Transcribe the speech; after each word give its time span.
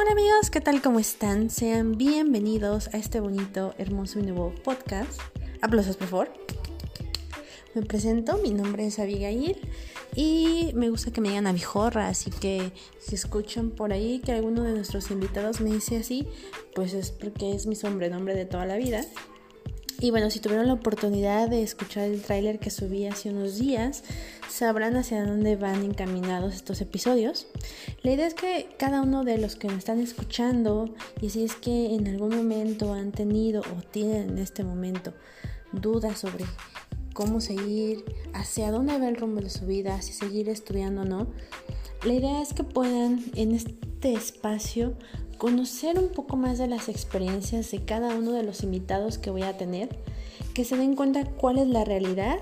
Hola 0.00 0.12
amigos, 0.12 0.48
¿qué 0.50 0.60
tal? 0.60 0.80
¿Cómo 0.80 1.00
están? 1.00 1.50
Sean 1.50 1.98
bienvenidos 1.98 2.86
a 2.94 2.98
este 2.98 3.18
bonito, 3.18 3.74
hermoso 3.78 4.20
y 4.20 4.22
nuevo 4.22 4.54
podcast. 4.62 5.20
Aplausos, 5.60 5.96
por 5.96 6.06
favor. 6.06 6.32
Me 7.74 7.82
presento, 7.82 8.38
mi 8.38 8.52
nombre 8.52 8.86
es 8.86 9.00
Abigail 9.00 9.58
y 10.14 10.70
me 10.76 10.88
gusta 10.88 11.10
que 11.10 11.20
me 11.20 11.30
digan 11.30 11.48
abijorra, 11.48 12.06
así 12.06 12.30
que 12.30 12.70
si 13.00 13.16
escuchan 13.16 13.70
por 13.70 13.92
ahí 13.92 14.20
que 14.20 14.30
alguno 14.30 14.62
de 14.62 14.70
nuestros 14.70 15.10
invitados 15.10 15.60
me 15.60 15.72
dice 15.72 15.96
así, 15.96 16.28
pues 16.76 16.92
es 16.94 17.10
porque 17.10 17.52
es 17.52 17.66
mi 17.66 17.74
sobrenombre 17.74 18.36
de 18.36 18.44
toda 18.44 18.66
la 18.66 18.76
vida. 18.76 19.04
Y 19.98 20.12
bueno, 20.12 20.30
si 20.30 20.38
tuvieron 20.38 20.68
la 20.68 20.74
oportunidad 20.74 21.48
de 21.48 21.64
escuchar 21.64 22.04
el 22.04 22.22
tráiler 22.22 22.60
que 22.60 22.70
subí 22.70 23.06
hace 23.06 23.30
unos 23.30 23.58
días, 23.58 24.04
sabrán 24.48 24.96
hacia 24.96 25.24
dónde 25.24 25.56
van 25.56 25.84
encaminados 25.84 26.54
estos 26.54 26.80
episodios. 26.80 27.46
La 28.02 28.12
idea 28.12 28.26
es 28.26 28.34
que 28.34 28.68
cada 28.78 29.02
uno 29.02 29.24
de 29.24 29.38
los 29.38 29.56
que 29.56 29.68
me 29.68 29.76
están 29.76 30.00
escuchando, 30.00 30.94
y 31.20 31.30
si 31.30 31.44
es 31.44 31.54
que 31.54 31.94
en 31.94 32.08
algún 32.08 32.34
momento 32.34 32.92
han 32.92 33.12
tenido 33.12 33.60
o 33.60 33.82
tienen 33.90 34.30
en 34.30 34.38
este 34.38 34.64
momento 34.64 35.12
dudas 35.72 36.18
sobre 36.18 36.44
cómo 37.12 37.40
seguir, 37.40 38.04
hacia 38.32 38.70
dónde 38.70 38.98
va 38.98 39.08
el 39.08 39.16
rumbo 39.16 39.40
de 39.40 39.50
su 39.50 39.66
vida, 39.66 40.00
si 40.02 40.12
seguir 40.12 40.48
estudiando 40.48 41.02
o 41.02 41.04
no, 41.04 41.26
la 42.04 42.12
idea 42.12 42.42
es 42.42 42.52
que 42.52 42.64
puedan 42.64 43.24
en 43.34 43.52
este 43.52 44.12
espacio 44.12 44.94
conocer 45.36 45.98
un 45.98 46.08
poco 46.08 46.36
más 46.36 46.58
de 46.58 46.68
las 46.68 46.88
experiencias 46.88 47.70
de 47.70 47.84
cada 47.84 48.14
uno 48.14 48.32
de 48.32 48.42
los 48.42 48.62
invitados 48.62 49.18
que 49.18 49.30
voy 49.30 49.42
a 49.42 49.56
tener, 49.56 49.88
que 50.54 50.64
se 50.64 50.76
den 50.76 50.96
cuenta 50.96 51.24
cuál 51.24 51.58
es 51.58 51.68
la 51.68 51.84
realidad 51.84 52.38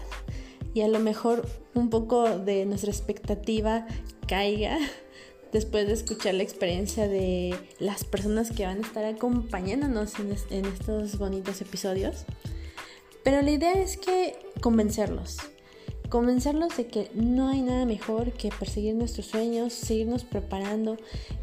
y 0.76 0.82
a 0.82 0.88
lo 0.88 1.00
mejor 1.00 1.48
un 1.72 1.88
poco 1.88 2.38
de 2.38 2.66
nuestra 2.66 2.90
expectativa 2.90 3.86
caiga 4.28 4.76
después 5.52 5.86
de 5.86 5.94
escuchar 5.94 6.34
la 6.34 6.42
experiencia 6.42 7.08
de 7.08 7.56
las 7.78 8.04
personas 8.04 8.50
que 8.50 8.66
van 8.66 8.84
a 8.84 8.86
estar 8.86 9.06
acompañándonos 9.06 10.12
en, 10.18 10.66
estos 10.66 11.16
bonitos 11.16 11.62
episodios. 11.62 12.26
Pero 13.24 13.40
la 13.40 13.52
idea 13.52 13.72
es 13.72 13.96
que 13.96 14.38
convencerlos, 14.60 15.38
convencerlos 16.10 16.76
de 16.76 16.88
que 16.88 17.10
no 17.14 17.48
hay 17.48 17.62
nada 17.62 17.86
mejor 17.86 18.32
que 18.32 18.50
perseguir 18.50 18.96
nuestros 18.96 19.24
sueños, 19.24 19.72
seguirnos 19.72 20.24
preparando, 20.24 20.98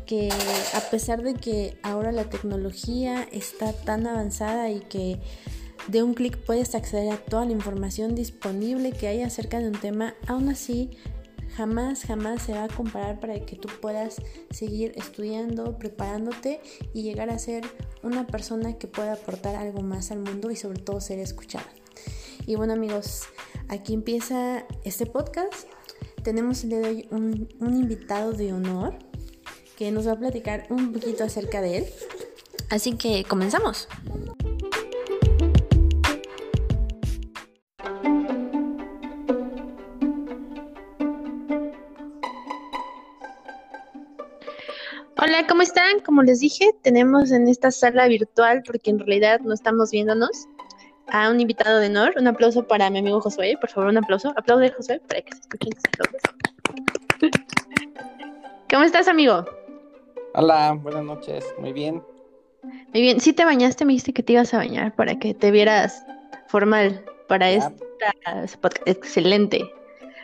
que 0.06 0.30
a 0.76 0.80
pesar 0.92 1.24
de 1.24 1.34
que 1.34 1.76
ahora 1.82 2.12
la 2.12 2.30
tecnología 2.30 3.28
está 3.32 3.74
tan 3.74 4.06
avanzada 4.06 4.70
y 4.70 4.82
que 4.82 5.20
de 5.88 6.04
un 6.04 6.14
clic 6.14 6.38
puedes 6.38 6.76
acceder 6.76 7.12
a 7.12 7.18
toda 7.18 7.46
la 7.46 7.52
información 7.52 8.16
disponible 8.16 8.92
que 8.92 9.08
hay 9.08 9.22
acerca 9.22 9.60
de 9.60 9.68
un 9.68 9.80
tema, 9.80 10.16
aún 10.28 10.50
así 10.50 10.92
jamás, 11.56 12.04
jamás 12.06 12.42
se 12.42 12.54
va 12.54 12.66
a 12.66 12.68
comparar 12.68 13.20
para 13.20 13.40
que 13.46 13.56
tú 13.56 13.70
puedas 13.82 14.22
seguir 14.50 14.94
estudiando, 14.96 15.78
preparándote 15.78 16.62
y 16.94 17.04
llegar 17.04 17.30
a 17.30 17.38
ser 17.38 17.64
una 18.02 18.26
persona 18.28 18.78
que 18.78 18.88
pueda 18.88 19.14
aportar 19.14 19.56
algo 19.56 19.82
más 19.82 20.12
al 20.12 20.20
mundo 20.20 20.52
y 20.52 20.56
sobre 20.56 20.80
todo 20.80 21.02
ser 21.02 21.20
escuchada. 21.20 21.68
Y 22.46 22.56
bueno 22.56 22.74
amigos, 22.74 23.24
aquí 23.70 23.94
empieza 23.94 24.66
este 24.84 25.06
podcast. 25.06 25.68
Tenemos 26.24 26.64
el 26.64 26.70
día 26.70 26.80
de 26.80 26.88
hoy 26.88 27.08
un, 27.12 27.50
un 27.60 27.76
invitado 27.76 28.34
de 28.34 28.54
honor 28.54 28.98
que 29.78 29.92
nos 29.92 30.08
va 30.08 30.14
a 30.14 30.20
platicar 30.20 30.66
un 30.70 30.92
poquito 30.92 31.24
acerca 31.24 31.62
de 31.62 31.78
él. 31.78 31.86
Así 32.70 32.94
que 32.94 33.24
comenzamos. 33.24 33.88
Están? 45.64 46.00
Como 46.06 46.22
les 46.22 46.40
dije, 46.40 46.72
tenemos 46.82 47.32
en 47.32 47.48
esta 47.48 47.72
sala 47.72 48.08
virtual, 48.08 48.62
porque 48.66 48.92
en 48.92 49.00
realidad 49.00 49.40
no 49.42 49.54
estamos 49.54 49.92
viéndonos, 49.92 50.48
a 51.08 51.30
un 51.30 51.40
invitado 51.40 51.80
de 51.80 51.88
honor. 51.88 52.14
Un 52.18 52.28
aplauso 52.28 52.68
para 52.68 52.90
mi 52.90 53.00
amigo 53.00 53.22
Josué, 53.22 53.58
por 53.60 53.70
favor, 53.70 53.90
un 53.90 53.98
aplauso. 53.98 54.34
Aplaude, 54.36 54.72
Josué, 54.72 55.02
para 55.08 55.22
que 55.22 55.32
se 55.34 55.42
escuchen 55.42 55.74
¿Cómo 58.70 58.84
estás, 58.84 59.08
amigo? 59.08 59.46
Hola, 60.36 60.78
buenas 60.82 61.04
noches, 61.04 61.46
muy 61.60 61.74
bien. 61.74 62.04
Muy 62.64 63.02
bien, 63.02 63.20
sí 63.20 63.34
te 63.34 63.46
bañaste, 63.46 63.86
me 63.86 63.94
dijiste 63.94 64.14
que 64.14 64.24
te 64.24 64.34
ibas 64.34 64.54
a 64.54 64.58
bañar 64.58 64.96
para 64.96 65.18
que 65.20 65.34
te 65.34 65.52
vieras 65.52 66.04
formal 66.48 67.04
para 67.28 67.50
esta 67.52 67.70
podcast. 67.70 68.66
Excelente. 68.86 69.70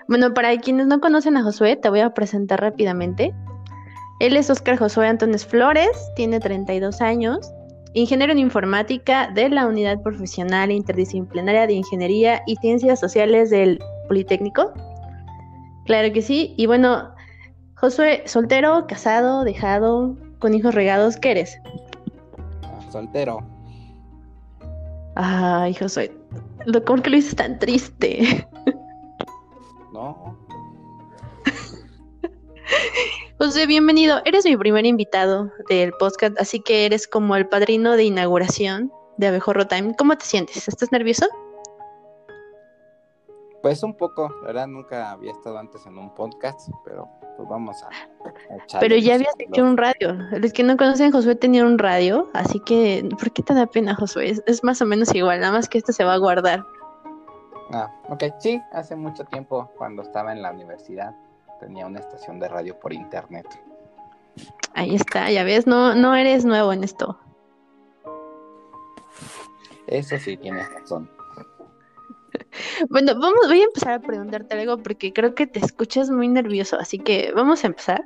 Bueno, 0.08 0.34
para 0.34 0.58
quienes 0.58 0.88
no 0.88 1.00
conocen 1.00 1.38
a 1.38 1.44
Josué, 1.44 1.76
te 1.76 1.90
voy 1.90 2.00
a 2.00 2.14
presentar 2.14 2.62
rápidamente. 2.62 3.34
Él 4.20 4.36
es 4.36 4.50
Oscar 4.50 4.78
Josué 4.78 5.08
Antones 5.08 5.46
Flores, 5.46 6.12
tiene 6.16 6.42
32 6.42 7.00
años, 7.00 7.54
ingeniero 7.94 8.34
en 8.34 8.40
informática 8.40 9.32
de 9.34 9.48
la 9.48 9.66
Unidad 9.66 10.02
Profesional 10.02 10.72
Interdisciplinaria 10.72 11.66
de 11.66 11.74
Ingeniería 11.74 12.42
y 12.46 12.58
Ciencias 12.58 13.00
Sociales 13.00 13.50
del 13.50 13.80
Politécnico. 14.08 14.74
Claro 15.86 16.12
que 16.12 16.22
sí. 16.22 16.54
Y 16.58 16.66
bueno, 16.66 17.14
Josué, 17.76 18.24
soltero, 18.26 18.86
casado, 18.88 19.46
dejado, 19.46 20.18
con 20.40 20.54
hijos 20.54 20.76
regados, 20.76 21.16
¿qué 21.16 21.32
eres? 21.32 21.58
Soltero. 22.92 23.40
Ay, 25.16 25.74
Josué, 25.76 26.14
¿cómo 26.86 27.02
que 27.02 27.10
lo 27.10 27.16
dices 27.16 27.36
tan 27.36 27.58
triste? 27.58 28.46
No. 29.94 30.38
José, 33.42 33.68
bienvenido. 33.68 34.18
Eres 34.26 34.44
mi 34.44 34.58
primer 34.58 34.86
invitado 34.86 35.50
del 35.70 35.94
podcast, 35.94 36.38
así 36.42 36.60
que 36.60 36.86
eres 36.86 37.08
como 37.08 37.38
el 37.38 37.48
padrino 37.48 37.94
de 37.94 38.04
inauguración 38.04 38.92
de 39.16 39.28
Abejorro 39.28 39.66
Time. 39.66 39.96
¿Cómo 39.98 40.18
te 40.18 40.26
sientes? 40.26 40.68
¿Estás 40.68 40.92
nervioso? 40.92 41.26
Pues 43.62 43.82
un 43.82 43.96
poco, 43.96 44.28
la 44.42 44.48
verdad 44.48 44.68
nunca 44.68 45.12
había 45.12 45.32
estado 45.32 45.58
antes 45.58 45.86
en 45.86 45.98
un 45.98 46.14
podcast, 46.16 46.70
pero 46.84 47.08
pues 47.38 47.48
vamos 47.48 47.82
a, 47.82 47.90
echar. 48.62 48.82
Pero 48.82 48.98
ya 48.98 49.16
habías 49.16 49.34
hecho 49.40 49.64
un 49.64 49.78
radio. 49.78 50.16
Los 50.32 50.52
que 50.52 50.64
no 50.64 50.76
conocen, 50.76 51.14
Josué 51.14 51.36
tenía 51.36 51.66
un 51.66 51.80
radio, 51.80 52.30
así 52.34 52.60
que 52.60 53.08
¿por 53.18 53.32
qué 53.32 53.42
te 53.42 53.54
da 53.54 53.68
pena, 53.68 53.96
Josué? 53.96 54.36
Es, 54.48 54.64
más 54.66 54.82
o 54.82 54.86
menos 54.86 55.16
igual, 55.16 55.40
nada 55.40 55.54
más 55.54 55.70
que 55.70 55.78
esto 55.78 55.94
se 55.94 56.04
va 56.04 56.16
a 56.16 56.18
guardar. 56.18 56.66
Ah, 57.72 57.90
ok, 58.10 58.22
sí, 58.40 58.62
hace 58.74 58.98
mucho 58.98 59.24
tiempo 59.24 59.72
cuando 59.78 60.02
estaba 60.02 60.34
en 60.34 60.42
la 60.42 60.52
universidad 60.52 61.16
tenía 61.60 61.86
una 61.86 62.00
estación 62.00 62.40
de 62.40 62.48
radio 62.48 62.80
por 62.80 62.94
internet. 62.94 63.48
Ahí 64.74 64.96
está, 64.96 65.30
ya 65.32 65.44
ves, 65.44 65.68
no, 65.68 65.96
no 65.96 66.16
eres 66.16 66.46
nuevo 66.46 66.72
en 66.74 66.84
esto. 66.84 67.20
Eso 69.88 70.18
sí, 70.18 70.38
tienes 70.38 70.70
razón. 70.70 71.10
Bueno, 72.90 73.14
vamos, 73.20 73.48
voy 73.48 73.62
a 73.62 73.66
empezar 73.66 73.94
a 73.94 74.00
preguntarte 74.00 74.60
algo 74.60 74.78
porque 74.78 75.12
creo 75.14 75.34
que 75.36 75.48
te 75.48 75.60
escuchas 75.60 76.10
muy 76.10 76.28
nervioso, 76.28 76.78
así 76.80 77.00
que 77.00 77.32
vamos 77.36 77.64
a 77.64 77.68
empezar. 77.68 78.04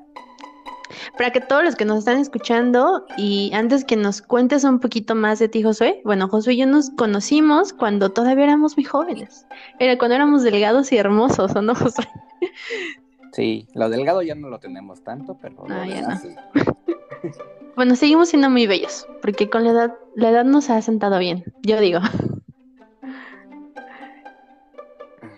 Para 1.18 1.31
que 1.31 1.42
todos 1.42 1.63
los 1.63 1.75
que 1.75 1.86
nos 1.86 2.00
están 2.00 2.19
escuchando 2.19 3.06
y 3.18 3.52
antes 3.53 3.84
que 3.84 3.96
nos 3.96 4.22
cuentes 4.22 4.63
un 4.63 4.80
poquito 4.80 5.16
más 5.16 5.40
de 5.40 5.50
ti, 5.50 5.63
Josué, 5.63 6.02
bueno, 6.03 6.28
Josué 6.28 6.53
y 6.53 6.58
yo 6.58 6.68
nos 6.68 6.90
conocimos 6.92 7.74
cuando 7.74 8.12
todavía 8.12 8.46
éramos 8.46 8.78
muy 8.78 8.84
jóvenes. 8.84 9.46
Era 9.80 9.97
cuando 9.97 10.16
éramos 10.16 10.44
delgados 10.44 10.92
y 10.92 10.97
hermosos, 10.97 11.56
¿o 11.56 11.62
no, 11.62 11.75
Josué? 11.75 12.08
Sí, 13.33 13.67
lo 13.73 13.89
delgado 13.89 14.21
ya 14.21 14.35
no 14.35 14.47
lo 14.49 14.59
tenemos 14.59 15.03
tanto, 15.03 15.38
pero 15.41 15.66
ah, 15.67 15.85
bueno, 17.75 17.95
seguimos 17.95 18.29
siendo 18.29 18.49
muy 18.51 18.67
bellos, 18.67 19.07
porque 19.23 19.49
con 19.49 19.63
la 19.63 19.71
edad, 19.71 19.94
la 20.16 20.29
edad 20.29 20.45
nos 20.45 20.69
ha 20.69 20.81
sentado 20.83 21.17
bien, 21.17 21.44
yo 21.63 21.79
digo. 21.81 21.99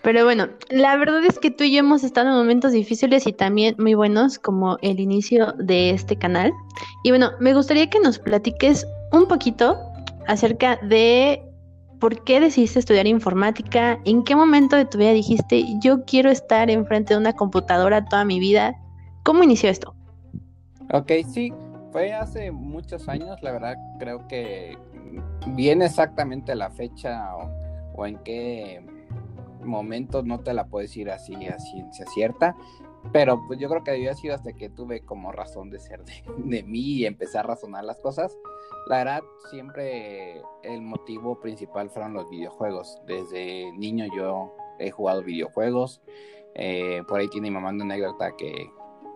Pero 0.03 0.23
bueno, 0.23 0.49
la 0.69 0.95
verdad 0.97 1.25
es 1.25 1.39
que 1.39 1.49
tú 1.49 1.63
y 1.63 1.71
yo 1.71 1.79
hemos 1.79 2.03
estado 2.03 2.29
en 2.29 2.35
momentos 2.35 2.73
difíciles 2.73 3.25
y 3.25 3.33
también 3.33 3.75
muy 3.79 3.95
buenos, 3.95 4.37
como 4.37 4.77
el 4.83 4.99
inicio 4.99 5.53
de 5.53 5.89
este 5.89 6.15
canal. 6.15 6.53
Y 7.03 7.09
bueno, 7.09 7.31
me 7.39 7.55
gustaría 7.55 7.89
que 7.89 7.99
nos 7.99 8.19
platiques 8.19 8.85
un 9.11 9.27
poquito 9.27 9.79
acerca 10.27 10.77
de 10.83 11.41
¿Por 11.99 12.23
qué 12.23 12.39
decidiste 12.39 12.79
estudiar 12.79 13.07
informática? 13.07 13.99
¿En 14.05 14.23
qué 14.23 14.35
momento 14.35 14.75
de 14.75 14.85
tu 14.85 14.97
vida 14.97 15.11
dijiste, 15.11 15.65
yo 15.81 16.03
quiero 16.05 16.29
estar 16.29 16.69
enfrente 16.69 17.13
de 17.13 17.19
una 17.19 17.33
computadora 17.33 18.05
toda 18.05 18.25
mi 18.25 18.39
vida? 18.39 18.75
¿Cómo 19.23 19.43
inició 19.43 19.69
esto? 19.69 19.95
Ok, 20.91 21.11
sí, 21.31 21.51
fue 21.91 22.13
hace 22.13 22.51
muchos 22.51 23.07
años, 23.07 23.41
la 23.41 23.51
verdad 23.51 23.75
creo 23.97 24.27
que 24.27 24.77
viene 25.47 25.85
exactamente 25.85 26.53
la 26.53 26.69
fecha 26.69 27.33
o, 27.95 28.05
en 28.05 28.17
qué 28.19 28.85
momento 29.63 30.21
no 30.21 30.41
te 30.41 30.53
la 30.53 30.65
puedes 30.65 30.95
ir 30.97 31.09
así 31.09 31.33
a 31.47 31.57
ciencia 31.57 32.05
cierta, 32.13 32.55
pero 33.11 33.41
pues 33.47 33.59
yo 33.59 33.69
creo 33.69 33.83
que 33.83 33.91
había 33.91 34.13
sido 34.13 34.35
hasta 34.35 34.53
que 34.53 34.69
tuve 34.69 35.01
como 35.01 35.31
razón 35.31 35.69
de 35.69 35.79
ser 35.79 36.03
de, 36.37 36.63
mí 36.63 36.79
y 36.79 37.05
empecé 37.05 37.37
a 37.37 37.43
razonar 37.43 37.83
las 37.83 37.99
cosas. 37.99 38.37
La 38.87 38.97
verdad, 38.97 39.23
siempre 39.49 40.41
el 40.63 40.81
motivo 40.81 41.39
principal 41.39 41.89
fueron 41.89 42.13
los 42.13 42.29
videojuegos. 42.29 43.01
Desde 43.07 43.71
niño 43.73 44.05
yo 44.15 44.53
he 44.79 44.91
jugado 44.91 45.23
videojuegos. 45.23 46.01
Eh, 46.53 47.03
por 47.07 47.19
ahí 47.19 47.27
tiene 47.27 47.49
mi 47.49 47.55
mamá 47.55 47.69
una 47.69 47.83
anécdota 47.83 48.35
que 48.37 48.69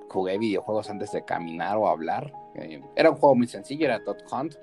jugué 0.09 0.37
videojuegos 0.37 0.89
antes 0.89 1.11
de 1.11 1.23
caminar 1.23 1.77
o 1.77 1.87
hablar. 1.87 2.33
Eh, 2.55 2.81
era 2.95 3.11
un 3.11 3.17
juego 3.17 3.35
muy 3.35 3.47
sencillo, 3.47 3.85
era 3.85 3.99
Dot 3.99 4.23
Hunt. 4.31 4.55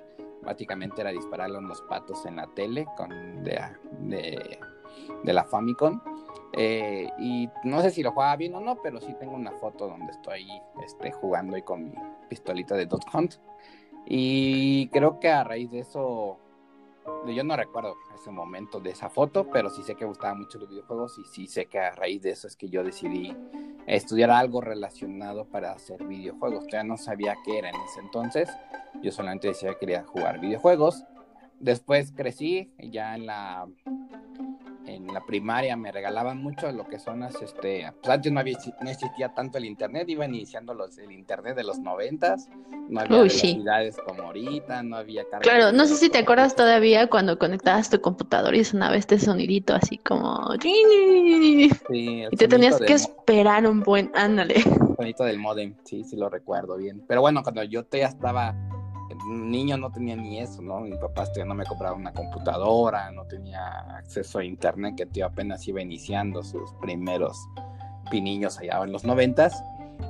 Básicamente 0.43 1.01
era 1.01 1.11
dispararle 1.11 1.57
a 1.57 1.59
unos 1.59 1.81
patos 1.83 2.25
en 2.25 2.37
la 2.37 2.47
tele 2.47 2.85
con, 2.95 3.43
de, 3.43 4.59
la 5.23 5.43
Famicom. 5.43 5.99
Eh, 6.53 7.09
y 7.19 7.49
no 7.63 7.81
sé 7.81 7.91
si 7.91 8.01
lo 8.01 8.11
jugaba 8.11 8.35
bien 8.35 8.55
o 8.55 8.61
no, 8.61 8.81
pero 8.81 8.99
sí 8.99 9.13
tengo 9.19 9.35
una 9.35 9.51
foto 9.51 9.87
donde 9.87 10.11
estoy 10.11 10.47
este, 10.83 11.11
jugando 11.11 11.57
y 11.57 11.61
con 11.61 11.85
mi 11.85 11.93
pistolita 12.29 12.75
de 12.75 12.85
Dot 12.85 13.03
Hunt. 13.13 13.35
Y 14.05 14.87
creo 14.89 15.19
que 15.19 15.29
a 15.29 15.43
raíz 15.43 15.69
de 15.69 15.79
eso 15.79 16.39
yo 17.25 17.43
no 17.43 17.55
recuerdo 17.55 17.95
ese 18.15 18.31
momento 18.31 18.79
de 18.79 18.91
esa 18.91 19.09
foto, 19.09 19.49
pero 19.49 19.69
sí 19.69 19.83
sé 19.83 19.95
que 19.95 20.05
gustaba 20.05 20.33
mucho 20.33 20.57
los 20.59 20.69
videojuegos 20.69 21.17
y 21.19 21.25
sí 21.25 21.47
sé 21.47 21.65
que 21.65 21.79
a 21.79 21.91
raíz 21.91 22.21
de 22.21 22.31
eso 22.31 22.47
es 22.47 22.55
que 22.55 22.69
yo 22.69 22.83
decidí 22.83 23.35
estudiar 23.85 24.31
algo 24.31 24.61
relacionado 24.61 25.45
para 25.45 25.71
hacer 25.71 26.03
videojuegos. 26.03 26.65
Ya 26.71 26.83
no 26.83 26.97
sabía 26.97 27.37
qué 27.45 27.59
era 27.59 27.69
en 27.69 27.75
ese 27.75 27.99
entonces, 28.01 28.49
yo 29.01 29.11
solamente 29.11 29.47
decía 29.47 29.73
que 29.73 29.79
quería 29.79 30.03
jugar 30.03 30.39
videojuegos. 30.39 31.05
Después 31.59 32.11
crecí, 32.11 32.71
ya 32.77 33.15
en 33.15 33.25
la 33.25 33.67
en 34.87 35.07
la 35.07 35.25
primaria 35.25 35.75
me 35.75 35.91
regalaban 35.91 36.41
mucho 36.41 36.71
lo 36.71 36.87
que 36.87 36.99
son 36.99 37.19
las, 37.19 37.39
este, 37.41 37.91
pues 38.01 38.09
antes 38.09 38.31
no, 38.31 38.39
había, 38.39 38.57
no 38.81 38.89
existía 38.89 39.29
tanto 39.29 39.57
el 39.57 39.65
internet, 39.65 40.07
iba 40.09 40.25
iniciando 40.25 40.73
los, 40.73 40.97
el 40.97 41.11
internet 41.11 41.55
de 41.55 41.63
los 41.63 41.79
noventas, 41.79 42.49
no 42.89 43.01
había 43.01 43.17
velocidades 43.17 43.97
como 43.97 44.23
ahorita, 44.23 44.83
no 44.83 44.97
había 44.97 45.25
Claro, 45.41 45.71
no 45.71 45.85
sé 45.85 45.95
si 45.95 46.09
te 46.09 46.19
acuerdas 46.19 46.55
todavía 46.55 47.07
cuando 47.07 47.37
conectabas 47.37 47.89
tu 47.89 47.99
computador 47.99 48.55
y 48.55 48.63
sonaba 48.63 48.95
este 48.95 49.19
sonidito 49.19 49.75
así 49.75 49.97
como... 49.97 50.53
Sí, 50.61 51.69
y 51.89 52.35
te 52.35 52.47
tenías 52.47 52.79
que 52.79 52.93
esperar 52.93 53.67
un 53.67 53.81
buen, 53.81 54.11
ándale. 54.15 54.55
El 54.55 54.95
sonido 54.95 55.25
del 55.25 55.39
modem, 55.39 55.75
sí, 55.83 56.03
sí 56.03 56.15
lo 56.15 56.29
recuerdo 56.29 56.77
bien. 56.77 57.03
Pero 57.07 57.21
bueno, 57.21 57.43
cuando 57.43 57.63
yo 57.63 57.85
te 57.85 57.99
ya 57.99 58.07
estaba 58.07 58.55
niño 59.27 59.77
no 59.77 59.91
tenía 59.91 60.15
ni 60.15 60.39
eso, 60.39 60.61
¿no? 60.61 60.79
Mi 60.81 60.97
papá 60.97 61.25
no 61.45 61.55
me 61.55 61.65
compraba 61.65 61.95
una 61.95 62.13
computadora, 62.13 63.11
no 63.11 63.25
tenía 63.25 63.79
acceso 63.97 64.39
a 64.39 64.43
internet, 64.43 64.95
que 64.97 65.05
tío 65.05 65.25
apenas 65.25 65.67
iba 65.67 65.81
iniciando 65.81 66.43
sus 66.43 66.73
primeros 66.81 67.37
piniños 68.09 68.57
allá 68.59 68.83
en 68.83 68.91
los 68.91 69.03
noventas. 69.03 69.63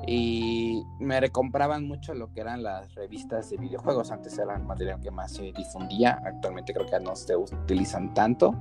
Y 0.06 0.84
me 1.00 1.20
recompraban 1.20 1.88
mucho 1.88 2.14
lo 2.14 2.32
que 2.34 2.42
eran 2.42 2.62
las 2.64 2.94
revistas 2.96 3.50
de 3.50 3.58
videojuegos. 3.58 4.12
Antes 4.12 4.38
era 4.38 4.58
material 4.60 5.00
que 5.02 5.12
más 5.12 5.32
se 5.32 5.52
difundía. 5.54 6.22
Actualmente 6.26 6.74
creo 6.74 6.86
que 6.86 7.00
no 7.00 7.16
se 7.16 7.36
utilizan 7.36 8.14
tanto, 8.14 8.56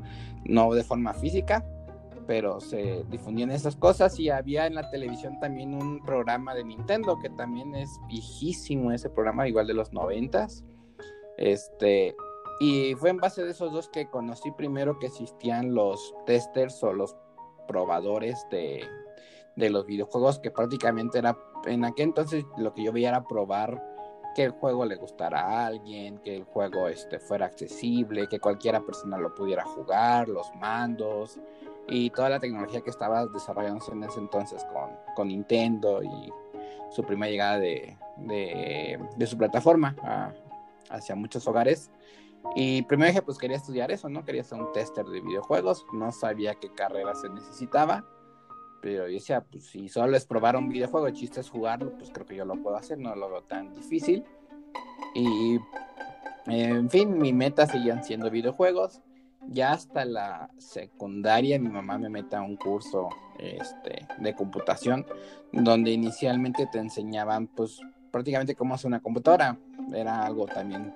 no 0.44 0.72
de 0.72 0.84
forma 0.84 1.14
física, 1.14 1.64
pero 2.26 2.60
se 2.60 3.04
difundían 3.08 3.50
esas 3.50 3.76
cosas 3.76 4.18
y 4.18 4.30
había 4.30 4.66
en 4.66 4.74
la 4.74 4.90
televisión 4.90 5.38
también 5.40 5.74
un 5.74 6.04
programa 6.04 6.54
de 6.54 6.64
Nintendo 6.64 7.18
que 7.20 7.30
también 7.30 7.74
es 7.74 7.88
viejísimo 8.08 8.92
ese 8.92 9.10
programa, 9.10 9.48
igual 9.48 9.66
de 9.66 9.74
los 9.74 9.92
noventas. 9.92 10.64
Este, 11.38 12.16
y 12.60 12.94
fue 12.94 13.10
en 13.10 13.18
base 13.18 13.44
de 13.44 13.50
esos 13.50 13.72
dos 13.72 13.88
que 13.88 14.08
conocí 14.08 14.50
primero 14.52 14.98
que 14.98 15.06
existían 15.06 15.74
los 15.74 16.14
testers 16.24 16.82
o 16.82 16.92
los 16.92 17.16
probadores 17.68 18.46
de, 18.50 18.84
de 19.56 19.70
los 19.70 19.86
videojuegos, 19.86 20.38
que 20.38 20.50
prácticamente 20.50 21.18
era, 21.18 21.38
en 21.66 21.84
aquel 21.84 22.08
entonces 22.08 22.44
lo 22.56 22.72
que 22.74 22.84
yo 22.84 22.92
veía 22.92 23.10
era 23.10 23.26
probar 23.26 23.82
que 24.36 24.44
el 24.44 24.50
juego 24.50 24.84
le 24.84 24.96
gustara 24.96 25.40
a 25.40 25.66
alguien, 25.66 26.18
que 26.18 26.36
el 26.36 26.44
juego 26.44 26.88
este, 26.88 27.18
fuera 27.18 27.46
accesible, 27.46 28.28
que 28.28 28.38
cualquiera 28.38 28.82
persona 28.82 29.16
lo 29.16 29.34
pudiera 29.34 29.64
jugar, 29.64 30.28
los 30.28 30.54
mandos, 30.56 31.40
y 31.88 32.10
toda 32.10 32.28
la 32.28 32.40
tecnología 32.40 32.80
que 32.80 32.90
estaba 32.90 33.26
desarrollándose 33.26 33.92
en 33.92 34.02
ese 34.04 34.18
entonces 34.18 34.64
con, 34.64 34.90
con 35.14 35.28
Nintendo 35.28 36.02
y 36.02 36.32
su 36.90 37.04
primera 37.04 37.30
llegada 37.30 37.58
de, 37.58 37.96
de, 38.16 39.26
su 39.26 39.36
plataforma 39.36 39.96
hacia 40.90 41.14
muchos 41.14 41.46
hogares. 41.46 41.90
Y 42.54 42.82
primero 42.82 43.08
dije, 43.08 43.22
pues 43.22 43.38
quería 43.38 43.56
estudiar 43.56 43.90
eso, 43.90 44.08
¿no? 44.08 44.24
Quería 44.24 44.44
ser 44.44 44.60
un 44.60 44.72
tester 44.72 45.04
de 45.04 45.20
videojuegos, 45.20 45.84
no 45.92 46.12
sabía 46.12 46.54
qué 46.54 46.72
carrera 46.72 47.14
se 47.14 47.28
necesitaba, 47.28 48.04
pero 48.80 49.08
yo 49.08 49.14
decía, 49.14 49.40
pues 49.40 49.64
si 49.66 49.88
solo 49.88 50.16
es 50.16 50.26
probar 50.26 50.56
un 50.56 50.68
videojuego, 50.68 51.08
el 51.08 51.14
chiste 51.14 51.40
es 51.40 51.50
jugarlo, 51.50 51.92
pues 51.98 52.10
creo 52.12 52.26
que 52.26 52.36
yo 52.36 52.44
lo 52.44 52.54
puedo 52.62 52.76
hacer, 52.76 52.98
no 52.98 53.16
lo 53.16 53.28
veo 53.28 53.42
tan 53.42 53.72
difícil. 53.72 54.24
Y, 55.14 55.58
en 56.46 56.88
fin, 56.88 57.18
mi 57.18 57.32
meta 57.32 57.66
seguían 57.66 58.04
siendo 58.04 58.30
videojuegos 58.30 59.00
ya 59.48 59.72
hasta 59.72 60.04
la 60.04 60.50
secundaria 60.58 61.58
mi 61.58 61.68
mamá 61.68 61.98
me 61.98 62.08
mete 62.08 62.36
a 62.36 62.42
un 62.42 62.56
curso 62.56 63.08
este, 63.38 64.06
de 64.18 64.34
computación 64.34 65.06
donde 65.52 65.90
inicialmente 65.90 66.66
te 66.66 66.78
enseñaban 66.78 67.46
pues 67.46 67.80
prácticamente 68.10 68.54
cómo 68.54 68.74
hacer 68.74 68.88
una 68.88 69.00
computadora. 69.00 69.58
Era 69.92 70.24
algo 70.24 70.46
también 70.46 70.92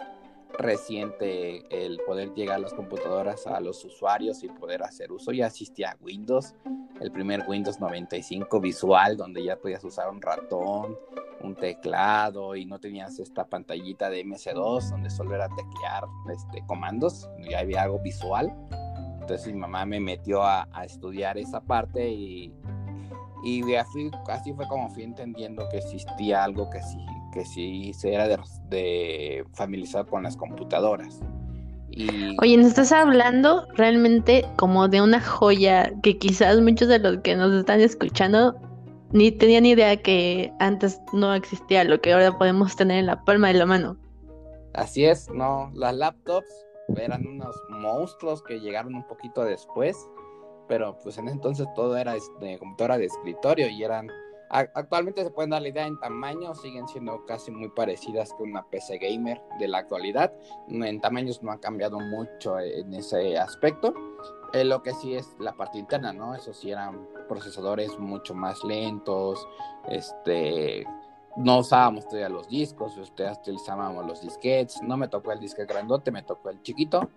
reciente 0.59 1.65
el 1.71 1.99
poder 2.07 2.35
llegar 2.35 2.57
a 2.57 2.61
las 2.61 2.75
computadoras 2.75 3.47
a 3.47 3.61
los 3.61 3.85
usuarios 3.85 4.43
y 4.43 4.49
poder 4.49 4.83
hacer 4.83 5.13
uso. 5.13 5.33
Ya 5.33 5.47
existía 5.47 5.97
Windows, 6.01 6.55
el 7.01 7.11
primer 7.11 7.45
Windows 7.49 7.81
95 7.81 8.61
visual, 8.61 9.17
donde 9.17 9.43
ya 9.43 9.57
podías 9.57 9.83
usar 9.85 10.11
un 10.11 10.21
ratón, 10.21 10.97
un 11.43 11.55
teclado 11.55 12.55
y 12.57 12.67
no 12.67 12.79
tenías 12.79 13.19
esta 13.19 13.47
pantallita 13.47 14.11
de 14.11 14.25
MS2 14.25 14.91
donde 14.91 15.11
solo 15.11 15.35
era 15.35 15.49
teclear 15.49 16.05
este, 16.33 16.65
comandos, 16.67 17.29
ya 17.49 17.61
había 17.61 17.83
algo 17.83 17.99
visual. 18.01 18.55
Entonces 19.21 19.47
mi 19.53 19.59
mamá 19.59 19.87
me 19.87 20.01
metió 20.01 20.43
a, 20.43 20.67
estudiar 20.85 21.39
esa 21.39 21.61
parte 21.61 22.09
y, 22.11 22.53
y 23.45 23.75
así, 23.75 24.11
así 24.29 24.53
fue 24.53 24.67
como 24.69 24.91
fui 24.91 25.05
entendiendo 25.05 25.69
que 25.71 25.79
existía 25.79 26.45
algo 26.45 26.69
que 26.69 26.83
sí 26.83 26.99
que 27.33 27.45
sí 27.45 27.93
se 27.95 28.15
era 28.15 28.29
de, 28.69 29.45
familiarizar 29.55 30.07
con 30.07 30.23
las 30.23 30.37
computadoras. 30.37 31.21
Y... 31.91 32.37
Oye, 32.41 32.57
nos 32.57 32.69
estás 32.69 32.93
hablando 32.93 33.67
realmente 33.75 34.47
como 34.57 34.89
de 34.89 35.03
una 35.03 35.21
joya 35.21 35.93
que 36.03 36.19
quizás 36.19 36.61
muchos 36.61 36.89
de 36.89 36.99
los 37.01 37.19
que 37.19 37.35
nos 37.35 37.53
están 37.53 37.81
escuchando 37.81 38.55
ni 39.13 39.33
tenían 39.33 39.67
idea 39.67 39.97
que 39.97 40.53
antes 40.61 41.01
no 41.13 41.35
existía 41.35 41.83
lo 41.85 42.01
que 42.01 42.13
ahora 42.13 42.37
podemos 42.39 42.77
tener 42.77 42.99
en 42.99 43.07
la 43.07 43.25
palma 43.25 43.49
de 43.49 43.55
la 43.55 43.67
mano. 43.67 43.97
Así 44.75 45.05
es, 45.05 45.29
no, 45.31 45.71
las 45.75 45.97
laptops 45.97 46.47
eran 46.97 47.27
unos 47.27 47.57
monstruos 47.71 48.43
que 48.43 48.61
llegaron 48.61 48.95
un 48.95 49.07
poquito 49.07 49.45
después, 49.45 49.97
pero 50.69 50.97
pues 51.03 51.19
en 51.19 51.27
ese 51.27 51.35
entonces 51.35 51.67
todo 51.75 51.97
era 51.97 52.13
de 52.13 52.19
este, 52.19 52.59
computadora 52.59 52.99
de 52.99 53.07
escritorio 53.07 53.69
y 53.69 53.83
eran 53.83 54.09
Actualmente 54.51 55.23
se 55.23 55.31
pueden 55.31 55.51
dar 55.51 55.63
la 55.63 55.69
idea 55.69 55.87
en 55.87 55.99
tamaño, 56.01 56.57
siguen 56.57 56.89
siendo 56.89 57.25
casi 57.25 57.53
muy 57.53 57.69
parecidas 57.69 58.35
que 58.35 58.43
una 58.43 58.67
PC 58.69 58.99
gamer 58.99 59.41
de 59.61 59.69
la 59.69 59.79
actualidad. 59.79 60.33
En 60.69 61.01
tamaños 61.01 61.41
no 61.41 61.53
ha 61.53 61.61
cambiado 61.61 62.01
mucho 62.01 62.59
en 62.59 62.93
ese 62.93 63.39
aspecto. 63.39 63.95
Eh, 64.53 64.65
lo 64.65 64.83
que 64.83 64.93
sí 64.95 65.15
es 65.15 65.37
la 65.39 65.53
parte 65.53 65.79
interna, 65.79 66.13
¿no? 66.13 66.35
Eso 66.35 66.53
sí 66.53 66.73
eran 66.73 67.07
procesadores 67.29 67.97
mucho 68.01 68.35
más 68.35 68.65
lentos. 68.65 69.47
Este, 69.89 70.85
no 71.37 71.59
usábamos 71.59 72.09
todavía 72.09 72.29
los 72.29 72.49
discos, 72.49 72.97
ustedes 72.97 73.39
utilizábamos 73.39 74.05
los 74.05 74.21
disquetes. 74.21 74.83
No 74.83 74.97
me 74.97 75.07
tocó 75.07 75.31
el 75.31 75.39
disquete 75.39 75.73
grandote, 75.73 76.11
me 76.11 76.25
tocó 76.25 76.51
el 76.51 76.61
chiquito 76.63 77.09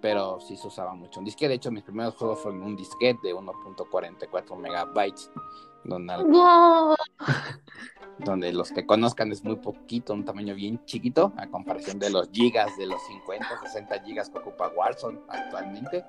pero 0.00 0.38
sí 0.38 0.56
se 0.56 0.68
usaba 0.68 0.94
mucho 0.94 1.18
un 1.18 1.24
disquete. 1.24 1.48
De 1.48 1.54
hecho, 1.56 1.72
mis 1.72 1.82
primeros 1.82 2.14
juegos 2.14 2.38
fueron 2.38 2.62
un 2.62 2.76
disquete 2.76 3.18
de 3.26 3.34
1.44 3.34 4.56
megabytes 4.56 5.28
donde, 8.18 8.52
los 8.52 8.72
que 8.72 8.84
conozcan 8.84 9.32
es 9.32 9.44
muy 9.44 9.56
poquito, 9.56 10.12
un 10.12 10.24
tamaño 10.24 10.54
bien 10.54 10.84
chiquito, 10.84 11.32
a 11.36 11.48
comparación 11.48 11.98
de 11.98 12.10
los 12.10 12.30
gigas, 12.30 12.76
de 12.76 12.86
los 12.86 13.00
50, 13.06 13.46
60 13.62 14.02
gigas 14.02 14.30
que 14.30 14.38
ocupa 14.38 14.72
Warzone 14.76 15.18
actualmente. 15.28 16.04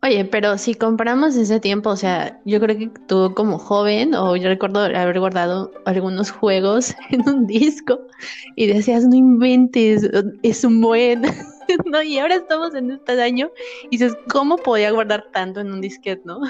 Oye, 0.00 0.24
pero 0.24 0.56
si 0.58 0.74
comparamos 0.74 1.34
ese 1.34 1.58
tiempo, 1.58 1.90
o 1.90 1.96
sea, 1.96 2.40
yo 2.44 2.60
creo 2.60 2.78
que 2.78 2.88
tú 3.08 3.32
como 3.34 3.58
joven, 3.58 4.14
o 4.14 4.36
yo 4.36 4.48
recuerdo 4.48 4.80
haber 4.80 5.18
guardado 5.18 5.72
algunos 5.86 6.30
juegos 6.30 6.94
en 7.10 7.28
un 7.28 7.46
disco 7.48 7.98
y 8.54 8.68
decías, 8.68 9.04
no 9.04 9.16
inventes, 9.16 10.08
es 10.42 10.64
un 10.64 10.80
buen, 10.80 11.22
¿no? 11.84 12.02
Y 12.02 12.18
ahora 12.18 12.36
estamos 12.36 12.74
en 12.76 12.92
este 12.92 13.20
año 13.20 13.50
y 13.90 13.98
dices, 13.98 14.16
¿cómo 14.30 14.56
podía 14.56 14.92
guardar 14.92 15.26
tanto 15.32 15.60
en 15.60 15.72
un 15.72 15.80
disquete, 15.80 16.22
no? 16.24 16.40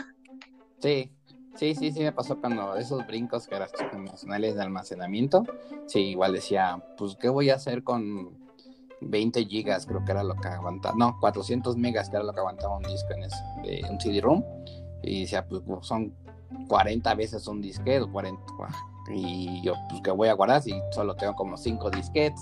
Sí, 0.80 1.10
Sí, 1.58 1.74
sí, 1.74 1.90
sí 1.90 2.00
me 2.04 2.12
pasó 2.12 2.40
cuando 2.40 2.76
esos 2.76 3.04
brincos 3.04 3.48
que 3.48 3.56
eran 3.56 3.68
emocionales 3.92 4.54
de 4.54 4.62
almacenamiento. 4.62 5.44
Sí, 5.86 6.10
igual 6.10 6.32
decía, 6.34 6.80
pues, 6.96 7.16
¿qué 7.16 7.28
voy 7.28 7.50
a 7.50 7.56
hacer 7.56 7.82
con 7.82 8.38
20 9.00 9.44
gigas? 9.44 9.84
Creo 9.84 10.04
que 10.04 10.12
era 10.12 10.22
lo 10.22 10.36
que 10.36 10.46
aguantaba. 10.46 10.94
No, 10.96 11.16
400 11.18 11.76
megas, 11.76 12.10
que 12.10 12.16
era 12.16 12.24
lo 12.24 12.32
que 12.32 12.38
aguantaba 12.38 12.76
un 12.76 12.84
disco 12.84 13.08
en 13.12 13.24
ese, 13.24 13.36
de 13.64 13.84
un 13.90 14.00
CD-ROOM. 14.00 14.44
Y 15.02 15.22
decía, 15.22 15.48
pues, 15.48 15.62
pues, 15.66 15.84
son 15.84 16.14
40 16.68 17.12
veces 17.14 17.44
un 17.48 17.60
disquete, 17.60 18.06
40. 18.06 18.40
Y 19.10 19.62
yo, 19.62 19.72
pues, 19.88 20.02
¿qué 20.02 20.10
voy 20.12 20.28
a 20.28 20.34
guardar 20.34 20.62
si 20.62 20.78
solo 20.92 21.16
tengo 21.16 21.34
como 21.34 21.56
5 21.56 21.90
disquetes? 21.90 22.40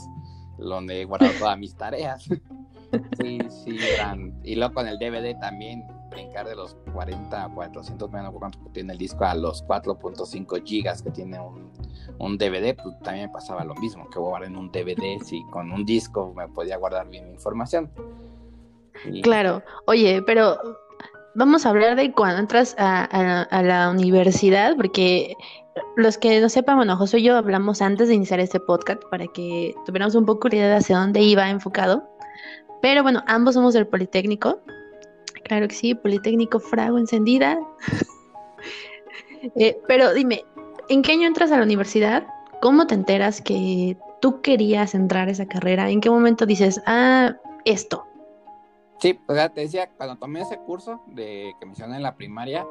Donde 0.59 1.01
he 1.01 1.05
guardado 1.07 1.33
todas 1.39 1.57
mis 1.59 1.75
tareas. 1.75 2.25
sí, 3.21 3.39
sí, 3.65 3.79
eran. 3.95 4.39
Y 4.43 4.57
luego 4.57 4.75
con 4.75 4.89
el 4.89 4.99
DVD 4.99 5.39
también 5.39 5.87
brincar 6.17 6.49
de 6.49 6.57
los 6.57 6.77
40 6.93 7.45
a 7.45 7.49
400 7.49 8.11
menos 8.11 8.33
cuánto 8.39 8.59
tiene 8.73 8.93
el 8.93 8.99
disco 8.99 9.25
a 9.25 9.35
los 9.35 9.65
4.5 9.67 10.65
gigas 10.65 11.03
que 11.03 11.11
tiene 11.11 11.39
un, 11.39 11.71
un 12.19 12.39
DVD, 12.39 12.75
pues 12.75 12.99
también 13.03 13.27
me 13.27 13.33
pasaba 13.33 13.65
lo 13.65 13.75
mismo, 13.75 14.09
que 14.11 14.19
guardar 14.19 14.49
en 14.49 14.57
un 14.57 14.71
DVD, 14.71 15.23
si 15.23 15.45
con 15.51 15.71
un 15.73 15.85
disco 15.85 16.33
me 16.35 16.49
podía 16.49 16.77
guardar 16.77 17.09
bien 17.09 17.27
mi 17.27 17.35
información. 17.35 17.91
Claro, 19.23 19.63
oye, 19.87 20.23
pero 20.23 20.59
vamos 21.35 21.67
a 21.67 21.71
hablar 21.71 21.97
de 21.97 22.13
cuando 22.13 22.41
entras 22.41 22.75
a, 22.79 23.63
la 23.63 23.91
universidad, 23.91 24.75
porque 24.77 25.37
los 25.97 26.17
que 26.17 26.41
no 26.41 26.49
sepan, 26.49 26.77
bueno, 26.77 26.97
José 26.97 27.19
y 27.19 27.25
yo 27.25 27.37
hablamos 27.37 27.83
antes 27.83 28.09
de 28.09 28.15
iniciar 28.15 28.41
este 28.41 28.59
podcast 28.59 29.03
para 29.11 29.27
que 29.27 29.75
tuviéramos 29.85 30.15
un 30.15 30.25
poco 30.25 30.49
la 30.49 30.57
idea 30.57 30.69
de 30.69 30.77
hacia 30.77 30.99
dónde 30.99 31.21
iba 31.21 31.49
enfocado. 31.51 32.09
Pero 32.81 33.03
bueno, 33.03 33.23
ambos 33.27 33.55
somos 33.55 33.75
del 33.75 33.87
Politécnico. 33.87 34.61
Claro 35.47 35.69
que 35.69 35.75
sí, 35.75 35.95
Politécnico 35.95 36.59
Frago 36.59 36.99
encendida. 36.99 37.59
Eh, 39.55 39.79
pero 39.87 40.13
dime, 40.13 40.45
¿en 40.89 41.03
qué 41.03 41.13
año 41.13 41.29
entras 41.29 41.53
a 41.53 41.59
la 41.59 41.63
universidad? 41.63 42.27
¿Cómo 42.61 42.89
te 42.89 42.95
enteras 42.95 43.41
que 43.41 43.97
tú 44.21 44.41
querías 44.41 44.95
entrar 44.95 45.29
a 45.29 45.31
esa 45.31 45.47
carrera? 45.47 45.89
¿En 45.89 46.01
qué 46.01 46.11
momento 46.11 46.47
dices, 46.47 46.83
ah, 46.87 47.37
esto? 47.65 48.05
Sí, 48.99 49.15
pues 49.15 49.37
ya 49.39 49.49
te 49.51 49.61
decía, 49.61 49.89
cuando 49.97 50.17
tomé 50.17 50.41
ese 50.41 50.57
curso 50.57 51.01
de 51.07 51.53
que 51.61 51.67
mencioné 51.67 51.97
en 51.97 52.03
la 52.03 52.17
primaria, 52.17 52.67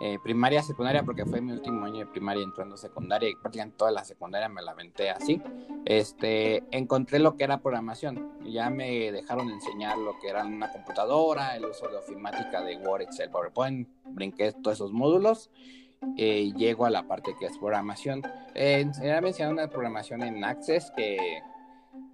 eh, 0.00 0.18
primaria, 0.22 0.62
secundaria, 0.62 1.02
porque 1.02 1.24
fue 1.24 1.40
mi 1.40 1.52
último 1.52 1.84
año 1.84 1.98
de 1.98 2.06
primaria 2.06 2.42
entrando 2.42 2.74
a 2.74 2.78
secundaria 2.78 3.28
y 3.28 3.34
prácticamente 3.34 3.76
toda 3.78 3.90
la 3.90 4.04
secundaria 4.04 4.48
me 4.48 4.62
la 4.62 4.72
aventé 4.72 5.10
así, 5.10 5.40
este, 5.84 6.64
encontré 6.70 7.18
lo 7.18 7.36
que 7.36 7.44
era 7.44 7.58
programación. 7.58 8.32
Ya 8.44 8.70
me 8.70 9.12
dejaron 9.12 9.50
enseñar 9.50 9.98
lo 9.98 10.18
que 10.18 10.28
era 10.28 10.44
una 10.44 10.70
computadora, 10.72 11.56
el 11.56 11.64
uso 11.64 11.88
de 11.88 11.96
ofimática 11.96 12.62
de 12.62 12.76
Word, 12.76 13.02
Excel, 13.02 13.30
PowerPoint, 13.30 13.88
brinqué 14.04 14.52
todos 14.52 14.76
esos 14.76 14.92
módulos 14.92 15.50
eh, 16.16 16.52
llego 16.56 16.86
a 16.86 16.90
la 16.90 17.04
parte 17.04 17.34
que 17.38 17.46
es 17.46 17.58
programación. 17.58 18.22
Eh, 18.54 18.84
me 19.22 19.28
enseñaron 19.28 19.54
una 19.54 19.68
programación 19.68 20.22
en 20.22 20.44
Access 20.44 20.92
que 20.96 21.42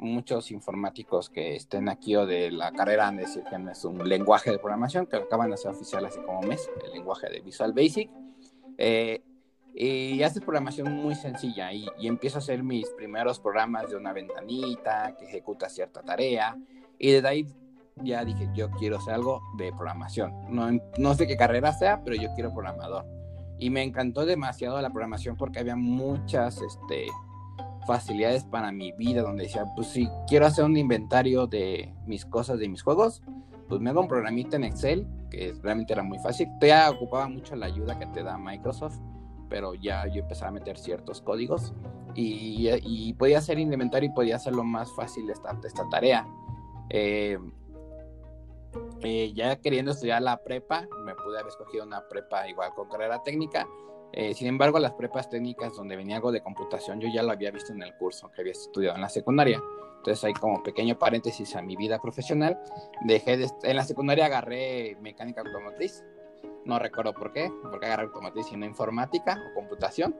muchos 0.00 0.50
informáticos 0.50 1.28
que 1.28 1.54
estén 1.56 1.88
aquí 1.88 2.16
o 2.16 2.26
de 2.26 2.50
la 2.50 2.72
carrera 2.72 3.06
han 3.06 3.16
de 3.16 3.22
decir 3.22 3.44
que 3.48 3.58
no 3.58 3.70
es 3.70 3.84
un 3.84 4.08
lenguaje 4.08 4.50
de 4.50 4.58
programación, 4.58 5.06
que 5.06 5.16
acaban 5.16 5.48
de 5.48 5.54
hacer 5.54 5.70
oficial 5.70 6.04
hace 6.04 6.22
como 6.22 6.40
un 6.40 6.48
mes, 6.48 6.68
el 6.84 6.92
lenguaje 6.92 7.28
de 7.28 7.40
Visual 7.40 7.72
Basic. 7.72 8.10
Eh, 8.78 9.22
y 9.74 10.22
hace 10.22 10.40
programación 10.40 10.92
muy 10.92 11.14
sencilla 11.14 11.72
y, 11.72 11.86
empiezo 12.00 12.38
a 12.38 12.40
hacer 12.40 12.62
mis 12.62 12.88
primeros 12.90 13.38
programas 13.38 13.88
de 13.90 13.96
una 13.96 14.12
ventanita 14.12 15.14
que 15.16 15.26
ejecuta 15.26 15.68
cierta 15.68 16.02
tarea 16.02 16.56
y 16.98 17.12
desde 17.12 17.28
ahí 17.28 17.46
ya 18.02 18.24
dije 18.24 18.48
yo 18.52 18.70
quiero 18.72 18.98
hacer 18.98 19.14
algo 19.14 19.42
de 19.56 19.70
programación. 19.72 20.32
No, 20.48 20.70
no 20.98 21.14
sé 21.14 21.26
qué 21.26 21.36
carrera 21.36 21.72
sea, 21.72 22.02
pero 22.02 22.16
yo 22.16 22.30
quiero 22.34 22.52
programador. 22.52 23.04
Y 23.58 23.70
me 23.70 23.82
encantó 23.82 24.24
demasiado 24.24 24.80
la 24.80 24.90
programación 24.90 25.36
porque 25.36 25.60
había 25.60 25.76
muchas, 25.76 26.62
este, 26.62 27.06
facilidades 27.90 28.44
para 28.44 28.70
mi 28.70 28.92
vida, 28.92 29.22
donde 29.22 29.42
decía, 29.42 29.66
pues 29.74 29.88
si 29.88 30.08
quiero 30.28 30.46
hacer 30.46 30.64
un 30.64 30.76
inventario 30.76 31.48
de 31.48 31.92
mis 32.06 32.24
cosas, 32.24 32.60
de 32.60 32.68
mis 32.68 32.82
juegos, 32.82 33.20
pues 33.68 33.80
me 33.80 33.90
hago 33.90 34.00
un 34.00 34.06
programita 34.06 34.54
en 34.54 34.62
Excel, 34.62 35.08
que 35.28 35.52
realmente 35.60 35.92
era 35.92 36.04
muy 36.04 36.20
fácil. 36.20 36.46
Ya 36.60 36.88
ocupaba 36.88 37.26
mucho 37.26 37.56
la 37.56 37.66
ayuda 37.66 37.98
que 37.98 38.06
te 38.06 38.22
da 38.22 38.38
Microsoft, 38.38 38.96
pero 39.48 39.74
ya 39.74 40.06
yo 40.06 40.20
empezaba 40.20 40.50
a 40.50 40.52
meter 40.52 40.78
ciertos 40.78 41.20
códigos 41.20 41.74
y, 42.14 43.12
podía 43.14 43.38
hacer 43.38 43.58
inventario 43.58 44.08
y 44.08 44.12
podía 44.12 44.36
hacerlo 44.36 44.62
más 44.62 44.92
fácil 44.92 45.28
esta, 45.28 45.58
esta 45.64 45.88
tarea. 45.88 46.24
Eh, 46.90 47.38
eh, 49.00 49.32
ya 49.34 49.56
queriendo 49.56 49.90
estudiar 49.90 50.22
la 50.22 50.36
prepa, 50.44 50.86
me 51.04 51.16
pude 51.16 51.40
haber 51.40 51.48
escogido 51.48 51.84
una 51.84 52.06
prepa 52.06 52.48
igual 52.48 52.70
con 52.76 52.88
carrera 52.88 53.20
técnica, 53.24 53.66
eh, 54.12 54.34
sin 54.34 54.48
embargo, 54.48 54.78
las 54.78 54.92
prepas 54.92 55.28
técnicas 55.28 55.74
donde 55.76 55.96
venía 55.96 56.16
algo 56.16 56.32
de 56.32 56.40
computación, 56.40 57.00
yo 57.00 57.08
ya 57.12 57.22
lo 57.22 57.30
había 57.30 57.50
visto 57.50 57.72
en 57.72 57.82
el 57.82 57.94
curso 57.94 58.30
que 58.32 58.40
había 58.40 58.52
estudiado 58.52 58.96
en 58.96 59.02
la 59.02 59.08
secundaria. 59.08 59.62
Entonces, 59.98 60.24
ahí 60.24 60.32
como 60.32 60.62
pequeño 60.62 60.98
paréntesis 60.98 61.54
a 61.56 61.62
mi 61.62 61.76
vida 61.76 62.00
profesional, 62.00 62.58
dejé 63.02 63.36
de, 63.36 63.50
en 63.62 63.76
la 63.76 63.84
secundaria 63.84 64.26
agarré 64.26 64.96
mecánica 65.00 65.42
automotriz. 65.42 66.02
No 66.64 66.78
recuerdo 66.78 67.12
por 67.12 67.32
qué, 67.32 67.52
porque 67.70 67.86
agarré 67.86 68.04
automotriz 68.04 68.50
y 68.50 68.56
no 68.56 68.66
informática 68.66 69.38
o 69.50 69.54
computación. 69.54 70.16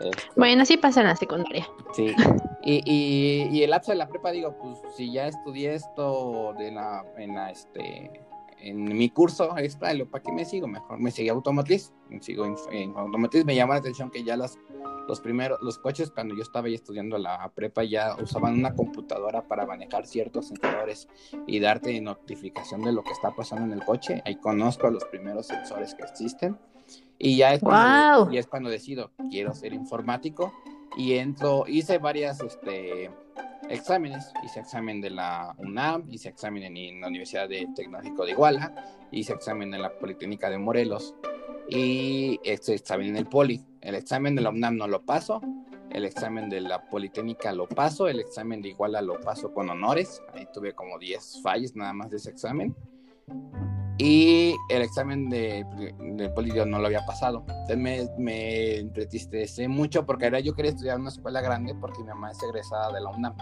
Este, 0.00 0.22
bueno, 0.36 0.62
así 0.62 0.76
pasa 0.76 1.00
en 1.00 1.08
la 1.08 1.16
secundaria. 1.16 1.68
Sí. 1.92 2.14
Y, 2.60 2.82
y, 2.84 3.48
y, 3.50 3.62
el 3.62 3.70
lapso 3.70 3.92
de 3.92 3.96
la 3.96 4.08
prepa, 4.08 4.30
digo, 4.30 4.54
pues 4.58 4.78
si 4.94 5.10
ya 5.10 5.28
estudié 5.28 5.74
esto 5.74 6.52
de 6.58 6.72
la, 6.72 7.02
en 7.16 7.34
la, 7.34 7.50
este, 7.50 8.20
en 8.60 8.84
mi 8.84 9.10
curso 9.10 9.56
extra, 9.58 9.92
¿para 10.10 10.22
qué 10.22 10.32
me 10.32 10.44
sigo? 10.44 10.66
Mejor 10.66 10.98
me 10.98 11.10
seguí 11.10 11.28
automotriz, 11.28 11.92
me 12.08 12.20
sigo 12.20 12.44
en, 12.70 12.96
automotriz, 12.96 13.44
me 13.44 13.54
llama 13.54 13.74
la 13.74 13.80
atención 13.80 14.10
que 14.10 14.24
ya 14.24 14.36
las, 14.36 14.58
los 15.06 15.20
primeros, 15.20 15.58
los 15.62 15.78
coches 15.78 16.10
cuando 16.10 16.34
yo 16.34 16.42
estaba 16.42 16.66
ahí 16.66 16.74
estudiando 16.74 17.18
la 17.18 17.50
prepa 17.54 17.84
ya 17.84 18.16
usaban 18.20 18.54
una 18.54 18.74
computadora 18.74 19.42
para 19.42 19.66
manejar 19.66 20.06
ciertos 20.06 20.48
sensores 20.48 21.08
y 21.46 21.60
darte 21.60 22.00
notificación 22.00 22.82
de 22.82 22.92
lo 22.92 23.02
que 23.02 23.12
está 23.12 23.34
pasando 23.34 23.66
en 23.66 23.78
el 23.78 23.84
coche, 23.84 24.22
ahí 24.24 24.36
conozco 24.36 24.90
los 24.90 25.04
primeros 25.04 25.46
sensores 25.46 25.94
que 25.94 26.02
existen. 26.02 26.58
Y 27.18 27.36
ya 27.36 27.52
es 27.52 27.60
cuando, 27.60 28.32
y 28.32 28.38
es 28.38 28.46
cuando 28.46 28.70
decido, 28.70 29.10
quiero 29.28 29.52
ser 29.52 29.72
informático 29.72 30.52
y 30.96 31.14
entro, 31.14 31.64
hice 31.66 31.98
varias, 31.98 32.40
este, 32.40 33.10
exámenes. 33.68 34.32
Hice 34.44 34.60
examen 34.60 35.00
de 35.00 35.10
la 35.10 35.54
UNAM, 35.58 36.04
hice 36.10 36.28
examen 36.28 36.76
en 36.76 37.00
la 37.00 37.08
Universidad 37.08 37.48
de 37.48 37.68
Tecnológico 37.74 38.24
de 38.24 38.32
Iguala, 38.32 38.74
hice 39.10 39.32
examen 39.32 39.72
en 39.74 39.82
la 39.82 39.90
Politécnica 39.98 40.50
de 40.50 40.58
Morelos 40.58 41.14
y 41.68 42.40
este 42.44 42.74
examen 42.74 43.08
en 43.08 43.16
el 43.16 43.26
Poli. 43.26 43.64
El 43.80 43.94
examen 43.94 44.34
de 44.34 44.42
la 44.42 44.50
UNAM 44.50 44.76
no 44.76 44.88
lo 44.88 45.02
paso, 45.02 45.40
el 45.90 46.04
examen 46.04 46.48
de 46.48 46.60
la 46.60 46.88
Politécnica 46.88 47.52
lo 47.52 47.68
paso, 47.68 48.08
el 48.08 48.20
examen 48.20 48.60
de 48.60 48.70
Iguala 48.70 49.00
lo 49.02 49.20
paso 49.20 49.52
con 49.52 49.70
honores. 49.70 50.22
Ahí 50.34 50.46
tuve 50.52 50.74
como 50.74 50.98
10 50.98 51.40
fallos 51.42 51.76
nada 51.76 51.92
más 51.92 52.10
de 52.10 52.18
ese 52.18 52.30
examen. 52.30 52.74
Y 53.98 54.54
el 54.68 54.82
examen 54.82 55.28
de, 55.28 55.64
de 55.98 56.66
no 56.66 56.78
lo 56.78 56.86
había 56.86 57.04
pasado. 57.04 57.44
Entonces 57.48 57.78
me, 57.78 58.08
me 58.16 59.68
mucho 59.68 60.06
porque 60.06 60.26
era 60.26 60.38
yo 60.38 60.54
quería 60.54 60.70
estudiar 60.70 60.96
en 60.96 61.02
una 61.02 61.10
escuela 61.10 61.40
grande 61.40 61.74
porque 61.74 62.00
mi 62.00 62.06
mamá 62.06 62.30
es 62.30 62.40
egresada 62.42 62.92
de 62.92 63.00
la 63.00 63.10
UNAM. 63.10 63.34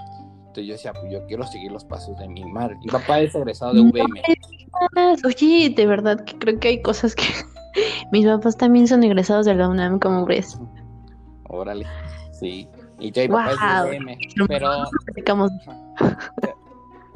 Entonces 0.57 0.67
yo 0.67 0.73
decía, 0.73 0.93
pues 0.95 1.13
yo 1.13 1.27
quiero 1.27 1.47
seguir 1.47 1.71
los 1.73 1.85
pasos 1.85 2.17
de 2.17 2.27
mi 2.29 2.43
madre. 2.47 2.77
Mi 2.81 2.87
papá 2.87 3.21
es 3.21 3.35
egresado 3.35 3.75
de 3.75 3.81
UVM. 3.81 4.23
Oye, 5.27 5.75
de 5.77 5.87
verdad 5.87 6.25
que 6.25 6.39
creo 6.39 6.59
que 6.59 6.69
hay 6.69 6.83
cosas 6.83 7.15
que... 7.15 7.25
Mis 8.11 8.25
papás 8.25 8.57
también 8.57 8.89
son 8.89 9.05
egresados 9.05 9.45
de 9.45 9.55
la 9.55 9.69
UNAM, 9.69 9.99
como 9.99 10.25
ves. 10.25 10.59
Órale, 11.51 11.87
sí. 12.33 12.67
Y 12.99 13.11
yo 13.11 13.23
y 13.23 13.29
papá 13.29 13.85
es 13.85 13.91
de 13.91 13.99
UVM. 13.99 14.19
Pero... 14.49 14.71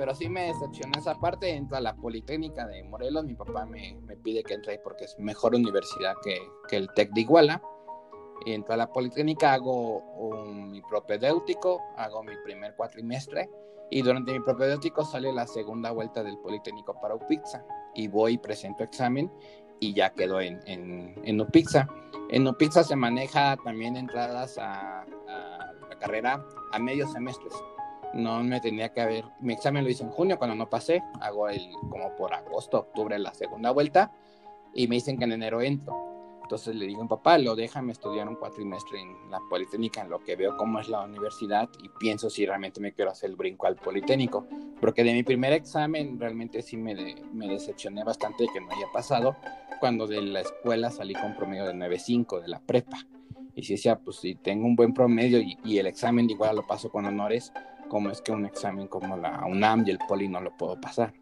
pero 0.00 0.14
sí 0.14 0.30
me 0.30 0.46
decepcionó 0.46 0.98
esa 0.98 1.14
parte. 1.20 1.54
Entro 1.54 1.76
a 1.76 1.80
la 1.82 1.94
Politécnica 1.94 2.66
de 2.66 2.82
Morelos, 2.84 3.22
mi 3.22 3.34
papá 3.34 3.66
me, 3.66 3.98
pide 4.22 4.42
que 4.42 4.54
entre 4.54 4.72
ahí 4.72 4.78
porque 4.82 5.04
es 5.04 5.18
mejor 5.18 5.54
universidad 5.54 6.14
que, 6.22 6.38
el 6.74 6.88
TEC 6.94 7.10
de 7.10 7.20
Iguala. 7.20 7.62
Entro 8.46 8.72
a 8.72 8.78
la 8.78 8.90
Politécnica, 8.90 9.52
hago 9.52 9.98
un, 9.98 10.70
mi 10.70 10.80
propedéutico, 10.80 11.82
hago 11.98 12.22
mi 12.22 12.34
primer 12.42 12.74
cuatrimestre 12.76 13.50
y 13.90 14.00
durante 14.00 14.32
mi 14.32 14.40
propedéutico 14.40 15.04
sale 15.04 15.34
la 15.34 15.46
segunda 15.46 15.90
vuelta 15.90 16.22
del 16.22 16.38
Politécnico 16.38 16.98
para 16.98 17.16
UPIXA 17.16 17.62
y 17.94 18.08
voy 18.08 18.38
presento 18.38 18.82
examen 18.82 19.30
y 19.80 19.92
ya 19.92 20.14
quedo 20.14 20.40
en, 20.40 20.60
en, 20.64 21.14
en 21.24 21.40
UPIXA. 21.42 21.86
En 22.30 22.48
UPIXA 22.48 22.84
se 22.84 22.96
maneja 22.96 23.58
también 23.58 23.98
entradas 23.98 24.56
a, 24.56 25.02
a 25.02 25.72
la 25.90 25.98
carrera 25.98 26.42
a 26.72 26.78
medios 26.78 27.12
semestres 27.12 27.52
no 28.14 28.42
me 28.42 28.60
tenía 28.60 28.92
que 28.92 29.00
haber, 29.00 29.24
mi 29.40 29.52
examen 29.52 29.84
lo 29.84 29.90
hice 29.90 30.02
en 30.02 30.10
junio 30.10 30.38
cuando 30.38 30.56
no 30.56 30.68
pasé, 30.68 31.02
hago 31.20 31.48
el 31.48 31.70
como 31.88 32.14
por 32.16 32.34
agosto, 32.34 32.78
octubre 32.78 33.18
la 33.18 33.34
segunda 33.34 33.70
vuelta 33.70 34.12
y 34.74 34.88
me 34.88 34.96
dicen 34.96 35.18
que 35.18 35.24
en 35.24 35.32
enero 35.32 35.60
entro. 35.60 36.10
Entonces 36.42 36.74
le 36.74 36.86
digo 36.86 37.00
a 37.00 37.04
mi 37.04 37.08
papá, 37.08 37.38
lo 37.38 37.54
déjame 37.54 37.92
estudiar 37.92 38.28
un 38.28 38.34
cuatrimestre 38.34 39.00
en 39.00 39.30
la 39.30 39.38
Politécnica, 39.48 40.00
en 40.00 40.10
lo 40.10 40.18
que 40.18 40.34
veo 40.34 40.56
cómo 40.56 40.80
es 40.80 40.88
la 40.88 41.02
universidad 41.02 41.68
y 41.80 41.88
pienso 42.00 42.28
si 42.28 42.44
realmente 42.44 42.80
me 42.80 42.92
quiero 42.92 43.12
hacer 43.12 43.30
el 43.30 43.36
brinco 43.36 43.68
al 43.68 43.76
Politécnico. 43.76 44.48
Porque 44.80 45.04
de 45.04 45.12
mi 45.12 45.22
primer 45.22 45.52
examen 45.52 46.18
realmente 46.18 46.60
sí 46.62 46.76
me, 46.76 47.14
me 47.32 47.46
decepcioné 47.46 48.02
bastante 48.02 48.44
de 48.44 48.48
que 48.52 48.60
no 48.60 48.66
haya 48.72 48.90
pasado, 48.92 49.36
cuando 49.78 50.08
de 50.08 50.22
la 50.22 50.40
escuela 50.40 50.90
salí 50.90 51.14
con 51.14 51.36
promedio 51.36 51.66
de 51.66 51.74
9.5 51.74 52.40
de 52.40 52.48
la 52.48 52.58
prepa. 52.58 52.98
Y 53.54 53.62
si 53.62 53.74
decía, 53.74 54.00
pues 54.00 54.16
si 54.16 54.34
tengo 54.34 54.66
un 54.66 54.74
buen 54.74 54.92
promedio 54.92 55.38
y, 55.38 55.56
y 55.64 55.78
el 55.78 55.86
examen 55.86 56.28
igual 56.28 56.56
lo 56.56 56.66
paso 56.66 56.90
con 56.90 57.06
honores, 57.06 57.52
cómo 57.90 58.10
es 58.10 58.22
que 58.22 58.32
un 58.32 58.46
examen 58.46 58.86
como 58.86 59.16
la 59.16 59.44
UNAM 59.44 59.84
y 59.86 59.90
el 59.90 59.98
Poli 60.08 60.28
no 60.28 60.40
lo 60.40 60.56
puedo 60.56 60.80
pasar. 60.80 61.12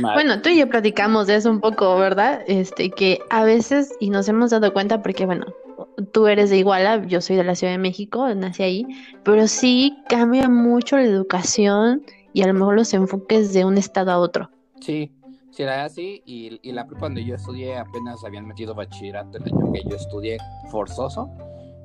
Bueno, 0.00 0.40
tú 0.40 0.48
y 0.48 0.58
yo 0.58 0.68
platicamos 0.70 1.26
de 1.26 1.34
eso 1.36 1.50
un 1.50 1.60
poco, 1.60 1.98
¿verdad? 1.98 2.42
Este, 2.46 2.88
que 2.90 3.18
a 3.28 3.44
veces, 3.44 3.92
y 4.00 4.08
nos 4.08 4.26
hemos 4.26 4.50
dado 4.50 4.72
cuenta 4.72 5.02
porque, 5.02 5.26
bueno, 5.26 5.44
tú 6.12 6.28
eres 6.28 6.48
de 6.48 6.56
Iguala, 6.56 7.04
yo 7.04 7.20
soy 7.20 7.36
de 7.36 7.44
la 7.44 7.54
Ciudad 7.54 7.74
de 7.74 7.78
México, 7.78 8.26
nací 8.34 8.62
ahí, 8.62 8.86
pero 9.22 9.46
sí 9.46 9.98
cambia 10.08 10.48
mucho 10.48 10.96
la 10.96 11.02
educación 11.02 12.02
y 12.32 12.42
a 12.42 12.46
lo 12.46 12.54
mejor 12.54 12.76
los 12.76 12.94
enfoques 12.94 13.52
de 13.52 13.66
un 13.66 13.76
estado 13.76 14.12
a 14.12 14.18
otro. 14.18 14.50
Sí, 14.80 15.12
sí 15.50 15.62
era 15.62 15.84
así, 15.84 16.22
y, 16.24 16.58
y 16.62 16.72
la 16.72 16.86
cuando 16.86 17.20
yo 17.20 17.34
estudié 17.34 17.76
apenas 17.76 18.24
habían 18.24 18.46
metido 18.46 18.74
bachillerato 18.74 19.36
el 19.36 19.44
año 19.44 19.72
que 19.72 19.82
yo 19.90 19.96
estudié 19.96 20.38
forzoso, 20.70 21.30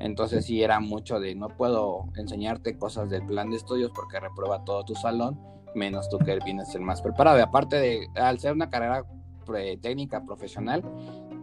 Entonces 0.01 0.46
sí 0.46 0.63
era 0.63 0.79
mucho 0.79 1.20
de 1.20 1.36
no 1.36 1.50
puedo 1.50 2.05
enseñarte 2.15 2.77
cosas 2.77 3.10
del 3.12 3.24
plan 3.25 3.51
de 3.51 3.58
estudios 3.58 3.91
porque 3.93 4.20
reprueba 4.20 4.63
todo 4.65 4.84
tu 4.84 4.96
salón, 4.96 5.39
menos 5.75 6.10
tú 6.10 6.17
que 6.17 6.39
vienes 6.43 6.74
el 6.74 6.81
más 6.81 7.03
preparado. 7.03 7.38
Y 7.38 7.41
aparte 7.41 7.75
de, 7.75 8.08
al 8.15 8.39
ser 8.39 8.53
una 8.53 8.70
carrera 8.70 9.05
técnica 9.81 10.25
profesional, 10.25 10.84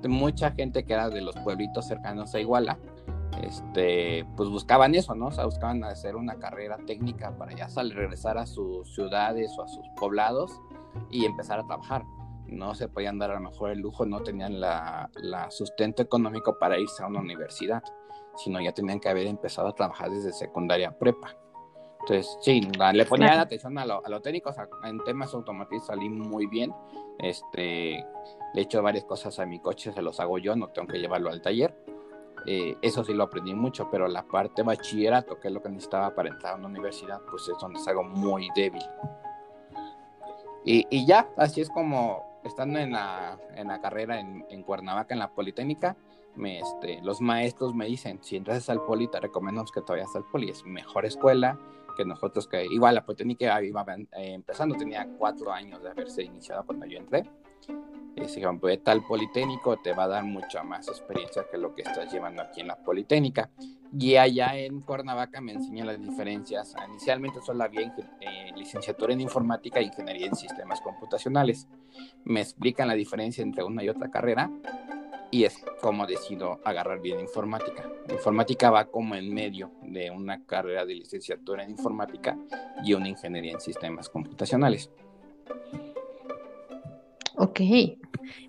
mucha 0.09 0.51
gente 0.51 0.85
que 0.85 0.93
era 0.93 1.09
de 1.09 1.21
los 1.21 1.37
pueblitos 1.37 1.87
cercanos 1.87 2.35
a 2.35 2.41
Iguala, 2.41 2.79
este, 3.43 4.27
pues 4.37 4.49
buscaban 4.49 4.95
eso, 4.97 5.15
¿no? 5.15 5.27
O 5.27 5.31
sea, 5.31 5.45
buscaban 5.45 5.85
hacer 5.85 6.17
una 6.17 6.35
carrera 6.37 6.79
técnica 6.85 7.37
para 7.39 7.55
ya 7.55 7.69
salir, 7.69 7.95
regresar 7.95 8.39
a 8.39 8.47
sus 8.47 8.93
ciudades 8.93 9.57
o 9.57 9.63
a 9.63 9.69
sus 9.69 9.87
poblados 9.97 10.51
y 11.11 11.25
empezar 11.27 11.61
a 11.61 11.67
trabajar. 11.67 12.03
No 12.47 12.75
se 12.75 12.89
podían 12.89 13.19
dar 13.19 13.31
a 13.31 13.35
lo 13.35 13.51
mejor 13.51 13.71
el 13.71 13.79
lujo, 13.79 14.05
no 14.05 14.21
tenían 14.21 14.61
la, 14.61 15.11
la 15.15 15.49
sustento 15.53 16.03
económico 16.03 16.59
para 16.59 16.79
irse 16.79 17.05
a 17.05 17.07
una 17.07 17.21
universidad, 17.21 17.83
sino 18.39 18.61
ya 18.61 18.73
tenían 18.73 19.01
que 19.01 19.09
haber 19.09 19.27
empezado 19.27 19.69
a 19.69 19.75
trabajar 19.75 20.11
desde 20.11 20.33
secundaria 20.33 20.97
prepa. 20.97 21.37
Entonces, 22.01 22.39
sí, 22.41 22.63
le 22.93 23.05
ponía 23.05 23.41
atención 23.41 23.77
a 23.77 23.85
lo, 23.85 24.05
a 24.05 24.09
lo 24.09 24.23
técnico, 24.23 24.51
o 24.51 24.53
sea, 24.53 24.67
en 24.85 25.03
temas 25.05 25.35
automotriz 25.35 25.85
salí 25.85 26.09
muy 26.09 26.47
bien. 26.47 26.73
Este, 27.19 28.05
le 28.55 28.61
he 28.61 28.61
hecho 28.61 28.83
varias 28.83 29.05
cosas 29.05 29.39
a 29.41 29.45
mi 29.45 29.61
coche, 29.61 29.93
se 29.93 30.01
los 30.01 30.19
hago 30.21 30.39
yo, 30.39 30.57
no 30.57 30.69
tengo 30.69 30.89
que 30.89 30.99
llevarlo 30.99 31.29
al 31.29 31.43
taller. 31.43 31.75
Eh, 32.47 32.77
eso 32.81 33.05
sí 33.05 33.13
lo 33.13 33.25
aprendí 33.25 33.53
mucho, 33.53 33.91
pero 33.91 34.09
la 34.09 34.23
parte 34.23 34.63
bachillerato, 34.63 35.39
que 35.39 35.49
es 35.49 35.55
lo 35.55 35.61
que 35.61 35.69
necesitaba 35.69 36.15
para 36.15 36.31
entrar 36.31 36.55
a 36.55 36.57
una 36.57 36.69
universidad, 36.69 37.21
pues 37.29 37.49
es 37.49 37.59
donde 37.61 37.81
es 37.81 37.89
algo 37.89 38.05
muy 38.05 38.49
débil. 38.55 38.83
Y, 40.65 40.87
y 40.89 41.05
ya, 41.05 41.29
así 41.37 41.61
es 41.61 41.69
como 41.69 42.41
estando 42.45 42.79
en 42.79 42.93
la, 42.93 43.39
en 43.55 43.69
la 43.69 43.81
carrera 43.81 44.21
en, 44.21 44.47
en 44.49 44.63
Cuernavaca, 44.63 45.13
en 45.13 45.21
la 45.21 45.29
Politécnica, 45.29 45.97
me, 46.39 46.61
este, 46.61 47.01
los 47.03 47.21
maestros 47.21 47.75
me 47.75 47.87
dicen, 47.87 48.19
si 48.23 48.37
entras 48.37 48.71
al 48.71 48.83
Poli, 48.83 49.09
te 49.09 49.21
recomendamos 49.21 49.71
que 49.73 49.83
te 49.83 49.93
vayas 49.93 50.15
al 50.17 50.25
Poli, 50.25 50.51
es 50.51 50.65
mejor 50.65 51.05
escuela 51.05 51.59
que 51.99 52.05
nosotros, 52.05 52.47
que 52.47 52.65
igual 52.65 52.95
la 52.95 53.05
Politécnica 53.05 53.61
iba 53.63 53.85
eh, 53.89 54.07
empezando, 54.33 54.77
tenía 54.77 55.09
cuatro 55.19 55.53
años 55.53 55.83
de 55.83 55.91
haberse 55.91 56.23
iniciado 56.23 56.65
cuando 56.65 56.87
yo 56.87 56.97
entré. 56.97 57.29
Y 58.15 58.21
dijeron, 58.21 58.59
pues 58.61 58.83
tal 58.83 59.05
Politécnico 59.05 59.77
te 59.79 59.93
va 59.93 60.05
a 60.05 60.09
dar 60.09 60.25
mucha 60.25 60.63
más 60.63 60.89
experiencia 60.89 61.45
que 61.51 61.59
lo 61.59 61.75
que 61.75 61.83
estás 61.83 62.13
llevando 62.13 62.43
aquí 62.43 62.61
en 62.61 62.69
la 62.69 62.77
Politécnica. 62.77 63.51
Y 63.97 64.17
allá 64.17 64.57
en 64.57 64.81
Cuernavaca 64.81 65.41
me 65.41 65.53
enseñan 65.53 65.89
las 65.89 66.01
diferencias. 66.01 66.75
Inicialmente 66.89 67.41
solo 67.41 67.65
había 67.65 67.83
eh, 68.21 68.53
licenciatura 68.57 69.13
en 69.13 69.21
informática 69.21 69.81
e 69.81 69.85
ingeniería 69.85 70.27
en 70.27 70.37
sistemas 70.37 70.81
computacionales. 70.81 71.67
Me 72.25 72.41
explican 72.41 72.87
la 72.87 72.95
diferencia 72.95 73.43
entre 73.43 73.65
una 73.65 73.83
y 73.83 73.89
otra 73.89 74.11
carrera 74.11 74.51
y 75.31 75.45
es 75.45 75.57
como 75.81 76.07
decido 76.07 76.61
agarrar 76.65 77.01
bien 77.01 77.21
informática. 77.21 77.85
Informática 78.11 78.71
va 78.71 78.87
como 78.87 79.15
en 79.15 79.33
medio 79.33 79.71
de 79.83 80.11
una 80.11 80.45
carrera 80.45 80.85
de 80.85 80.95
licenciatura 80.95 81.65
en 81.65 81.71
informática 81.71 82.37
y 82.85 82.95
una 82.95 83.09
ingeniería 83.09 83.53
en 83.53 83.61
sistemas 83.61 84.09
computacionales. 84.09 84.91
Ok, 87.37 87.61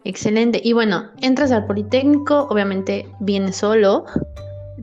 excelente. 0.03 0.59
Y 0.63 0.73
bueno, 0.73 1.09
entras 1.21 1.51
al 1.51 1.67
Politécnico, 1.67 2.47
obviamente 2.49 3.07
vienes 3.19 3.57
solo, 3.57 4.05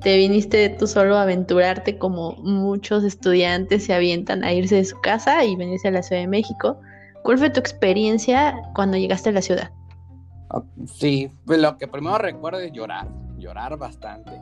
te 0.01 0.17
viniste 0.17 0.69
tú 0.71 0.87
solo 0.87 1.17
a 1.17 1.23
aventurarte 1.23 1.99
como 1.99 2.33
muchos 2.37 3.03
estudiantes 3.05 3.85
se 3.85 3.95
avientan 3.95 4.45
a 4.45 4.53
irse 4.53 4.77
de 4.77 4.85
su 4.85 5.01
casa 5.01 5.45
y 5.45 5.57
venirse 5.57 5.89
a 5.89 5.91
la 5.91 6.03
Ciudad 6.03 6.23
de 6.23 6.29
México. 6.29 6.79
¿Cuál 7.23 7.39
fue 7.39 7.51
tu 7.51 7.59
experiencia 7.59 8.55
cuando 8.75 8.97
llegaste 8.97 9.31
a 9.31 9.33
la 9.33 9.43
ciudad? 9.43 9.71
Ah, 10.51 10.63
sí, 10.87 11.31
pues 11.45 11.59
lo 11.61 11.77
que 11.77 11.89
primero 11.89 12.19
recuerdo 12.19 12.61
es 12.61 12.73
llorar, 12.73 13.09
llorar 13.37 13.77
bastante, 13.77 14.41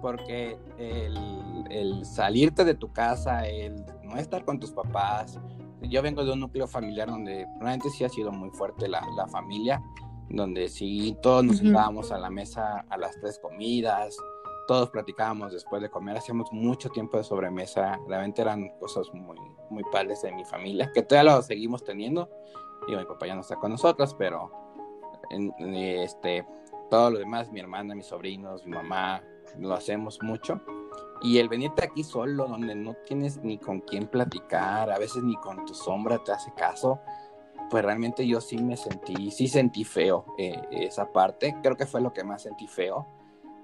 porque 0.00 0.58
el, 0.78 1.64
el 1.70 2.04
salirte 2.04 2.64
de 2.64 2.74
tu 2.74 2.92
casa, 2.92 3.46
el 3.46 3.84
no 4.02 4.16
estar 4.16 4.44
con 4.44 4.58
tus 4.58 4.72
papás, 4.72 5.38
yo 5.82 6.02
vengo 6.02 6.24
de 6.24 6.32
un 6.32 6.40
núcleo 6.40 6.66
familiar 6.66 7.08
donde 7.08 7.46
realmente 7.60 7.90
sí 7.90 8.04
ha 8.04 8.08
sido 8.08 8.32
muy 8.32 8.50
fuerte 8.50 8.88
la, 8.88 9.00
la 9.16 9.28
familia, 9.28 9.80
donde 10.28 10.68
sí 10.68 11.16
todos 11.22 11.44
nos 11.44 11.58
sentábamos 11.58 12.10
a 12.10 12.18
la 12.18 12.30
mesa 12.30 12.84
a 12.88 12.96
las 12.98 13.18
tres 13.20 13.38
comidas, 13.38 14.16
todos 14.66 14.90
platicábamos 14.90 15.52
después 15.52 15.80
de 15.80 15.88
comer, 15.88 16.18
hacíamos 16.18 16.52
mucho 16.52 16.90
tiempo 16.90 17.16
de 17.16 17.24
sobremesa, 17.24 17.98
realmente 18.06 18.42
eran 18.42 18.68
cosas 18.78 19.06
muy, 19.14 19.38
muy 19.70 19.82
padres 19.90 20.20
de 20.22 20.32
mi 20.32 20.44
familia, 20.44 20.90
que 20.92 21.02
todavía 21.02 21.36
lo 21.36 21.42
seguimos 21.42 21.84
teniendo, 21.84 22.28
y 22.86 22.94
mi 22.94 23.04
papá 23.04 23.26
ya 23.26 23.34
no 23.34 23.40
está 23.40 23.56
con 23.56 23.70
nosotros, 23.70 24.14
pero 24.18 24.50
en, 25.30 25.52
este, 25.74 26.46
todo 26.90 27.10
lo 27.10 27.18
demás, 27.18 27.50
mi 27.50 27.60
hermana, 27.60 27.94
mis 27.94 28.06
sobrinos, 28.06 28.64
mi 28.64 28.72
mamá, 28.72 29.22
lo 29.58 29.74
hacemos 29.74 30.22
mucho. 30.22 30.60
Y 31.20 31.38
el 31.38 31.48
venirte 31.48 31.84
aquí 31.84 32.04
solo, 32.04 32.46
donde 32.46 32.74
no 32.74 32.94
tienes 33.06 33.38
ni 33.38 33.58
con 33.58 33.80
quién 33.80 34.06
platicar, 34.06 34.90
a 34.90 34.98
veces 34.98 35.22
ni 35.22 35.34
con 35.36 35.64
tu 35.64 35.74
sombra 35.74 36.22
te 36.22 36.32
hace 36.32 36.52
caso, 36.54 37.00
pues 37.70 37.84
realmente 37.84 38.26
yo 38.26 38.40
sí 38.40 38.56
me 38.58 38.76
sentí, 38.76 39.30
sí 39.30 39.48
sentí 39.48 39.84
feo 39.84 40.24
eh, 40.38 40.60
esa 40.70 41.12
parte. 41.12 41.56
Creo 41.62 41.76
que 41.76 41.86
fue 41.86 42.00
lo 42.00 42.12
que 42.12 42.24
más 42.24 42.42
sentí 42.42 42.66
feo. 42.66 43.06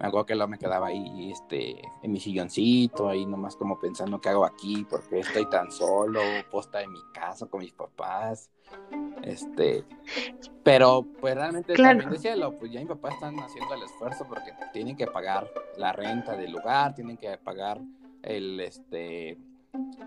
Me 0.01 0.09
acuerdo 0.09 0.27
que 0.27 0.35
luego 0.35 0.51
me 0.51 0.59
quedaba 0.59 0.89
ahí 0.89 1.31
este, 1.31 1.81
en 2.03 2.13
mi 2.13 2.19
silloncito, 2.19 3.09
ahí 3.09 3.25
nomás 3.25 3.57
como 3.57 3.79
pensando 3.79 4.21
qué 4.21 4.31
hago 4.31 4.45
aquí, 4.45 4.85
porque 4.91 5.21
estoy 5.21 5.49
tan 5.49 5.71
solo, 5.71 6.21
posta 6.51 6.83
en 6.83 6.93
mi 6.93 7.01
casa 7.13 7.47
con 7.47 7.61
mis 7.61 7.73
papás. 7.73 8.51
Este, 9.23 9.85
pero 10.63 11.07
pues 11.21 11.35
realmente 11.35 11.75
también 11.75 12.11
decía, 12.11 12.35
pues 12.59 12.71
ya 12.71 12.81
mis 12.81 12.89
papás 12.89 13.15
están 13.15 13.39
haciendo 13.41 13.75
el 13.75 13.83
esfuerzo 13.83 14.27
porque 14.29 14.53
tienen 14.73 14.97
que 14.97 15.07
pagar 15.07 15.51
la 15.79 15.93
renta 15.93 16.37
del 16.37 16.53
lugar, 16.53 16.95
tienen 16.95 17.17
que 17.17 17.37
pagar 17.39 17.81
el 18.23 18.61
este 18.61 19.39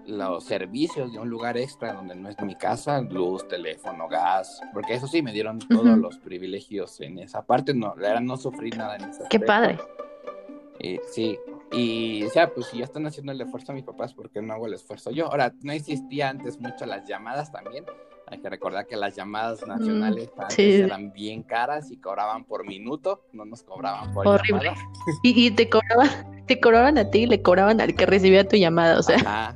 los 0.05 0.45
servicios 0.45 1.11
de 1.11 1.19
un 1.19 1.29
lugar 1.29 1.57
extra 1.57 1.93
donde 1.93 2.15
no 2.15 2.29
es 2.29 2.39
mi 2.41 2.55
casa, 2.55 3.01
luz, 3.01 3.47
teléfono, 3.47 4.07
gas, 4.07 4.61
porque 4.73 4.93
eso 4.93 5.07
sí 5.07 5.21
me 5.21 5.33
dieron 5.33 5.59
todos 5.59 5.97
los 5.97 6.17
privilegios 6.19 7.01
en 7.01 7.19
esa 7.19 7.45
parte, 7.45 7.73
no, 7.73 7.93
era 7.99 8.21
no 8.21 8.37
sufrir 8.37 8.77
nada 8.77 8.95
en 8.95 9.09
esa 9.09 9.27
Qué 9.27 9.39
padre. 9.39 9.77
Y, 10.79 10.99
sí, 11.11 11.37
y 11.71 12.23
o 12.23 12.29
sea, 12.29 12.53
pues 12.53 12.67
si 12.67 12.77
ya 12.77 12.85
están 12.85 13.05
haciendo 13.07 13.31
el 13.31 13.41
esfuerzo 13.41 13.73
mis 13.73 13.83
papás, 13.83 14.13
¿por 14.13 14.29
qué 14.29 14.41
no 14.41 14.53
hago 14.53 14.67
el 14.67 14.75
esfuerzo 14.75 15.11
yo? 15.11 15.25
Ahora, 15.25 15.53
no 15.61 15.73
existía 15.73 16.29
antes 16.29 16.59
mucho 16.59 16.85
las 16.85 17.05
llamadas 17.05 17.51
también, 17.51 17.83
hay 18.29 18.39
que 18.39 18.49
recordar 18.49 18.85
que 18.87 18.97
las 18.97 19.15
llamadas 19.15 19.61
mm, 19.63 19.69
nacionales 19.69 20.29
eran 20.57 21.13
bien 21.13 21.43
caras 21.43 21.91
y 21.91 21.97
cobraban 21.97 22.43
por 22.43 22.65
minuto, 22.65 23.23
no 23.31 23.45
nos 23.45 23.63
cobraban 23.63 24.13
por 24.13 24.27
Horrible. 24.27 24.73
Y, 25.23 25.51
te 25.51 25.69
cobraban, 25.69 26.45
te 26.45 26.59
cobraban 26.59 26.97
a 26.97 27.09
ti 27.09 27.19
y 27.19 27.25
le 27.27 27.41
cobraban 27.41 27.79
al 27.79 27.95
que 27.95 28.05
recibía 28.05 28.47
tu 28.47 28.57
llamada, 28.57 28.99
o 28.99 29.03
sea. 29.03 29.55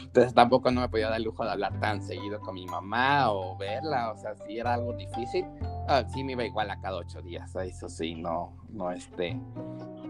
Entonces 0.00 0.32
tampoco 0.34 0.70
no 0.70 0.80
me 0.80 0.88
podía 0.88 1.08
dar 1.08 1.18
el 1.18 1.24
lujo 1.24 1.44
de 1.44 1.50
hablar 1.50 1.78
tan 1.80 2.02
seguido 2.02 2.40
con 2.40 2.54
mi 2.54 2.64
mamá 2.66 3.30
o 3.30 3.56
verla, 3.58 4.12
o 4.12 4.16
sea, 4.16 4.34
si 4.36 4.58
era 4.58 4.74
algo 4.74 4.94
difícil, 4.94 5.44
ah, 5.88 6.04
sí 6.12 6.24
me 6.24 6.32
iba 6.32 6.44
igual 6.44 6.70
a 6.70 6.80
cada 6.80 6.96
ocho 6.96 7.20
días, 7.20 7.54
eso 7.56 7.88
sí, 7.88 8.14
no, 8.14 8.56
no, 8.70 8.90
este, 8.92 9.38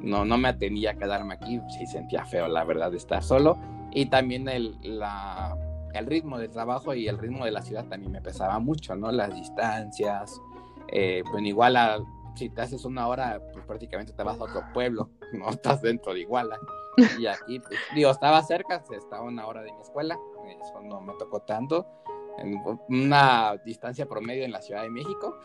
no, 0.02 0.24
no 0.24 0.38
me 0.38 0.48
atendía 0.48 0.92
a 0.92 0.94
quedarme 0.94 1.34
aquí, 1.34 1.60
sí 1.76 1.86
sentía 1.86 2.24
feo, 2.24 2.46
la 2.46 2.62
verdad, 2.64 2.90
de 2.90 2.98
estar 2.98 3.22
solo. 3.22 3.58
Y 3.90 4.06
también 4.06 4.48
el, 4.48 4.76
la 4.82 5.56
el 5.94 6.06
ritmo 6.06 6.38
del 6.38 6.50
trabajo 6.50 6.94
y 6.94 7.08
el 7.08 7.18
ritmo 7.18 7.44
de 7.44 7.50
la 7.50 7.62
ciudad 7.62 7.86
también 7.86 8.12
me 8.12 8.20
pesaba 8.20 8.58
mucho, 8.58 8.94
¿no? 8.96 9.10
Las 9.10 9.34
distancias, 9.34 10.40
eh, 10.88 11.22
pues 11.30 11.44
igual 11.44 11.76
si 12.34 12.48
te 12.50 12.60
haces 12.60 12.84
una 12.84 13.08
hora, 13.08 13.40
pues 13.52 13.64
prácticamente 13.66 14.12
te 14.12 14.22
vas 14.22 14.38
a 14.40 14.44
otro 14.44 14.62
pueblo, 14.72 15.10
no 15.32 15.50
estás 15.50 15.82
dentro 15.82 16.14
de 16.14 16.20
Iguala. 16.20 16.58
Y 17.18 17.26
aquí, 17.26 17.60
pues, 17.60 17.78
digo, 17.94 18.10
estaba 18.10 18.42
cerca, 18.42 18.82
estaba 18.90 19.22
una 19.22 19.46
hora 19.46 19.62
de 19.62 19.72
mi 19.72 19.80
escuela, 19.80 20.18
eso 20.60 20.80
no 20.82 21.00
me 21.00 21.14
tocó 21.14 21.40
tanto. 21.40 21.86
En 22.38 22.60
una 22.88 23.56
distancia 23.64 24.06
promedio 24.06 24.44
en 24.44 24.52
la 24.52 24.62
Ciudad 24.62 24.82
de 24.82 24.90
México, 24.90 25.36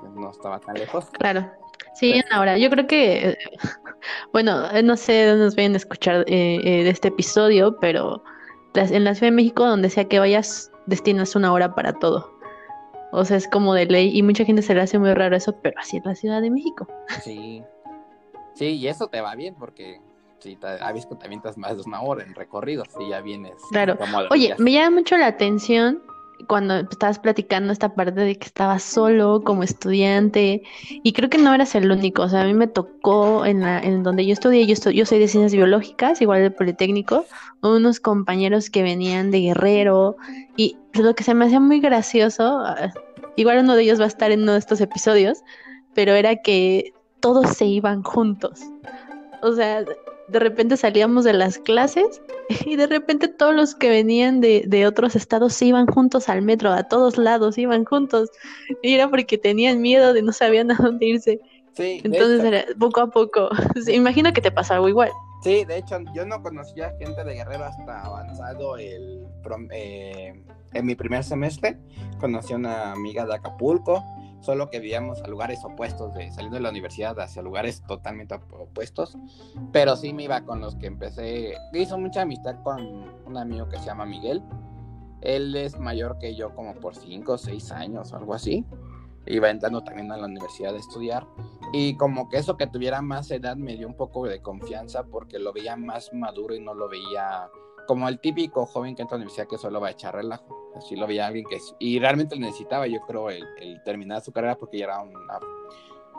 pues, 0.00 0.12
no 0.12 0.30
estaba 0.30 0.58
tan 0.60 0.74
lejos. 0.74 1.06
Claro. 1.12 1.50
Sí, 1.94 2.20
una 2.26 2.40
hora. 2.40 2.58
Yo 2.58 2.70
creo 2.70 2.86
que, 2.86 3.36
bueno, 4.32 4.68
no 4.82 4.96
sé 4.96 5.26
dónde 5.26 5.44
nos 5.44 5.56
vayan 5.56 5.74
a 5.74 5.76
escuchar 5.76 6.24
eh, 6.26 6.60
eh, 6.62 6.84
de 6.84 6.90
este 6.90 7.08
episodio, 7.08 7.76
pero 7.78 8.22
en 8.74 9.04
la 9.04 9.14
Ciudad 9.14 9.30
de 9.32 9.36
México, 9.36 9.66
donde 9.66 9.90
sea 9.90 10.04
que 10.04 10.18
vayas, 10.18 10.70
destinas 10.86 11.36
una 11.36 11.52
hora 11.52 11.74
para 11.74 11.92
todo. 11.94 12.32
O 13.12 13.24
sea, 13.24 13.36
es 13.36 13.46
como 13.46 13.74
de 13.74 13.86
ley 13.86 14.10
y 14.16 14.22
mucha 14.22 14.44
gente 14.44 14.62
se 14.62 14.74
le 14.74 14.80
hace 14.80 14.98
muy 14.98 15.12
raro 15.12 15.36
eso, 15.36 15.54
pero 15.60 15.78
así 15.78 15.98
es 15.98 16.04
la 16.04 16.14
Ciudad 16.14 16.40
de 16.40 16.50
México. 16.50 16.86
Sí, 17.22 17.62
sí, 18.54 18.66
y 18.66 18.88
eso 18.88 19.08
te 19.08 19.20
va 19.20 19.34
bien 19.34 19.54
porque 19.54 20.00
si 20.38 20.56
te, 20.56 20.66
también 20.76 21.34
estás 21.34 21.58
más 21.58 21.76
de 21.76 21.82
una 21.86 22.00
hora 22.02 22.24
en 22.24 22.34
recorrido, 22.34 22.84
si 22.98 23.08
ya 23.08 23.20
vienes. 23.20 23.54
Claro. 23.70 23.96
Oye, 24.30 24.54
me 24.58 24.72
llama 24.72 24.96
mucho 24.96 25.16
la 25.16 25.26
atención 25.26 26.02
cuando 26.46 26.76
estabas 26.80 27.18
platicando 27.18 27.72
esta 27.72 27.94
parte 27.94 28.20
de 28.20 28.36
que 28.36 28.46
estabas 28.46 28.82
solo 28.82 29.42
como 29.42 29.62
estudiante 29.62 30.62
y 31.02 31.12
creo 31.12 31.30
que 31.30 31.38
no 31.38 31.54
eras 31.54 31.74
el 31.74 31.90
único, 31.90 32.22
o 32.22 32.28
sea, 32.28 32.42
a 32.42 32.46
mí 32.46 32.54
me 32.54 32.66
tocó 32.66 33.44
en, 33.46 33.60
la, 33.60 33.80
en 33.80 34.02
donde 34.02 34.26
yo 34.26 34.32
estudié, 34.32 34.66
yo, 34.66 34.90
yo 34.90 35.06
soy 35.06 35.18
de 35.18 35.28
ciencias 35.28 35.52
biológicas, 35.52 36.20
igual 36.20 36.42
del 36.42 36.52
Politécnico, 36.52 37.24
unos 37.62 38.00
compañeros 38.00 38.70
que 38.70 38.82
venían 38.82 39.30
de 39.30 39.40
Guerrero 39.40 40.16
y 40.56 40.76
lo 40.94 41.14
que 41.14 41.24
se 41.24 41.34
me 41.34 41.46
hacía 41.46 41.60
muy 41.60 41.80
gracioso, 41.80 42.58
ah, 42.60 42.92
igual 43.36 43.58
uno 43.58 43.74
de 43.74 43.82
ellos 43.82 44.00
va 44.00 44.04
a 44.04 44.08
estar 44.08 44.30
en 44.30 44.42
uno 44.42 44.52
de 44.52 44.58
estos 44.58 44.80
episodios, 44.80 45.38
pero 45.94 46.12
era 46.14 46.36
que 46.36 46.92
todos 47.20 47.50
se 47.56 47.66
iban 47.66 48.02
juntos. 48.02 48.60
O 49.42 49.52
sea, 49.52 49.84
de 50.32 50.38
repente 50.38 50.76
salíamos 50.76 51.24
de 51.24 51.34
las 51.34 51.58
clases 51.58 52.22
y 52.66 52.76
de 52.76 52.86
repente 52.86 53.28
todos 53.28 53.54
los 53.54 53.74
que 53.74 53.90
venían 53.90 54.40
de, 54.40 54.64
de, 54.66 54.86
otros 54.86 55.14
estados 55.14 55.52
se 55.52 55.66
iban 55.66 55.86
juntos 55.86 56.28
al 56.28 56.42
metro, 56.42 56.72
a 56.72 56.84
todos 56.84 57.18
lados 57.18 57.58
iban 57.58 57.84
juntos. 57.84 58.30
Y 58.82 58.94
era 58.94 59.08
porque 59.08 59.38
tenían 59.38 59.80
miedo 59.80 60.12
de 60.12 60.22
no 60.22 60.32
sabían 60.32 60.70
a 60.70 60.74
dónde 60.74 61.06
irse. 61.06 61.40
Sí, 61.74 62.00
Entonces 62.04 62.44
era 62.44 62.64
poco 62.78 63.00
a 63.00 63.10
poco. 63.10 63.48
Imagino 63.92 64.32
que 64.32 64.40
te 64.40 64.50
pasaba 64.50 64.76
algo 64.76 64.88
igual. 64.88 65.10
Sí, 65.42 65.64
de 65.64 65.78
hecho, 65.78 65.98
yo 66.14 66.24
no 66.24 66.40
conocía 66.42 66.94
gente 66.98 67.24
de 67.24 67.34
Guerrero 67.34 67.64
hasta 67.64 68.02
avanzado 68.02 68.76
el, 68.76 69.26
eh, 69.72 70.40
en 70.72 70.86
mi 70.86 70.94
primer 70.94 71.24
semestre. 71.24 71.78
Conocí 72.20 72.52
a 72.52 72.56
una 72.56 72.92
amiga 72.92 73.26
de 73.26 73.34
Acapulco 73.34 74.04
solo 74.42 74.68
que 74.68 74.80
vivíamos 74.80 75.22
a 75.22 75.28
lugares 75.28 75.64
opuestos, 75.64 76.14
de 76.14 76.30
saliendo 76.30 76.56
de 76.56 76.62
la 76.62 76.70
universidad 76.70 77.18
hacia 77.18 77.42
lugares 77.42 77.82
totalmente 77.86 78.34
opuestos, 78.34 79.16
pero 79.72 79.96
sí 79.96 80.12
me 80.12 80.24
iba 80.24 80.42
con 80.42 80.60
los 80.60 80.76
que 80.76 80.86
empecé, 80.86 81.54
hizo 81.72 81.98
mucha 81.98 82.22
amistad 82.22 82.62
con 82.62 82.82
un 83.26 83.36
amigo 83.36 83.68
que 83.68 83.78
se 83.78 83.86
llama 83.86 84.04
Miguel, 84.04 84.42
él 85.22 85.54
es 85.54 85.78
mayor 85.78 86.18
que 86.18 86.34
yo 86.34 86.54
como 86.54 86.74
por 86.74 86.96
5 86.96 87.32
o 87.32 87.38
6 87.38 87.70
años 87.72 88.12
algo 88.12 88.34
así, 88.34 88.66
iba 89.26 89.50
entrando 89.50 89.82
también 89.82 90.10
a 90.10 90.16
la 90.16 90.26
universidad 90.26 90.74
a 90.74 90.78
estudiar. 90.78 91.26
Y 91.72 91.96
como 91.96 92.28
que 92.28 92.38
eso 92.38 92.56
que 92.56 92.66
tuviera 92.66 93.02
más 93.02 93.30
edad 93.30 93.56
me 93.56 93.76
dio 93.76 93.86
un 93.86 93.96
poco 93.96 94.26
de 94.26 94.42
confianza 94.42 95.04
porque 95.04 95.38
lo 95.38 95.52
veía 95.52 95.76
más 95.76 96.12
maduro 96.12 96.54
y 96.54 96.60
no 96.60 96.74
lo 96.74 96.88
veía 96.88 97.48
como 97.86 98.08
el 98.08 98.20
típico 98.20 98.66
joven 98.66 98.94
que 98.94 99.02
entra 99.02 99.16
a 99.16 99.18
la 99.18 99.22
universidad 99.22 99.48
que 99.48 99.58
solo 99.58 99.80
va 99.80 99.88
a 99.88 99.92
echar 99.92 100.14
relajo. 100.14 100.61
Así 100.76 100.96
lo 100.96 101.06
veía 101.06 101.26
alguien 101.26 101.44
que... 101.44 101.58
Y 101.78 101.98
realmente 101.98 102.38
necesitaba, 102.38 102.86
yo 102.86 103.00
creo, 103.02 103.30
el, 103.30 103.82
terminar 103.84 104.22
su 104.22 104.32
carrera 104.32 104.56
porque 104.56 104.78
ya 104.78 104.84
era 104.84 105.00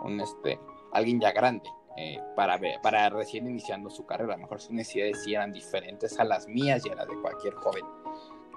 un, 0.04 0.22
este, 0.22 0.60
alguien 0.92 1.20
ya 1.20 1.32
grande. 1.32 1.70
Eh, 1.96 2.20
para, 2.36 2.58
ver, 2.58 2.82
para 2.82 3.08
recién 3.10 3.48
iniciando 3.48 3.90
su 3.90 4.06
carrera. 4.06 4.34
A 4.34 4.38
lo 4.38 4.44
mejor 4.44 4.60
sus 4.60 4.72
necesidades 4.72 5.24
sí 5.24 5.36
eran 5.36 5.52
diferentes 5.52 6.20
a 6.20 6.24
las 6.24 6.48
mías 6.48 6.84
y 6.86 6.90
a 6.90 6.96
las 6.96 7.08
de 7.08 7.16
cualquier 7.22 7.54
joven. 7.54 7.84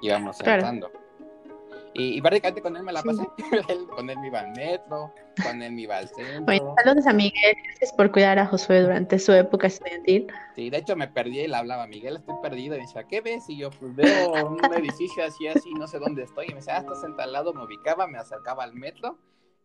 Íbamos 0.00 0.38
claro. 0.38 0.90
Y, 1.98 2.20
prácticamente 2.20 2.60
con 2.60 2.76
él 2.76 2.82
me 2.82 2.92
la 2.92 3.02
pasé. 3.02 3.22
con 3.96 4.10
él 4.10 4.18
me 4.18 4.26
iba 4.28 4.40
al 4.40 4.52
metro, 4.52 5.12
con 5.42 5.62
él 5.62 5.72
me 5.72 5.82
iba 5.82 5.96
al 5.98 6.08
centro. 6.08 6.44
Bueno, 6.44 6.74
saludos 6.82 7.06
a 7.06 7.12
Miguel, 7.12 7.56
gracias 7.64 7.92
por 7.92 8.12
cuidar 8.12 8.38
a 8.38 8.46
Josué 8.46 8.82
durante 8.82 9.18
su 9.18 9.32
época 9.32 9.68
estudiantil. 9.68 10.26
Sí, 10.54 10.68
de 10.68 10.78
hecho 10.78 10.94
me 10.94 11.08
perdí 11.08 11.40
y 11.40 11.48
le 11.48 11.56
hablaba, 11.56 11.86
Miguel, 11.86 12.16
estoy 12.16 12.34
perdido. 12.42 12.74
Y 12.74 12.78
me 12.78 12.86
decía, 12.86 13.04
¿qué 13.04 13.20
ves? 13.20 13.48
Y 13.48 13.58
yo, 13.58 13.70
pues 13.70 13.94
veo 13.94 14.46
un 14.46 14.58
edificio 14.74 15.24
así, 15.24 15.48
así, 15.48 15.72
no 15.74 15.86
sé 15.86 15.98
dónde 15.98 16.24
estoy. 16.24 16.46
Y 16.46 16.50
me 16.50 16.56
decía, 16.56 16.76
ah, 16.76 16.80
estás 16.80 17.00
sentado 17.00 17.22
al 17.22 17.32
lado, 17.32 17.54
me 17.54 17.64
ubicaba, 17.64 18.06
me 18.06 18.18
acercaba 18.18 18.64
al 18.64 18.74
metro. 18.74 19.18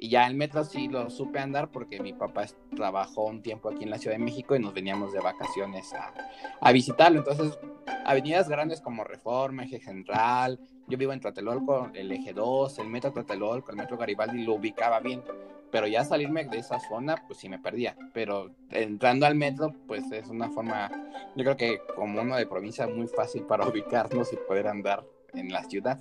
Y 0.03 0.09
ya 0.09 0.25
el 0.25 0.33
metro 0.33 0.63
sí 0.63 0.87
lo 0.87 1.11
supe 1.11 1.37
andar 1.37 1.69
porque 1.69 1.99
mi 1.99 2.11
papá 2.11 2.47
trabajó 2.75 3.25
un 3.25 3.43
tiempo 3.43 3.69
aquí 3.69 3.83
en 3.83 3.91
la 3.91 3.99
Ciudad 3.99 4.17
de 4.17 4.23
México 4.23 4.55
y 4.55 4.59
nos 4.59 4.73
veníamos 4.73 5.13
de 5.13 5.19
vacaciones 5.19 5.93
a, 5.93 6.71
visitarlo. 6.71 7.19
Entonces, 7.19 7.59
avenidas 8.03 8.49
grandes 8.49 8.81
como 8.81 9.03
Reforma, 9.03 9.63
Eje 9.63 9.79
Central, 9.79 10.59
yo 10.87 10.97
vivo 10.97 11.13
en 11.13 11.19
Tlatelolco, 11.19 11.91
el 11.93 12.11
eje 12.11 12.33
2, 12.33 12.79
el 12.79 12.87
metro 12.87 13.13
Tlatelolco, 13.13 13.69
el 13.69 13.77
metro 13.77 13.95
Garibaldi 13.95 14.43
lo 14.43 14.55
ubicaba 14.55 14.99
bien, 15.01 15.21
pero 15.69 15.85
ya 15.85 16.03
salirme 16.03 16.45
de 16.45 16.57
esa 16.57 16.79
zona, 16.79 17.23
pues 17.27 17.37
sí 17.37 17.47
me 17.47 17.59
perdía. 17.59 17.95
Pero 18.11 18.49
entrando 18.71 19.27
al 19.27 19.35
metro, 19.35 19.71
pues 19.85 20.11
es 20.11 20.29
una 20.29 20.49
forma, 20.49 20.89
yo 21.35 21.43
creo 21.43 21.57
que 21.57 21.79
como 21.95 22.19
uno 22.19 22.37
de 22.37 22.47
provincia, 22.47 22.87
muy 22.87 23.05
fácil 23.05 23.43
para 23.43 23.67
ubicarnos 23.69 24.33
y 24.33 24.37
poder 24.47 24.67
andar 24.67 25.05
en 25.35 25.53
la 25.53 25.63
ciudad. 25.65 25.99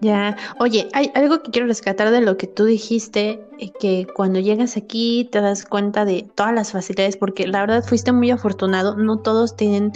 Ya, 0.00 0.36
oye, 0.60 0.88
hay 0.92 1.10
algo 1.14 1.42
que 1.42 1.50
quiero 1.50 1.66
rescatar 1.66 2.10
de 2.10 2.20
lo 2.20 2.36
que 2.36 2.46
tú 2.46 2.64
dijiste, 2.64 3.44
eh, 3.58 3.70
que 3.80 4.06
cuando 4.14 4.38
llegas 4.38 4.76
aquí 4.76 5.28
te 5.32 5.40
das 5.40 5.64
cuenta 5.64 6.04
de 6.04 6.28
todas 6.34 6.54
las 6.54 6.72
facilidades, 6.72 7.16
porque 7.16 7.46
la 7.46 7.60
verdad 7.60 7.84
fuiste 7.84 8.12
muy 8.12 8.30
afortunado, 8.30 8.96
no 8.96 9.18
todos 9.18 9.56
tienen 9.56 9.92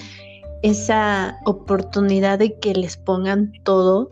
esa 0.63 1.39
oportunidad 1.45 2.39
de 2.39 2.59
que 2.59 2.75
les 2.75 2.97
pongan 2.97 3.53
todo, 3.65 4.11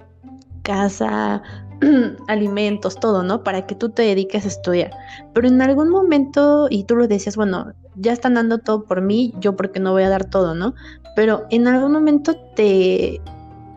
casa, 0.63 1.43
alimentos, 2.29 2.97
todo, 2.97 3.23
¿no? 3.23 3.43
Para 3.43 3.67
que 3.67 3.75
tú 3.75 3.89
te 3.89 4.03
dediques 4.03 4.45
a 4.45 4.49
estudiar. 4.49 4.91
Pero 5.33 5.49
en 5.49 5.61
algún 5.63 5.89
momento, 5.91 6.69
y 6.71 6.85
tú 6.85 6.97
lo 6.97 7.09
decías, 7.09 7.37
bueno, 7.37 7.73
ya 7.97 8.13
están 8.13 8.35
dando 8.35 8.59
todo 8.59 8.85
por 8.85 9.01
mí, 9.01 9.35
yo 9.41 9.57
porque 9.57 9.81
no 9.81 9.93
voy 9.93 10.03
a 10.03 10.09
dar 10.09 10.25
todo, 10.25 10.55
¿no? 10.55 10.75
Pero 11.17 11.47
en 11.51 11.67
algún 11.67 11.93
momento 11.93 12.37
te 12.55 13.21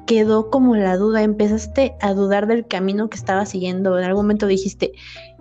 quedó 0.06 0.50
como 0.50 0.76
la 0.76 0.98
duda, 0.98 1.24
empezaste 1.24 1.96
a 2.02 2.13
dudar 2.13 2.48
del 2.48 2.68
camino 2.68 3.10
que 3.10 3.18
estaba 3.18 3.46
siguiendo, 3.46 3.98
en 3.98 4.06
algún 4.06 4.26
momento 4.26 4.48
dijiste, 4.48 4.94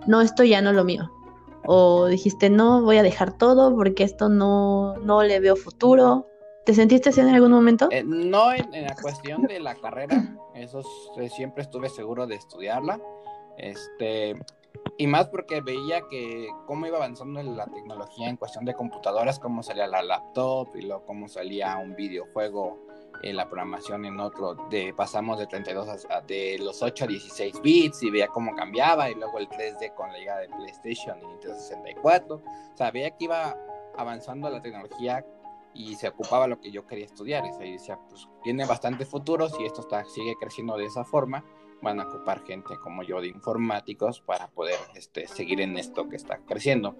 no, 0.07 0.21
esto 0.21 0.43
ya 0.43 0.61
no 0.61 0.71
es 0.71 0.75
lo 0.75 0.83
mío. 0.83 1.11
O 1.65 2.07
dijiste, 2.07 2.49
no, 2.49 2.81
voy 2.81 2.97
a 2.97 3.03
dejar 3.03 3.37
todo 3.37 3.75
porque 3.75 4.03
esto 4.03 4.29
no, 4.29 4.97
no 4.97 5.23
le 5.23 5.39
veo 5.39 5.55
futuro. 5.55 6.27
¿Te 6.65 6.73
sentiste 6.73 7.09
así 7.09 7.19
en 7.19 7.29
algún 7.29 7.51
momento? 7.51 7.87
Eh, 7.91 8.03
no 8.05 8.53
en, 8.53 8.69
la 8.71 8.95
cuestión 8.95 9.43
de 9.43 9.59
la 9.59 9.75
carrera, 9.75 10.37
eso 10.55 10.81
siempre 11.29 11.63
estuve 11.63 11.89
seguro 11.89 12.27
de 12.27 12.35
estudiarla. 12.35 12.99
Este, 13.57 14.35
y 14.97 15.07
más 15.07 15.27
porque 15.27 15.61
veía 15.61 16.01
que 16.09 16.47
cómo 16.65 16.85
iba 16.85 16.97
avanzando 16.97 17.41
la 17.43 17.65
tecnología 17.67 18.29
en 18.29 18.37
cuestión 18.37 18.65
de 18.65 18.73
computadoras, 18.73 19.39
cómo 19.39 19.63
salía 19.63 19.87
la 19.87 20.03
laptop 20.03 20.69
y 20.75 20.81
luego 20.81 21.05
cómo 21.05 21.27
salía 21.27 21.77
un 21.77 21.95
videojuego 21.95 22.79
en 23.23 23.37
la 23.37 23.47
programación 23.47 24.05
en 24.05 24.19
otro, 24.19 24.55
de 24.69 24.93
pasamos 24.93 25.39
de 25.39 25.47
32 25.47 26.05
a, 26.09 26.21
de 26.21 26.57
los 26.59 26.81
8 26.81 27.05
a 27.05 27.07
16 27.07 27.61
bits 27.61 28.03
y 28.03 28.11
veía 28.11 28.27
cómo 28.27 28.53
cambiaba 28.53 29.09
y 29.09 29.15
luego 29.15 29.39
el 29.39 29.47
3D 29.47 29.93
con 29.95 30.11
la 30.11 30.17
llegada 30.17 30.41
de 30.41 30.49
PlayStation 30.49 31.17
y 31.23 31.27
Nintendo 31.27 31.57
64. 31.57 32.35
O 32.35 32.77
sea, 32.77 32.91
veía 32.91 33.11
que 33.11 33.23
iba 33.25 33.55
avanzando 33.95 34.49
la 34.49 34.61
tecnología 34.61 35.25
y 35.73 35.95
se 35.95 36.09
ocupaba 36.09 36.47
lo 36.47 36.59
que 36.59 36.71
yo 36.71 36.85
quería 36.85 37.05
estudiar. 37.05 37.43
Y 37.45 37.71
decía, 37.71 37.97
pues 38.09 38.27
tiene 38.43 38.65
bastante 38.65 39.05
futuro, 39.05 39.49
si 39.49 39.65
esto 39.65 39.81
está, 39.81 40.03
sigue 40.05 40.35
creciendo 40.39 40.77
de 40.77 40.85
esa 40.85 41.03
forma, 41.03 41.43
van 41.81 41.99
a 41.99 42.07
ocupar 42.07 42.43
gente 42.45 42.75
como 42.81 43.03
yo 43.03 43.21
de 43.21 43.27
informáticos 43.27 44.21
para 44.21 44.49
poder 44.49 44.79
este, 44.95 45.27
seguir 45.27 45.61
en 45.61 45.77
esto 45.77 46.09
que 46.09 46.17
está 46.17 46.39
creciendo. 46.39 46.95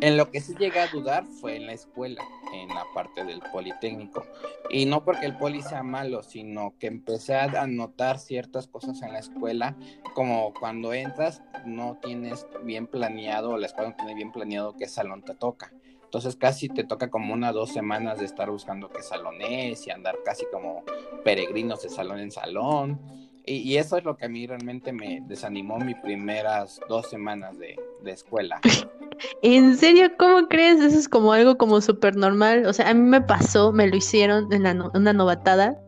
En 0.00 0.16
lo 0.16 0.30
que 0.30 0.40
sí 0.40 0.54
llegué 0.58 0.80
a 0.80 0.88
dudar 0.88 1.24
fue 1.24 1.56
en 1.56 1.66
la 1.66 1.72
escuela, 1.72 2.22
en 2.52 2.68
la 2.68 2.84
parte 2.94 3.24
del 3.24 3.40
Politécnico. 3.52 4.24
Y 4.68 4.86
no 4.86 5.04
porque 5.04 5.26
el 5.26 5.36
poli 5.36 5.62
sea 5.62 5.82
malo, 5.82 6.22
sino 6.22 6.74
que 6.78 6.88
empecé 6.88 7.36
a 7.36 7.66
notar 7.66 8.18
ciertas 8.18 8.66
cosas 8.66 9.02
en 9.02 9.12
la 9.12 9.20
escuela, 9.20 9.76
como 10.14 10.52
cuando 10.54 10.92
entras 10.92 11.42
no 11.64 11.98
tienes 12.02 12.46
bien 12.64 12.86
planeado, 12.86 13.56
la 13.56 13.66
escuela 13.66 13.90
no 13.90 13.96
tiene 13.96 14.14
bien 14.14 14.32
planeado 14.32 14.76
qué 14.76 14.88
salón 14.88 15.22
te 15.22 15.34
toca. 15.34 15.72
Entonces 16.14 16.36
casi 16.36 16.68
te 16.68 16.84
toca 16.84 17.10
como 17.10 17.34
una 17.34 17.52
dos 17.52 17.72
semanas 17.72 18.20
de 18.20 18.24
estar 18.24 18.50
buscando 18.50 18.88
qué 18.88 19.02
salón 19.02 19.40
es 19.40 19.86
y 19.86 19.90
andar 19.90 20.16
casi 20.24 20.46
como 20.52 20.84
peregrinos 21.24 21.82
de 21.82 21.88
salón 21.88 22.20
en 22.20 22.30
salón. 22.30 23.00
Y, 23.46 23.76
eso 23.76 23.98
es 23.98 24.04
lo 24.04 24.16
que 24.16 24.24
a 24.24 24.28
mí 24.28 24.46
realmente 24.46 24.90
me 24.92 25.20
desanimó 25.26 25.78
mis 25.78 25.96
primeras 25.96 26.80
dos 26.88 27.10
semanas 27.10 27.58
de, 27.58 27.76
escuela. 28.06 28.60
¿En 29.42 29.76
serio? 29.76 30.10
¿Cómo 30.18 30.48
crees? 30.48 30.80
Eso 30.80 30.98
es 30.98 31.08
como 31.08 31.32
algo 31.32 31.58
como 31.58 31.80
súper 31.80 32.16
normal. 32.16 32.66
O 32.66 32.72
sea, 32.72 32.88
a 32.88 32.94
mí 32.94 33.02
me 33.02 33.20
pasó, 33.20 33.72
me 33.72 33.86
lo 33.86 33.96
hicieron 33.96 34.50
en 34.52 34.82
una 34.94 35.12
novatada. 35.12 35.78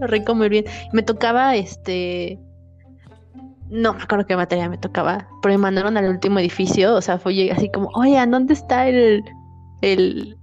Lo 0.00 0.06
rico 0.06 0.34
muy 0.34 0.48
bien. 0.48 0.64
Me 0.92 1.02
tocaba 1.02 1.54
este 1.54 2.38
no 3.70 3.94
me 3.94 4.02
acuerdo 4.02 4.26
qué 4.26 4.36
materia 4.36 4.68
me 4.68 4.78
tocaba, 4.78 5.28
pero 5.42 5.54
me 5.54 5.58
mandaron 5.58 5.96
al 5.96 6.08
último 6.08 6.38
edificio, 6.38 6.94
o 6.94 7.02
sea, 7.02 7.18
fue 7.18 7.50
así 7.50 7.70
como, 7.70 7.90
oye, 7.94 8.24
¿dónde 8.26 8.54
está 8.54 8.88
el, 8.88 9.22
el, 9.82 10.37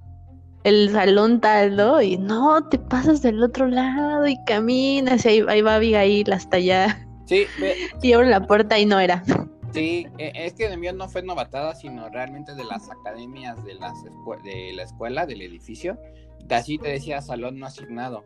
el 0.65 0.89
salón 0.91 1.39
tal, 1.39 1.75
¿no? 1.75 2.01
Y 2.01 2.17
no, 2.17 2.67
te 2.67 2.80
pasas 2.80 3.21
del 3.21 3.41
otro 3.43 3.67
lado 3.67 4.28
y 4.28 4.36
caminas 4.45 5.23
y 5.25 5.30
ahí, 5.30 5.45
ahí 5.47 5.62
va 5.62 5.75
Abigail 5.75 6.34
hasta 6.34 6.58
allá. 6.58 7.08
Sí, 7.25 7.45
y 8.01 8.13
abro 8.13 8.28
la 8.28 8.45
puerta 8.45 8.78
y 8.80 8.88
no 8.88 8.99
era. 8.99 9.23
Sí, 9.71 10.08
e, 10.17 10.32
es 10.34 10.54
que 10.54 10.67
de 10.67 10.75
mío 10.75 10.91
no 10.93 11.08
fue 11.08 11.21
novatada, 11.21 11.75
sino 11.75 12.10
realmente 12.10 12.56
de 12.56 12.63
las 12.63 12.89
academias 12.89 13.63
de, 13.63 13.75
las 13.75 13.93
de 14.43 14.73
la 14.73 14.84
escuela, 14.84 15.28
del 15.28 15.43
edificio. 15.43 15.99
De 16.43 16.56
así 16.56 16.80
te 16.80 16.89
decía 16.89 17.21
salón 17.21 17.60
no 17.60 17.67
asignado. 17.67 18.23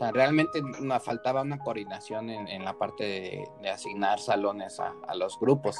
O 0.00 0.02
sea, 0.02 0.12
realmente 0.12 0.62
nos 0.80 1.02
faltaba 1.02 1.42
una 1.42 1.58
coordinación 1.58 2.30
en, 2.30 2.64
la 2.64 2.72
parte 2.78 3.44
de, 3.60 3.68
asignar 3.68 4.18
salones 4.18 4.80
a, 4.80 5.14
los 5.14 5.38
grupos. 5.38 5.76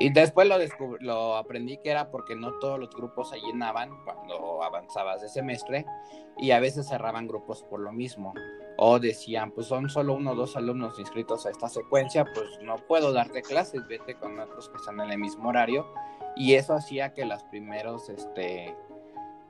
Y 0.00 0.12
después 0.12 0.48
lo, 0.48 0.56
lo 0.98 1.36
aprendí 1.36 1.76
que 1.76 1.92
era 1.92 2.10
porque 2.10 2.34
no 2.34 2.58
todos 2.58 2.80
los 2.80 2.90
grupos 2.90 3.30
se 3.30 3.38
llenaban 3.38 3.90
cuando 4.02 4.64
avanzabas 4.64 5.22
de 5.22 5.28
semestre 5.28 5.86
y 6.36 6.50
a 6.50 6.58
veces 6.58 6.88
cerraban 6.88 7.28
grupos 7.28 7.62
por 7.62 7.78
lo 7.78 7.92
mismo. 7.92 8.34
O 8.76 8.98
decían, 8.98 9.52
pues 9.52 9.68
son 9.68 9.88
solo 9.88 10.14
uno 10.14 10.32
o 10.32 10.34
dos 10.34 10.56
alumnos 10.56 10.98
inscritos 10.98 11.46
a 11.46 11.50
esta 11.50 11.68
secuencia, 11.68 12.24
pues 12.24 12.48
no 12.62 12.74
puedo 12.88 13.12
darte 13.12 13.40
clases, 13.40 13.86
vete 13.86 14.16
con 14.16 14.40
otros 14.40 14.68
que 14.68 14.78
están 14.78 14.98
en 14.98 15.12
el 15.12 15.18
mismo 15.18 15.48
horario. 15.48 15.86
Y 16.34 16.54
eso 16.54 16.74
hacía 16.74 17.14
que 17.14 17.24
los 17.24 17.44
primeros, 17.44 18.08
este, 18.08 18.74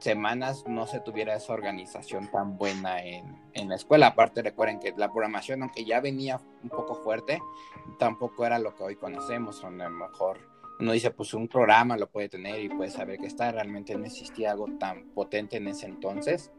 semanas 0.01 0.65
no 0.67 0.87
se 0.87 1.01
tuviera 1.01 1.35
esa 1.35 1.53
organización 1.53 2.31
tan 2.31 2.57
buena 2.57 3.03
en, 3.05 3.39
en, 3.53 3.69
la 3.69 3.77
escuela. 3.77 4.09
Aparte 4.09 4.43
recuerden 4.43 4.81
que 4.81 4.93
la 4.97 5.13
programación, 5.13 5.63
aunque 5.63 5.85
ya 5.85 6.01
venía 6.01 6.41
un 6.63 6.71
poco 6.71 6.95
fuerte, 6.97 7.41
tampoco 7.99 8.45
era 8.45 8.59
lo 8.59 8.75
que 8.75 8.83
hoy 8.83 8.97
conocemos, 8.97 9.63
a 9.65 9.71
lo 9.71 9.91
mejor 9.91 10.51
uno 10.81 10.93
dice, 10.93 11.11
pues 11.11 11.35
un 11.35 11.47
programa 11.47 11.97
lo 11.99 12.09
puede 12.09 12.31
tener 12.31 12.59
y 12.59 12.71
puede 12.71 12.91
saber 12.91 13.19
que 13.19 13.27
está, 13.27 13.53
realmente 13.53 13.95
no 13.95 14.07
existía 14.07 14.53
algo 14.53 14.67
tan 14.79 15.11
potente 15.11 15.59
en 15.59 15.69
ese 15.69 15.87
entonces. 15.87 16.51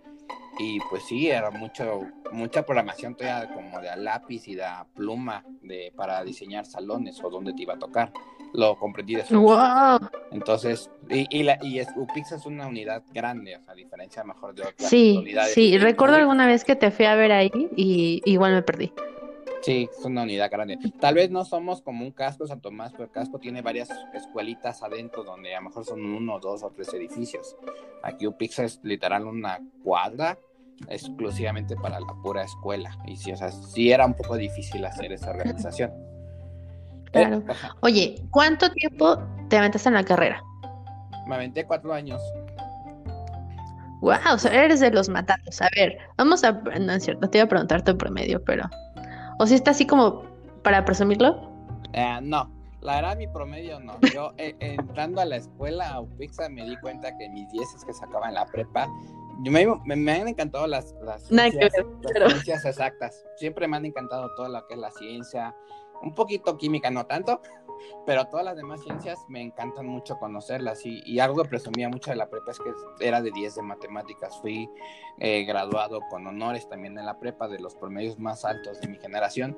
Y 0.60 0.80
pues 0.90 1.04
sí, 1.08 1.30
era 1.30 1.50
mucho, 1.50 2.02
mucha 2.32 2.64
programación 2.64 3.16
todavía 3.16 3.52
como 3.54 3.80
de 3.80 3.96
lápiz 3.98 4.48
y 4.48 4.56
de 4.56 4.66
pluma 4.94 5.44
de, 5.64 5.92
para 5.96 6.24
diseñar 6.24 6.66
salones 6.66 7.22
o 7.24 7.30
donde 7.32 7.54
te 7.54 7.64
iba 7.64 7.74
a 7.74 7.80
tocar. 7.80 8.14
Lo 8.54 8.78
comprendí 8.78 9.16
de. 9.16 9.24
¡Wow! 9.30 10.00
Entonces, 10.32 10.90
y, 11.10 11.26
y, 11.30 11.44
la, 11.44 11.58
y 11.62 11.80
es, 11.80 11.88
UPIX 11.96 12.34
es 12.34 12.46
una 12.46 12.68
unidad 12.68 13.04
grande, 13.14 13.56
o 13.56 13.62
sea, 13.62 13.74
a 13.74 13.76
diferencia 13.76 14.24
mejor 14.24 14.54
de 14.54 14.64
otras 14.64 14.90
sí, 14.90 15.18
unidades. 15.18 15.54
Sí, 15.54 15.78
recuerdo 15.78 16.16
alguna 16.16 16.48
vez 16.48 16.64
que 16.64 16.76
te 16.76 16.92
fui 16.92 17.06
a 17.06 17.16
ver 17.16 17.32
ahí 17.32 17.52
y 17.76 18.22
igual 18.26 18.54
me 18.54 18.62
perdí. 18.62 18.92
Sí, 19.62 19.88
es 19.92 20.06
una 20.06 20.24
unidad 20.24 20.50
grande. 20.50 20.78
Tal 21.00 21.16
vez 21.16 21.30
no 21.30 21.46
somos 21.46 21.82
como 21.82 22.04
un 22.04 22.12
casco 22.12 22.48
San 22.48 22.62
Tomás, 22.62 22.92
pero 22.94 23.06
el 23.06 23.12
casco 23.12 23.38
tiene 23.38 23.62
varias 23.62 23.90
escuelitas 24.14 24.82
adentro 24.82 25.24
donde 25.24 25.56
a 25.56 25.60
lo 25.60 25.70
mejor 25.70 25.86
son 25.86 26.04
uno, 26.04 26.40
dos 26.40 26.64
o 26.64 26.72
tres 26.72 26.92
edificios. 26.94 27.56
Aquí 28.02 28.26
UPIX 28.26 28.60
es 28.60 28.80
literal 28.84 29.28
una 29.28 29.60
cuadra 29.84 30.38
exclusivamente 30.90 31.76
para 31.76 32.00
la 32.00 32.14
pura 32.24 32.44
escuela. 32.44 32.98
Y 33.06 33.16
sí, 33.18 33.32
o 33.32 33.38
sea, 33.38 33.52
sí 33.52 33.92
era 33.92 34.06
un 34.06 34.16
poco 34.16 34.36
difícil 34.36 34.84
hacer 34.84 35.12
esa 35.12 35.30
organización. 35.30 35.92
Claro. 37.12 37.44
Oye, 37.82 38.16
¿cuánto 38.32 38.72
tiempo 38.72 39.18
te 39.50 39.58
aventaste 39.58 39.90
en 39.90 39.96
la 39.96 40.04
carrera? 40.04 40.44
Me 41.28 41.36
aventé 41.36 41.66
cuatro 41.66 41.94
años. 41.94 42.22
Wow, 44.02 44.18
o 44.34 44.38
sea, 44.38 44.52
eres 44.64 44.80
de 44.80 44.90
los 44.92 45.10
matados. 45.10 45.62
A 45.62 45.70
ver, 45.76 45.98
vamos 46.18 46.44
a. 46.44 46.54
No 46.54 46.94
es 46.94 47.04
cierto, 47.04 47.30
te 47.30 47.38
iba 47.38 47.46
a 47.46 47.50
preguntar 47.50 47.84
tu 47.84 47.96
promedio, 47.98 48.44
pero. 48.44 48.68
¿O 49.38 49.46
si 49.46 49.56
está 49.56 49.72
así 49.72 49.86
como 49.86 50.24
para 50.64 50.84
presumirlo? 50.86 51.52
Eh, 51.94 52.20
no, 52.22 52.50
la 52.82 52.96
verdad 52.96 53.18
mi 53.18 53.28
promedio 53.28 53.80
no. 53.80 54.00
Yo 54.14 54.34
eh, 54.38 54.56
entrando 54.60 55.22
a 55.22 55.26
la 55.26 55.36
escuela 55.36 55.90
a 55.90 56.02
UPIXA 56.02 56.50
me 56.50 56.66
di 56.66 56.76
cuenta 56.78 57.16
que 57.18 57.30
mis 57.30 57.50
10 57.52 57.76
es 57.76 57.86
que 57.86 57.94
sacaba 57.94 58.28
en 58.30 58.36
la 58.36 58.46
prepa. 58.46 58.88
Yo 59.44 59.52
me, 59.52 59.66
me, 59.96 60.12
han 60.12 60.28
encantado 60.28 60.68
las, 60.68 60.94
las, 61.04 61.24
ciencias, 61.24 61.72
las 62.14 62.32
ciencias 62.32 62.66
exactas. 62.66 63.24
Siempre 63.38 63.68
me 63.68 63.78
han 63.78 63.86
encantado 63.86 64.30
todo 64.36 64.50
lo 64.50 64.68
que 64.68 64.76
es 64.76 64.80
la 64.80 64.92
ciencia. 64.92 65.56
Un 66.02 66.14
poquito 66.14 66.58
química, 66.58 66.90
no 66.90 67.06
tanto, 67.06 67.42
pero 68.06 68.26
todas 68.26 68.46
las 68.46 68.56
demás 68.56 68.82
ciencias 68.82 69.20
me 69.28 69.42
encantan 69.42 69.88
mucho 69.88 70.18
conocerlas 70.18 70.86
y, 70.86 71.20
algo 71.20 71.44
que 71.44 71.50
presumía 71.50 71.90
mucho 71.90 72.12
de 72.12 72.18
la 72.18 72.30
prepa 72.30 72.52
es 72.52 72.60
que 72.60 72.72
era 73.06 73.22
de 73.22 73.32
10 73.32 73.56
de 73.56 73.62
matemáticas. 73.62 74.40
Fui 74.40 74.70
eh, 75.20 75.44
graduado 75.44 76.00
con 76.10 76.26
honores 76.28 76.68
también 76.68 76.98
en 76.98 77.06
la 77.06 77.20
prepa 77.20 77.48
de 77.48 77.60
los 77.60 77.76
promedios 77.76 78.20
más 78.20 78.46
altos 78.46 78.82
de 78.82 78.88
mi 78.88 78.98
generación 78.98 79.58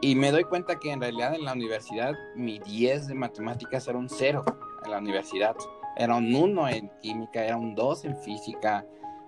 y 0.00 0.14
me 0.16 0.30
doy 0.30 0.44
cuenta 0.44 0.78
que 0.78 0.92
en 0.92 1.00
realidad 1.00 1.34
en 1.34 1.44
la 1.44 1.52
universidad 1.52 2.12
mi 2.34 2.58
10 2.58 3.08
de 3.08 3.14
matemáticas 3.14 3.88
era 3.88 3.98
un 3.98 4.08
0 4.08 4.44
en 4.84 4.90
la 4.90 4.98
universidad. 4.98 5.56
Era 5.96 6.16
un 6.16 6.34
1 6.34 6.68
en 6.68 6.90
química, 7.00 7.44
era 7.44 7.56
un 7.56 7.74
2 7.74 8.04
en 8.04 8.16
física. 8.18 8.84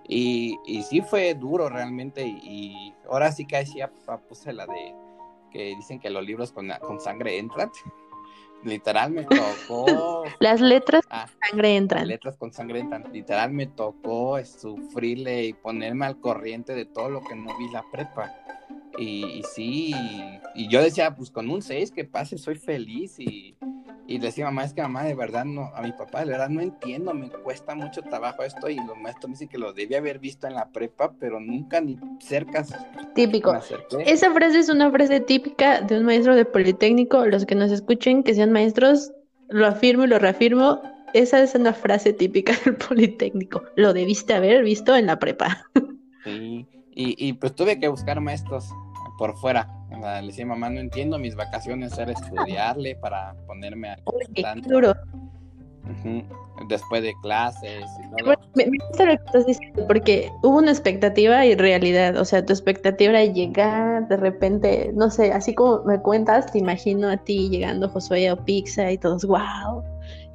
Y, 0.07 0.57
y 0.65 0.83
sí 0.83 1.01
fue 1.01 1.33
duro 1.33 1.69
realmente. 1.69 2.27
Y, 2.27 2.93
ahora 3.09 3.31
sí 3.31 3.45
que 3.45 3.65
sí 3.65 3.79
puse 4.27 4.53
la 4.53 4.65
de 4.67 4.93
que 5.57 5.75
dicen 5.75 5.99
que 5.99 6.11
los 6.11 6.23
libros 6.23 6.51
con, 6.51 6.71
con 6.81 6.99
sangre 6.99 7.39
entran. 7.39 7.71
Literal 8.63 9.11
me 9.11 9.23
tocó. 9.23 10.23
Las 10.39 10.61
letras 10.61 11.05
con 11.05 11.19
ah, 11.19 11.27
sangre 11.49 11.75
entran. 11.75 12.01
Las 12.01 12.07
letras 12.07 12.37
con 12.37 12.51
sangre 12.51 12.79
entran. 12.79 13.05
Literal 13.11 13.51
me 13.51 13.67
tocó 13.67 14.43
sufrirle 14.45 15.45
y 15.45 15.53
ponerme 15.53 16.05
al 16.05 16.19
corriente 16.19 16.73
de 16.73 16.85
todo 16.85 17.09
lo 17.09 17.21
que 17.21 17.35
no 17.35 17.57
vi 17.57 17.69
la 17.71 17.83
prepa. 17.91 18.33
Y, 18.97 19.25
y 19.25 19.43
sí, 19.43 19.93
y 20.55 20.67
yo 20.69 20.81
decía, 20.81 21.15
pues 21.15 21.29
con 21.29 21.49
un 21.49 21.61
6 21.61 21.91
que 21.91 22.03
pase, 22.03 22.37
soy 22.37 22.55
feliz. 22.55 23.19
Y, 23.19 23.55
y 24.07 24.17
decía, 24.17 24.45
mamá, 24.45 24.63
es 24.63 24.73
que 24.73 24.81
mamá, 24.81 25.03
de 25.03 25.13
verdad, 25.13 25.45
no, 25.45 25.71
a 25.75 25.81
mi 25.81 25.91
papá, 25.91 26.21
de 26.21 26.31
verdad 26.31 26.49
no 26.49 26.61
entiendo, 26.61 27.13
me 27.13 27.29
cuesta 27.29 27.75
mucho 27.75 28.01
trabajo 28.01 28.43
esto. 28.43 28.69
Y 28.69 28.77
los 28.77 28.97
maestros 28.97 29.27
me 29.27 29.33
dicen 29.33 29.49
que 29.49 29.57
lo 29.57 29.73
debía 29.73 29.99
haber 29.99 30.17
visto 30.17 30.47
en 30.47 30.55
la 30.55 30.69
prepa, 30.69 31.13
pero 31.19 31.39
nunca 31.39 31.79
ni 31.79 31.99
cerca. 32.19 32.65
Típico. 33.13 33.53
Esa 34.05 34.33
frase 34.33 34.59
es 34.59 34.69
una 34.69 34.89
frase 34.89 35.19
típica 35.19 35.81
de 35.81 35.99
un 35.99 36.05
maestro 36.05 36.35
de 36.35 36.45
Politécnico. 36.45 37.25
Los 37.25 37.45
que 37.45 37.55
nos 37.55 37.71
escuchen, 37.71 38.23
que 38.23 38.33
sean 38.33 38.51
maestros, 38.51 39.11
lo 39.49 39.67
afirmo 39.67 40.05
y 40.05 40.07
lo 40.07 40.17
reafirmo. 40.17 40.81
Esa 41.13 41.41
es 41.41 41.53
una 41.53 41.73
frase 41.73 42.13
típica 42.13 42.53
del 42.65 42.77
Politécnico. 42.77 43.61
Lo 43.75 43.93
debiste 43.93 44.33
haber 44.33 44.63
visto 44.63 44.95
en 44.95 45.05
la 45.05 45.19
prepa. 45.19 45.65
Sí, 46.23 46.65
y, 46.91 47.27
y 47.27 47.33
pues 47.33 47.53
tuve 47.55 47.79
que 47.79 47.87
buscar 47.87 48.19
maestros 48.21 48.69
por 49.17 49.35
fuera. 49.37 49.67
le 50.21 50.27
decía, 50.27 50.45
mamá, 50.45 50.69
no 50.69 50.79
entiendo, 50.79 51.17
mis 51.17 51.35
vacaciones 51.35 51.97
era 51.97 52.11
estudiarle 52.11 52.95
para 52.95 53.35
ponerme 53.45 53.89
a 53.89 53.97
duro. 54.67 54.93
Después 56.67 57.03
de 57.03 57.13
clases 57.21 57.85
y 57.99 58.23
todo. 58.23 58.35
Me, 58.55 58.65
gusta 58.65 59.05
lo 59.05 59.17
que 59.17 59.23
estás 59.25 59.45
diciendo, 59.45 59.85
porque 59.87 60.31
hubo 60.43 60.57
una 60.57 60.71
expectativa 60.71 61.45
y 61.45 61.55
realidad. 61.55 62.17
O 62.17 62.25
sea, 62.25 62.45
tu 62.45 62.51
expectativa 62.51 63.11
era 63.11 63.31
llegar 63.31 64.07
de 64.07 64.17
repente, 64.17 64.91
no 64.95 65.09
sé, 65.09 65.31
así 65.31 65.53
como 65.53 65.83
me 65.83 66.01
cuentas, 66.01 66.51
te 66.51 66.59
imagino 66.59 67.09
a 67.09 67.17
ti 67.17 67.49
llegando 67.49 67.87
Josué 67.89 68.31
o 68.31 68.37
Pizza 68.43 68.91
y 68.91 68.97
todos, 68.97 69.23
wow, 69.25 69.83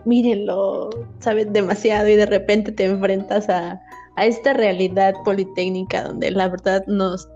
mírenlo, 0.05 0.91
sabes 1.19 1.53
demasiado 1.53 2.09
y 2.09 2.17
de 2.17 2.27
repente 2.27 2.73
te 2.73 2.87
enfrentas 2.87 3.49
a, 3.49 3.81
a 4.17 4.27
esta 4.27 4.53
realidad 4.53 5.15
politécnica 5.25 6.05
donde 6.05 6.31
la 6.31 6.49
verdad 6.49 6.85
nos 6.87 7.29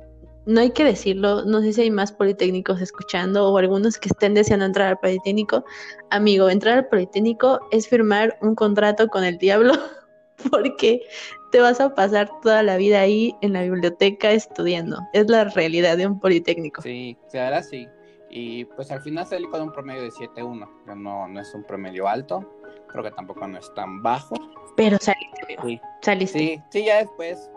no 0.47 0.61
hay 0.61 0.71
que 0.71 0.85
decirlo, 0.85 1.45
no 1.45 1.61
sé 1.61 1.73
si 1.73 1.83
hay 1.83 1.91
más 1.91 2.13
politécnicos 2.13 2.81
escuchando 2.81 3.51
o 3.51 3.59
algunos 3.59 3.99
que 3.99 4.09
estén 4.09 4.33
deseando 4.35 4.65
entrar 4.65 4.89
al 4.89 4.99
politécnico. 4.99 5.65
Amigo, 6.11 6.49
entrar 6.49 6.79
al 6.79 6.89
politécnico 6.89 7.61
es 7.73 7.89
firmar 7.89 8.39
un 8.41 8.55
contrato 8.55 9.09
con 9.09 9.25
el 9.25 9.39
diablo 9.39 9.73
porque 10.51 11.03
te 11.51 11.61
vas 11.61 11.81
a 11.81 11.95
pasar 11.95 12.31
toda 12.43 12.63
la 12.63 12.77
vida 12.77 13.01
ahí 13.01 13.35
en 13.43 13.55
la 13.55 13.63
biblioteca 13.63 14.31
estudiando. 14.31 15.01
Es 15.13 15.29
la 15.29 15.45
realidad 15.45 15.97
de 15.97 16.07
un 16.07 16.21
politécnico. 16.21 16.81
Sí, 16.81 17.19
se 17.27 17.41
hará 17.41 17.59
así. 17.59 17.89
Y 18.31 18.67
pues 18.67 18.91
al 18.93 19.01
final 19.01 19.27
salí 19.27 19.47
con 19.47 19.63
un 19.63 19.73
promedio 19.73 20.03
de 20.03 20.11
7.1, 20.11 20.97
no, 20.97 21.29
no 21.29 21.41
es 21.41 21.55
un 21.55 21.65
promedio 21.65 22.07
alto, 22.07 22.45
creo 22.89 23.03
que 23.03 23.11
tampoco 23.11 23.47
no 23.49 23.59
es 23.59 23.73
tan 23.75 24.03
bajo. 24.03 24.37
Pero 24.77 24.99
saliste, 25.01 25.43
amigo. 25.45 25.63
Sí. 25.65 25.81
Saliste. 26.03 26.39
Sí, 26.39 26.63
sí, 26.71 26.85
ya 26.85 26.99
después, 26.99 27.51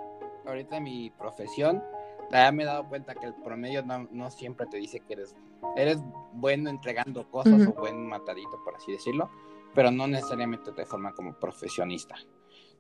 ahorita 0.46 0.80
mi 0.80 1.10
profesión, 1.12 1.84
ya 2.32 2.52
me 2.52 2.64
he 2.64 2.66
dado 2.66 2.88
cuenta 2.88 3.16
que 3.16 3.26
el 3.26 3.34
promedio 3.36 3.84
no, 3.84 4.32
siempre 4.32 4.68
te 4.68 4.78
dice 4.78 5.00
que 5.02 5.14
eres, 5.14 5.36
eres 5.76 6.00
bueno 6.34 6.70
entregando 6.70 7.30
cosas 7.30 7.68
o 7.68 7.74
buen 7.74 8.08
matadito, 8.08 8.62
por 8.64 8.76
así 8.76 8.92
decirlo, 8.92 9.30
pero 9.74 9.92
no 9.92 10.08
necesariamente 10.08 10.72
te 10.72 10.86
forma 10.86 11.14
como 11.14 11.34
profesionista. 11.34 12.16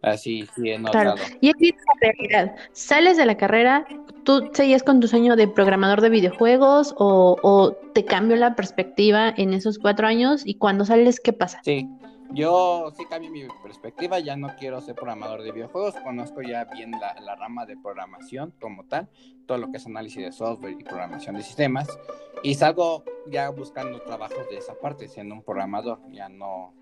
Así, 0.02 0.48
sí, 0.56 0.70
he 0.70 0.80
notado. 0.80 1.16
Y 1.42 1.50
es 1.50 1.76
la 1.76 1.94
realidad. 2.00 2.56
Sales 2.72 3.18
de 3.18 3.26
la 3.26 3.36
carrera, 3.36 3.86
¿tú 4.24 4.50
seguías 4.54 4.82
con 4.82 5.02
tu 5.02 5.10
sueño 5.10 5.36
de 5.36 5.48
programador 5.48 6.00
de 6.00 6.10
videojuegos 6.10 6.96
o, 6.98 7.36
o 7.44 7.74
te 7.94 8.06
cambió 8.06 8.38
la 8.38 8.56
perspectiva 8.56 9.34
en 9.36 9.54
esos 9.54 9.78
cuatro 9.78 10.08
años? 10.08 10.44
¿Y 10.46 10.56
cuando 10.56 10.86
sales, 10.86 11.20
qué 11.20 11.34
pasa? 11.34 11.60
Sí, 11.64 11.90
yo 12.32 12.92
sí 12.96 13.06
cambié 13.06 13.30
mi 13.30 13.48
perspectiva, 13.64 14.20
ya 14.20 14.36
no 14.36 14.56
quiero 14.58 14.82
ser 14.82 14.96
programador 14.96 15.42
de 15.42 15.52
videojuegos, 15.52 15.96
conozco 15.96 16.42
ya 16.42 16.66
bien 16.66 16.92
la, 16.92 17.36
rama 17.36 17.66
de 17.66 17.78
programación 17.78 18.54
como 18.60 18.86
tal, 18.86 19.10
todo 19.46 19.58
lo 19.58 19.72
que 19.72 19.78
es 19.78 19.86
análisis 19.86 20.24
de 20.24 20.32
software 20.32 20.76
y 20.80 20.84
programación 20.84 21.36
de 21.36 21.44
sistemas, 21.44 21.88
y 22.44 22.56
salgo 22.56 23.04
ya 23.28 23.50
buscando 23.50 24.02
trabajos 24.02 24.48
de 24.50 24.58
esa 24.58 24.76
parte, 24.76 25.08
siendo 25.08 25.36
un 25.36 25.44
programador, 25.44 26.00
ya 26.12 26.30
no, 26.30 26.74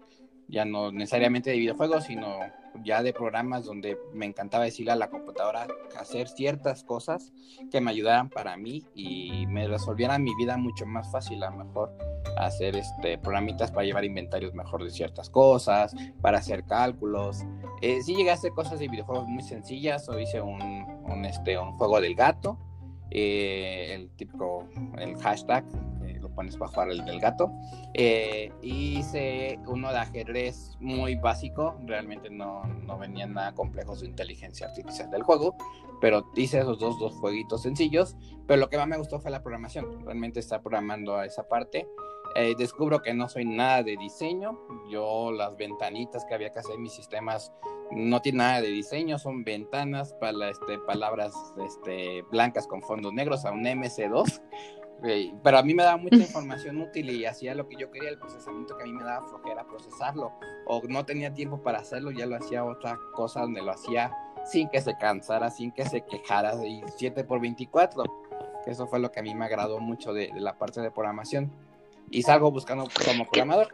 ya 0.48 0.66
no 0.66 0.92
necesariamente 0.92 1.52
de 1.52 1.58
videojuegos, 1.58 2.06
sino 2.06 2.40
ya 2.84 3.02
de 3.02 3.14
programas 3.14 3.66
donde 3.66 3.98
me 4.14 4.26
encantaba 4.26 4.66
decirle 4.66 4.92
a 4.92 4.96
la 4.96 5.10
computadora 5.10 5.68
hacer 6.00 6.28
ciertas 6.28 6.84
cosas 6.84 7.34
que 7.72 7.82
me 7.82 7.92
ayudaran 7.92 8.30
para 8.30 8.56
mí 8.58 8.84
y 8.94 9.48
me 9.48 9.68
resolvieran 9.68 10.24
mi 10.24 10.36
vida 10.36 10.58
mucho 10.58 10.86
más 10.86 11.12
fácil, 11.12 11.42
a 11.44 11.50
lo 11.50 11.64
mejor 11.64 11.98
hacer 12.38 12.76
este 12.76 13.18
programitas 13.18 13.72
para 13.72 13.86
llevar 13.86 14.06
inventarios 14.06 14.54
mejor 14.54 14.84
de 14.84 14.90
ciertas 14.90 15.30
cosas, 15.30 15.96
para 16.22 16.40
hacer 16.40 16.64
cálculos. 16.66 17.44
Eh, 17.82 18.02
sí 18.02 18.16
llegué 18.16 18.32
a 18.32 18.34
hacer 18.34 18.52
cosas 18.52 18.80
de 18.80 18.88
videojuegos 18.88 19.28
muy 19.28 19.44
sencillas, 19.44 20.08
o 20.10 20.20
hice 20.20 20.42
un, 20.42 21.26
este, 21.26 21.58
un 21.58 21.74
juego 21.74 22.02
del 22.02 22.16
gato, 22.16 22.58
eh, 23.10 23.94
el 23.94 24.10
típico, 24.12 24.68
el 24.98 25.18
hashtag, 25.18 25.64
pones 26.38 26.56
para 26.56 26.70
jugar 26.72 26.92
el 26.92 27.04
del 27.04 27.20
gato. 27.20 27.52
Eh, 27.96 28.54
hice 28.62 29.60
uno 29.66 29.92
de 29.92 29.98
ajedrez 29.98 30.78
muy 30.80 31.16
básico, 31.16 31.76
realmente 31.84 32.30
no, 32.30 32.64
no 32.64 32.98
venía 33.00 33.26
nada 33.26 33.54
complejo 33.56 33.96
su 33.96 34.06
inteligencia 34.06 34.68
artificial 34.68 35.10
del 35.10 35.24
juego, 35.24 35.56
pero 36.00 36.32
hice 36.36 36.60
esos 36.60 36.78
dos, 36.78 37.00
dos 37.00 37.16
jueguitos 37.16 37.64
sencillos, 37.64 38.16
pero 38.46 38.60
lo 38.60 38.70
que 38.70 38.78
más 38.78 38.88
me 38.88 38.98
gustó 38.98 39.20
fue 39.20 39.32
la 39.32 39.42
programación, 39.42 40.06
realmente 40.06 40.40
está 40.40 40.62
programando 40.62 41.16
a 41.16 41.26
esa 41.26 41.48
parte. 41.48 41.88
Eh, 42.36 42.54
descubro 42.56 43.02
que 43.02 43.16
no 43.16 43.28
soy 43.30 43.46
nada 43.46 43.82
de 43.82 43.98
diseño, 43.98 44.60
yo 44.92 45.32
las 45.32 45.58
ventanitas 45.58 46.24
que 46.26 46.36
había 46.36 46.52
que 46.52 46.60
hacer 46.60 46.76
en 46.76 46.84
mis 46.84 46.94
sistemas 46.94 47.52
no 47.90 48.22
tienen 48.22 48.40
nada 48.40 48.62
de 48.62 48.68
diseño, 48.68 49.18
son 49.18 49.44
ventanas 49.44 50.14
para 50.20 50.50
este, 50.50 50.78
palabras 50.86 51.34
este, 51.66 52.22
blancas 52.30 52.68
con 52.68 52.84
fondos 52.84 53.12
negros 53.14 53.44
a 53.46 53.52
un 53.52 53.64
MC2 53.64 54.42
pero 55.44 55.58
a 55.58 55.64
mí 55.64 55.74
me 55.74 55.84
daba 55.84 55.98
mucha 55.98 56.16
información 56.18 56.82
útil 56.82 57.10
y 57.10 57.26
hacía 57.26 57.56
lo 57.56 57.68
que 57.68 57.76
yo 57.78 57.92
quería, 57.92 58.10
el 58.10 58.18
procesamiento 58.18 58.78
que 58.78 58.84
a 58.84 58.86
mí 58.86 58.94
me 58.94 59.04
daba 59.04 59.28
flojera 59.28 59.66
procesarlo, 59.66 60.32
o 60.66 60.82
no 60.88 61.06
tenía 61.06 61.34
tiempo 61.34 61.62
para 61.62 61.80
hacerlo, 61.80 62.12
ya 62.12 62.26
lo 62.26 62.36
hacía 62.36 62.64
otra 62.64 62.98
cosa 63.14 63.42
donde 63.42 63.62
lo 63.62 63.72
hacía 63.72 64.12
sin 64.46 64.70
que 64.70 64.82
se 64.82 64.98
cansara, 64.98 65.50
sin 65.50 65.72
que 65.72 65.86
se 65.86 66.02
quejara, 66.02 66.54
y 66.66 66.82
7 66.98 67.24
por 67.24 67.40
24. 67.42 68.04
Eso 68.66 68.88
fue 68.88 69.00
lo 69.00 69.12
que 69.12 69.20
a 69.20 69.24
mí 69.24 69.34
me 69.34 69.46
agradó 69.46 69.80
mucho 69.80 70.14
de, 70.14 70.30
de 70.34 70.42
la 70.42 70.58
parte 70.58 70.82
de 70.82 70.92
programación. 70.92 71.52
Y 72.10 72.24
salgo 72.24 72.52
buscando 72.52 72.88
como 73.06 73.26
programador. 73.26 73.68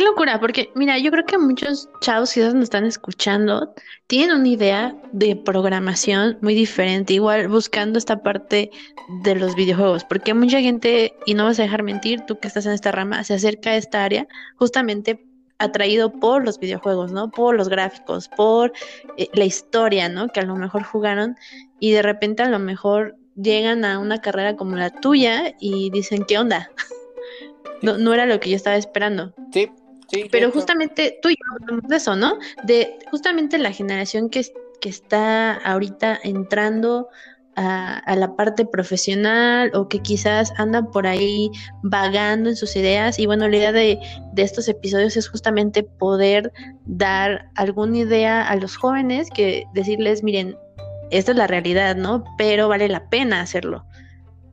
Qué 0.00 0.06
locura, 0.06 0.40
porque 0.40 0.72
mira, 0.74 0.96
yo 0.96 1.10
creo 1.10 1.26
que 1.26 1.36
muchos 1.36 1.90
chavos 2.00 2.32
que 2.32 2.40
nos 2.40 2.54
están 2.54 2.86
escuchando 2.86 3.74
tienen 4.06 4.38
una 4.38 4.48
idea 4.48 4.96
de 5.12 5.36
programación 5.36 6.38
muy 6.40 6.54
diferente, 6.54 7.12
igual 7.12 7.48
buscando 7.48 7.98
esta 7.98 8.22
parte 8.22 8.70
de 9.22 9.34
los 9.34 9.54
videojuegos, 9.54 10.04
porque 10.04 10.32
mucha 10.32 10.58
gente, 10.62 11.12
y 11.26 11.34
no 11.34 11.44
vas 11.44 11.60
a 11.60 11.64
dejar 11.64 11.82
mentir, 11.82 12.22
tú 12.22 12.38
que 12.38 12.48
estás 12.48 12.64
en 12.64 12.72
esta 12.72 12.92
rama, 12.92 13.22
se 13.24 13.34
acerca 13.34 13.72
a 13.72 13.76
esta 13.76 14.02
área 14.02 14.26
justamente 14.56 15.22
atraído 15.58 16.10
por 16.10 16.46
los 16.46 16.58
videojuegos, 16.58 17.12
¿no? 17.12 17.30
Por 17.30 17.54
los 17.54 17.68
gráficos, 17.68 18.30
por 18.30 18.72
eh, 19.18 19.28
la 19.34 19.44
historia, 19.44 20.08
¿no? 20.08 20.28
Que 20.28 20.40
a 20.40 20.44
lo 20.44 20.56
mejor 20.56 20.82
jugaron 20.82 21.36
y 21.78 21.90
de 21.90 22.00
repente 22.00 22.42
a 22.42 22.48
lo 22.48 22.58
mejor 22.58 23.16
llegan 23.36 23.84
a 23.84 23.98
una 23.98 24.22
carrera 24.22 24.56
como 24.56 24.76
la 24.76 24.88
tuya 24.88 25.54
y 25.60 25.90
dicen, 25.90 26.24
¿qué 26.26 26.38
onda? 26.38 26.70
No, 27.82 27.96
no 27.96 28.12
era 28.12 28.26
lo 28.26 28.40
que 28.40 28.50
yo 28.50 28.56
estaba 28.56 28.76
esperando. 28.76 29.32
Sí, 29.54 29.70
sí. 30.10 30.26
Pero 30.30 30.50
justamente 30.50 31.18
tú 31.22 31.28
y 31.28 31.34
yo 31.34 31.44
hablamos 31.60 31.88
de 31.88 31.96
eso, 31.96 32.16
¿no? 32.16 32.38
De 32.64 32.98
justamente 33.10 33.58
la 33.58 33.72
generación 33.72 34.30
que, 34.30 34.44
que 34.80 34.88
está 34.88 35.54
ahorita 35.54 36.18
entrando 36.22 37.08
a, 37.56 38.16
la 38.16 38.36
parte 38.36 38.64
profesional 38.64 39.70
o 39.74 39.88
que 39.88 40.00
quizás 40.00 40.52
anda 40.56 40.82
por 40.82 41.06
ahí 41.06 41.50
vagando 41.82 42.48
en 42.48 42.56
sus 42.56 42.76
ideas. 42.76 43.18
Y 43.18 43.26
bueno, 43.26 43.48
la 43.48 43.56
idea 43.56 43.72
de, 43.72 43.98
de, 44.32 44.42
estos 44.42 44.68
episodios 44.68 45.16
es 45.16 45.28
justamente 45.28 45.82
poder 45.82 46.52
dar 46.86 47.50
alguna 47.56 47.98
idea 47.98 48.48
a 48.48 48.56
los 48.56 48.76
jóvenes 48.76 49.28
que 49.34 49.64
decirles, 49.74 50.22
miren, 50.22 50.56
esta 51.10 51.32
es 51.32 51.38
la 51.38 51.46
realidad, 51.46 51.96
¿no? 51.96 52.24
Pero 52.38 52.68
vale 52.68 52.88
la 52.88 53.08
pena 53.08 53.40
hacerlo, 53.40 53.84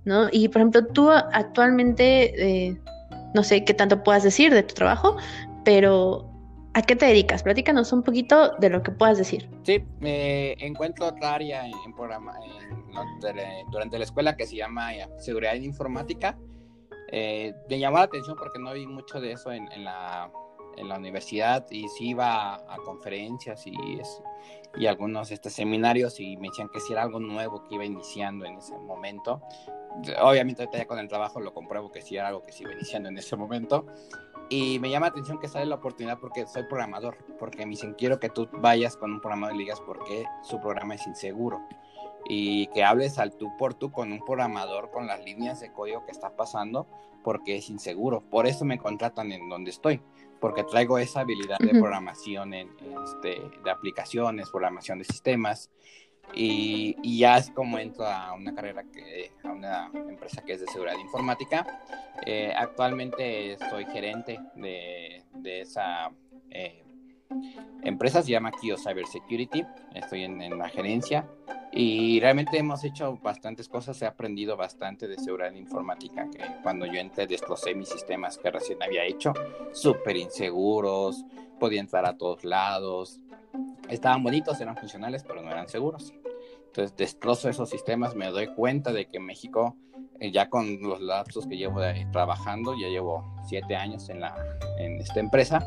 ¿no? 0.05 0.27
Y 0.31 0.47
por 0.49 0.61
ejemplo, 0.61 0.85
tú 0.87 1.11
actualmente... 1.11 2.67
Eh, 2.69 2.77
no 3.33 3.43
sé 3.43 3.63
qué 3.65 3.73
tanto 3.73 4.03
puedas 4.03 4.23
decir 4.23 4.53
de 4.53 4.63
tu 4.63 4.73
trabajo, 4.73 5.17
pero 5.67 6.31
¿a 6.75 6.81
qué 6.81 6.95
te 6.95 7.07
dedicas? 7.07 7.43
Platícanos 7.43 7.91
un 7.91 8.01
poquito 8.01 8.55
de 8.57 8.69
lo 8.69 8.83
que 8.83 8.91
puedas 8.91 9.17
decir. 9.17 9.49
Sí, 9.63 9.83
me 9.99 10.53
encuentro 10.65 11.07
otra 11.07 11.33
área 11.33 11.67
en, 11.67 11.93
programa, 11.93 12.35
durante 13.69 13.97
la 13.97 14.05
escuela 14.05 14.37
que 14.37 14.45
se 14.45 14.55
llama 14.55 14.95
eh, 14.95 15.05
Seguridad 15.17 15.55
Informática. 15.55 16.37
Eh, 17.11 17.53
me 17.69 17.79
llamó 17.79 17.97
la 17.97 18.03
atención 18.03 18.37
porque 18.37 18.59
no 18.59 18.71
vi 18.71 18.87
mucho 18.87 19.19
de 19.19 19.33
eso 19.33 19.51
en, 19.51 19.67
la, 19.83 20.31
en 20.77 20.87
la, 20.87 20.97
universidad 20.97 21.65
y 21.69 21.89
sí 21.89 22.11
iba 22.11 22.55
a, 22.55 22.77
conferencias 22.85 23.67
y, 23.67 23.73
y 24.77 24.85
algunos 24.85 25.31
este, 25.31 25.49
seminarios 25.49 26.17
y 26.21 26.37
me 26.37 26.47
decían 26.47 26.69
que 26.69 26.79
si 26.79 26.93
era 26.93 27.03
algo 27.03 27.19
nuevo 27.19 27.65
que 27.67 27.75
iba 27.75 27.83
iniciando 27.83 28.45
en 28.45 28.55
ese 28.57 28.77
momento 28.77 29.41
obviamente 30.21 30.67
ya 30.71 30.85
con 30.85 30.99
el 30.99 31.07
trabajo 31.07 31.39
lo 31.39 31.53
compruebo 31.53 31.91
que 31.91 32.01
sí 32.01 32.17
era 32.17 32.27
algo 32.27 32.43
que 32.43 32.51
sigo 32.51 32.71
iniciando 32.71 33.09
en 33.09 33.17
ese 33.17 33.35
momento. 33.35 33.85
Y 34.49 34.79
me 34.79 34.89
llama 34.89 35.07
la 35.07 35.11
atención 35.11 35.39
que 35.39 35.47
sale 35.47 35.65
la 35.65 35.75
oportunidad 35.75 36.19
porque 36.19 36.47
soy 36.47 36.63
programador, 36.63 37.17
porque 37.37 37.65
me 37.65 37.71
dicen, 37.71 37.95
quiero 37.95 38.19
que 38.19 38.29
tú 38.29 38.47
vayas 38.53 38.95
con 38.95 39.11
un 39.11 39.19
programador 39.19 39.55
y 39.55 39.59
digas 39.59 39.81
por 39.81 40.03
qué 40.05 40.25
su 40.43 40.59
programa 40.61 40.95
es 40.95 41.05
inseguro. 41.05 41.59
Y 42.29 42.67
que 42.67 42.83
hables 42.83 43.19
al 43.19 43.35
tú 43.35 43.55
por 43.57 43.73
tú 43.73 43.91
con 43.91 44.11
un 44.11 44.23
programador 44.23 44.91
con 44.91 45.07
las 45.07 45.23
líneas 45.23 45.59
de 45.59 45.71
código 45.71 46.05
que 46.05 46.11
está 46.11 46.35
pasando 46.35 46.87
porque 47.23 47.57
es 47.57 47.69
inseguro. 47.69 48.21
Por 48.21 48.47
eso 48.47 48.63
me 48.63 48.77
contratan 48.77 49.33
en 49.33 49.49
donde 49.49 49.71
estoy, 49.71 50.01
porque 50.39 50.63
traigo 50.63 50.97
esa 50.97 51.21
habilidad 51.21 51.57
de 51.59 51.69
programación 51.69 52.53
en, 52.53 52.69
este, 53.03 53.41
de 53.63 53.69
aplicaciones, 53.69 54.49
programación 54.49 54.99
de 54.99 55.05
sistemas. 55.05 55.69
Y, 56.33 57.17
ya 57.17 57.37
es 57.37 57.49
como 57.49 57.79
entro 57.79 58.05
a 58.05 58.33
una 58.33 58.53
carrera, 58.53 58.83
que, 58.83 59.31
a 59.43 59.51
una 59.51 59.91
empresa 59.93 60.43
que 60.43 60.53
es 60.53 60.61
de 60.61 60.67
seguridad 60.67 60.97
informática. 60.99 61.65
Eh, 62.25 62.53
actualmente 62.55 63.57
soy 63.69 63.85
gerente 63.85 64.39
de, 64.55 65.23
de 65.33 65.61
esa 65.61 66.11
eh, 66.51 66.83
empresa, 67.83 68.21
se 68.21 68.31
llama 68.31 68.51
Kio 68.51 68.77
Cybersecurity, 68.77 69.65
estoy 69.93 70.23
en, 70.23 70.41
en, 70.41 70.57
la 70.57 70.69
gerencia 70.69 71.27
y 71.71 72.19
realmente 72.19 72.57
hemos 72.57 72.83
hecho 72.83 73.17
bastantes 73.17 73.67
cosas, 73.67 74.01
he 74.01 74.05
aprendido 74.05 74.55
bastante 74.57 75.07
de 75.07 75.17
seguridad 75.17 75.53
informática, 75.53 76.27
que 76.29 76.39
cuando 76.63 76.85
yo 76.85 76.99
entré 76.99 77.27
desplacé 77.27 77.75
mis 77.75 77.89
sistemas 77.89 78.37
que 78.37 78.49
recién 78.49 78.81
había 78.81 79.03
hecho, 79.03 79.33
súper 79.73 80.17
inseguros, 80.17 81.25
podía 81.59 81.81
entrar 81.81 82.05
a 82.05 82.17
todos 82.17 82.43
lados, 82.43 83.19
estaban 83.89 84.23
bonitos, 84.23 84.59
eran 84.61 84.75
funcionales, 84.75 85.23
pero 85.23 85.41
no 85.41 85.51
eran 85.51 85.67
seguros. 85.67 86.13
Entonces 86.67 86.95
destrozo 86.95 87.49
esos 87.49 87.69
sistemas, 87.69 88.15
me 88.15 88.27
doy 88.27 88.47
cuenta 88.47 88.91
de 88.93 89.07
que 89.07 89.19
México, 89.19 89.75
eh, 90.19 90.31
ya 90.31 90.49
con 90.49 90.81
los 90.81 91.01
lapsos 91.01 91.47
que 91.47 91.57
llevo 91.57 91.81
trabajando, 92.11 92.75
ya 92.79 92.87
llevo 92.87 93.25
siete 93.47 93.75
años 93.75 94.09
en, 94.09 94.19
la, 94.19 94.35
en 94.77 94.99
esta 94.99 95.19
empresa, 95.19 95.65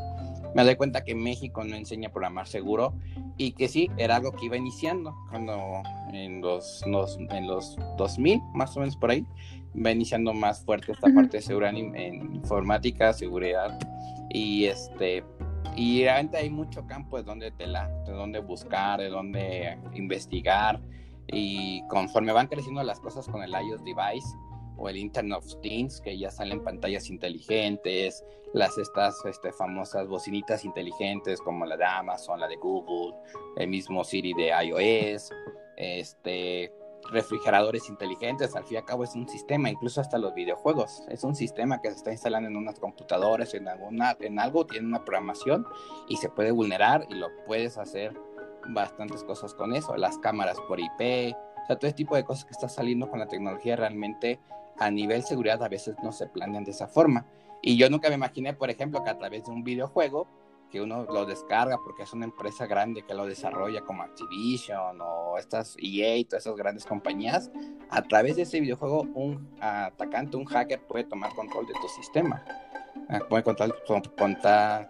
me 0.55 0.63
doy 0.63 0.75
cuenta 0.75 1.03
que 1.03 1.15
México 1.15 1.63
no 1.63 1.75
enseña 1.75 2.09
a 2.09 2.11
programar 2.11 2.47
seguro 2.47 2.93
y 3.37 3.53
que 3.53 3.67
sí, 3.67 3.89
era 3.97 4.17
algo 4.17 4.33
que 4.33 4.45
iba 4.45 4.57
iniciando 4.57 5.15
cuando 5.29 5.81
en 6.13 6.41
los, 6.41 6.83
en 6.85 7.47
los 7.47 7.77
2000, 7.97 8.41
más 8.53 8.75
o 8.75 8.81
menos 8.81 8.95
por 8.97 9.11
ahí, 9.11 9.25
va 9.73 9.91
iniciando 9.91 10.33
más 10.33 10.63
fuerte 10.63 10.91
esta 10.91 11.09
parte 11.13 11.37
de 11.37 11.41
seguridad 11.41 11.73
en 11.75 12.35
informática, 12.35 13.13
seguridad 13.13 13.79
y 14.29 14.65
este 14.65 15.23
y 15.75 16.03
realmente 16.03 16.37
hay 16.37 16.49
mucho 16.49 16.85
campo 16.85 17.17
de 17.17 17.23
donde 17.23 17.51
tela, 17.51 17.87
de 18.05 18.11
donde 18.11 18.39
buscar, 18.39 18.99
de 18.99 19.09
donde 19.09 19.77
investigar. 19.93 20.81
Y 21.27 21.85
conforme 21.87 22.33
van 22.33 22.47
creciendo 22.47 22.83
las 22.83 22.99
cosas 22.99 23.27
con 23.27 23.41
el 23.41 23.51
iOS 23.51 23.83
device 23.83 24.27
o 24.77 24.89
el 24.89 24.97
Internet 24.97 25.37
of 25.37 25.61
Things, 25.61 26.01
que 26.01 26.17
ya 26.17 26.29
salen 26.31 26.63
pantallas 26.63 27.09
inteligentes, 27.09 28.23
las 28.53 28.77
estas 28.77 29.23
este, 29.25 29.51
famosas 29.53 30.07
bocinitas 30.07 30.65
inteligentes 30.65 31.39
como 31.39 31.65
la 31.65 31.77
de 31.77 31.85
Amazon, 31.85 32.39
la 32.39 32.47
de 32.47 32.57
Google, 32.57 33.15
el 33.57 33.69
mismo 33.69 34.03
Siri 34.03 34.33
de 34.33 34.49
iOS, 34.49 35.31
este, 35.77 36.73
refrigeradores 37.09 37.89
inteligentes, 37.89 38.55
al 38.55 38.63
fin 38.63 38.75
y 38.75 38.77
al 38.77 38.85
cabo 38.85 39.03
es 39.03 39.15
un 39.15 39.27
sistema, 39.27 39.69
incluso 39.69 40.01
hasta 40.01 40.17
los 40.17 40.33
videojuegos, 40.33 41.03
es 41.09 41.23
un 41.23 41.35
sistema 41.35 41.81
que 41.81 41.89
se 41.89 41.97
está 41.97 42.11
instalando 42.11 42.49
en 42.49 42.55
unas 42.55 42.79
computadoras, 42.79 43.53
en, 43.53 43.67
en 43.67 44.39
algo, 44.39 44.65
tiene 44.65 44.87
una 44.87 45.03
programación 45.03 45.65
y 46.07 46.17
se 46.17 46.29
puede 46.29 46.51
vulnerar 46.51 47.05
y 47.09 47.15
lo 47.15 47.27
puedes 47.45 47.77
hacer 47.77 48.17
bastantes 48.69 49.23
cosas 49.23 49.53
con 49.53 49.73
eso, 49.73 49.95
las 49.97 50.17
cámaras 50.19 50.57
por 50.67 50.79
IP, 50.79 51.35
o 51.63 51.67
sea, 51.67 51.77
todo 51.77 51.93
tipo 51.93 52.15
de 52.15 52.23
cosas 52.23 52.45
que 52.45 52.51
está 52.51 52.69
saliendo 52.69 53.09
con 53.09 53.19
la 53.19 53.27
tecnología 53.27 53.75
realmente 53.75 54.39
a 54.79 54.89
nivel 54.89 55.23
seguridad 55.23 55.61
a 55.63 55.69
veces 55.69 55.95
no 56.03 56.11
se 56.11 56.27
planean 56.27 56.63
de 56.63 56.71
esa 56.71 56.87
forma. 56.87 57.25
Y 57.61 57.77
yo 57.77 57.89
nunca 57.89 58.09
me 58.09 58.15
imaginé, 58.15 58.53
por 58.53 58.69
ejemplo, 58.71 59.03
que 59.03 59.11
a 59.11 59.17
través 59.17 59.45
de 59.45 59.51
un 59.51 59.63
videojuego 59.63 60.27
que 60.71 60.81
uno 60.81 61.03
lo 61.03 61.25
descarga 61.25 61.77
porque 61.83 62.03
es 62.03 62.13
una 62.13 62.25
empresa 62.25 62.65
grande 62.65 63.03
que 63.03 63.13
lo 63.13 63.25
desarrolla 63.25 63.81
como 63.81 64.03
Activision 64.03 64.99
o 65.01 65.37
estas 65.37 65.75
EA 65.77 66.17
y 66.17 66.25
todas 66.25 66.45
esas 66.45 66.55
grandes 66.55 66.85
compañías, 66.85 67.51
a 67.89 68.01
través 68.03 68.37
de 68.37 68.43
ese 68.43 68.59
videojuego 68.61 69.01
un 69.13 69.49
atacante, 69.59 70.37
un 70.37 70.45
hacker 70.45 70.81
puede 70.87 71.03
tomar 71.03 71.35
control 71.35 71.67
de 71.67 71.73
tu 71.73 71.87
sistema. 71.89 72.43
Ah, 73.09 73.19
puede 73.27 73.43
control, 73.43 73.75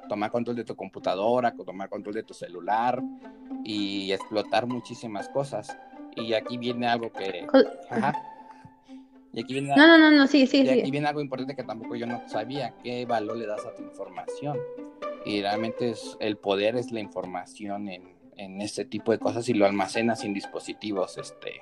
tomar 0.08 0.32
control 0.32 0.56
de 0.56 0.64
tu 0.64 0.76
computadora, 0.76 1.54
tomar 1.54 1.90
control 1.90 2.16
de 2.16 2.24
tu 2.24 2.34
celular 2.34 3.02
y 3.64 4.12
explotar 4.12 4.68
muchísimas 4.68 5.30
cosas. 5.30 5.76
Y 6.16 6.34
aquí 6.34 6.58
viene 6.58 6.88
algo 6.88 7.12
que... 7.12 7.48
Ajá. 7.90 8.14
Y 9.34 9.42
aquí 9.42 9.54
viene, 9.54 9.74
no, 9.76 9.98
no, 9.98 10.12
no, 10.12 10.28
sí, 10.28 10.46
sí, 10.46 10.62
y 10.62 10.70
aquí 10.70 10.92
viene 10.92 11.08
algo 11.08 11.22
importante 11.22 11.56
que 11.56 11.64
tampoco 11.64 11.96
yo 11.96 12.06
no 12.06 12.22
sabía. 12.28 12.74
¿Qué 12.84 13.06
valor 13.06 13.38
le 13.38 13.48
das 13.48 13.66
a 13.66 13.74
tu 13.74 13.82
información? 13.82 14.60
Y 15.26 15.42
realmente 15.42 15.92
es, 15.92 16.18
el 16.20 16.38
poder 16.38 16.76
es 16.76 16.92
la 16.92 17.00
información 17.00 17.90
en, 17.90 18.16
en 18.38 18.62
este 18.62 18.86
tipo 18.86 19.12
de 19.12 19.20
cosas 19.20 19.48
y 19.50 19.54
lo 19.54 19.66
almacenas 19.66 20.24
en 20.24 20.34
dispositivos 20.34 21.18
este, 21.18 21.62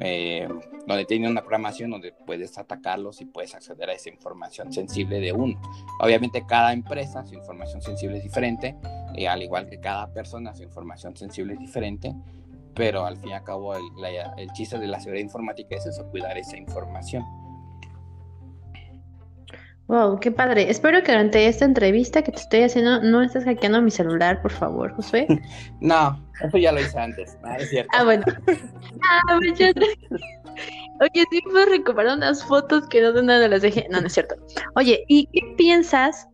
eh, 0.00 0.48
donde 0.86 1.04
tiene 1.04 1.28
una 1.28 1.40
programación 1.40 1.90
donde 1.90 2.12
puedes 2.12 2.56
atacarlos 2.56 3.20
y 3.20 3.24
puedes 3.24 3.54
acceder 3.54 3.90
a 3.90 3.94
esa 3.94 4.10
información 4.10 4.72
sensible 4.72 5.20
de 5.20 5.32
uno. 5.32 5.60
Obviamente 6.00 6.44
cada 6.46 6.72
empresa 6.72 7.26
su 7.26 7.34
información 7.34 7.82
sensible 7.82 8.18
es 8.18 8.22
diferente, 8.22 8.76
y 9.14 9.26
al 9.26 9.42
igual 9.42 9.68
que 9.68 9.80
cada 9.80 10.12
persona 10.12 10.54
su 10.54 10.62
información 10.62 11.16
sensible 11.16 11.54
es 11.54 11.60
diferente, 11.60 12.14
pero 12.74 13.04
al 13.04 13.16
fin 13.16 13.30
y 13.30 13.32
al 13.32 13.42
cabo 13.42 13.74
el, 13.74 13.82
el 14.36 14.52
chiste 14.52 14.78
de 14.78 14.86
la 14.86 15.00
seguridad 15.00 15.24
informática 15.24 15.74
es 15.74 15.86
eso, 15.86 16.08
cuidar 16.10 16.38
esa 16.38 16.56
información. 16.56 17.24
Wow, 19.88 20.20
qué 20.20 20.30
padre. 20.30 20.70
Espero 20.70 21.02
que 21.02 21.12
durante 21.12 21.46
esta 21.46 21.64
entrevista 21.64 22.20
que 22.20 22.30
te 22.30 22.40
estoy 22.40 22.62
haciendo 22.62 23.02
no 23.02 23.22
estés 23.22 23.44
hackeando 23.44 23.80
mi 23.80 23.90
celular, 23.90 24.42
por 24.42 24.52
favor, 24.52 24.92
José. 24.94 25.26
no, 25.80 26.22
eso 26.44 26.58
ya 26.58 26.72
lo 26.72 26.80
hice 26.80 26.98
antes, 26.98 27.38
es 27.58 27.70
cierto. 27.70 27.90
Ah, 27.94 28.04
bueno. 28.04 28.24
Ah, 29.02 29.38
Oye, 31.00 31.24
sí 31.30 31.40
puedo 31.42 31.64
recuperar 31.66 32.16
unas 32.18 32.44
fotos 32.44 32.86
que 32.88 33.00
no 33.00 33.12
de 33.12 33.22
nada 33.22 33.48
las 33.48 33.62
dejé. 33.62 33.86
No, 33.90 34.00
no 34.00 34.08
es 34.08 34.12
cierto. 34.12 34.34
Oye, 34.74 35.04
¿y 35.08 35.26
qué 35.32 35.40
piensas 35.56 36.28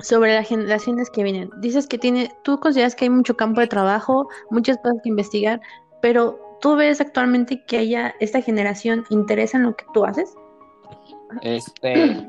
sobre 0.00 0.34
las 0.34 0.48
generaciones 0.48 1.08
que 1.08 1.22
vienen? 1.22 1.50
Dices 1.60 1.86
que 1.86 1.98
tiene, 1.98 2.32
tú 2.42 2.58
consideras 2.58 2.96
que 2.96 3.04
hay 3.04 3.10
mucho 3.10 3.36
campo 3.36 3.60
de 3.60 3.68
trabajo, 3.68 4.28
muchas 4.50 4.78
cosas 4.78 4.96
que 5.04 5.10
investigar, 5.10 5.60
pero 6.00 6.58
¿tú 6.60 6.74
ves 6.74 7.00
actualmente 7.00 7.64
que 7.66 7.78
haya 7.78 8.14
esta 8.18 8.40
generación 8.40 9.04
interesa 9.10 9.58
en 9.58 9.64
lo 9.64 9.76
que 9.76 9.84
tú 9.94 10.04
haces? 10.04 10.34
Este, 11.42 12.26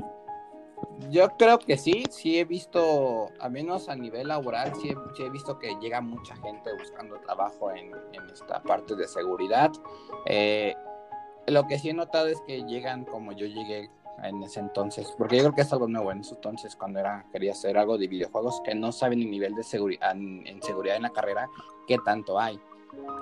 yo 1.10 1.30
creo 1.38 1.60
que 1.60 1.78
sí, 1.78 2.04
sí 2.10 2.40
he 2.40 2.46
visto, 2.46 3.30
al 3.40 3.52
menos 3.52 3.90
a 3.90 3.96
nivel 3.96 4.28
laboral, 4.28 4.74
sí 4.76 4.96
he, 5.20 5.30
visto 5.30 5.60
que 5.60 5.76
llega 5.82 6.02
mucha 6.02 6.36
gente 6.38 6.72
buscando 6.78 7.20
trabajo 7.20 7.72
en, 7.72 7.92
esta 8.32 8.62
parte 8.64 8.96
de 8.96 9.08
seguridad. 9.08 9.72
Eh, 10.26 10.76
lo 11.48 11.68
que 11.68 11.78
sí 11.78 11.90
he 11.90 11.94
notado 11.94 12.28
es 12.28 12.42
que 12.42 12.64
llegan 12.64 13.06
como 13.06 13.32
yo 13.32 13.46
llegué 13.46 13.90
en 14.24 14.42
ese 14.44 14.60
entonces, 14.60 15.14
porque 15.18 15.38
yo 15.38 15.44
creo 15.44 15.56
que 15.56 15.62
es 15.62 15.74
algo 15.74 15.88
nuevo 15.88 16.12
en 16.12 16.20
ese 16.20 16.36
entonces 16.36 16.76
cuando 16.76 17.00
era 17.00 17.26
quería 17.32 17.52
hacer 17.52 17.78
algo 17.78 17.98
de 17.98 18.08
videojuegos 18.08 18.62
que 18.64 18.76
no 18.76 18.92
saben 18.92 19.22
el 19.22 19.32
nivel 19.32 19.56
de 19.56 19.64
seguridad 19.64 20.12
en, 20.12 20.62
seguridad 20.62 20.98
en 20.98 21.04
la 21.04 21.10
carrera 21.10 21.48
qué 21.88 21.98
tanto 22.06 22.40
hay 22.40 22.60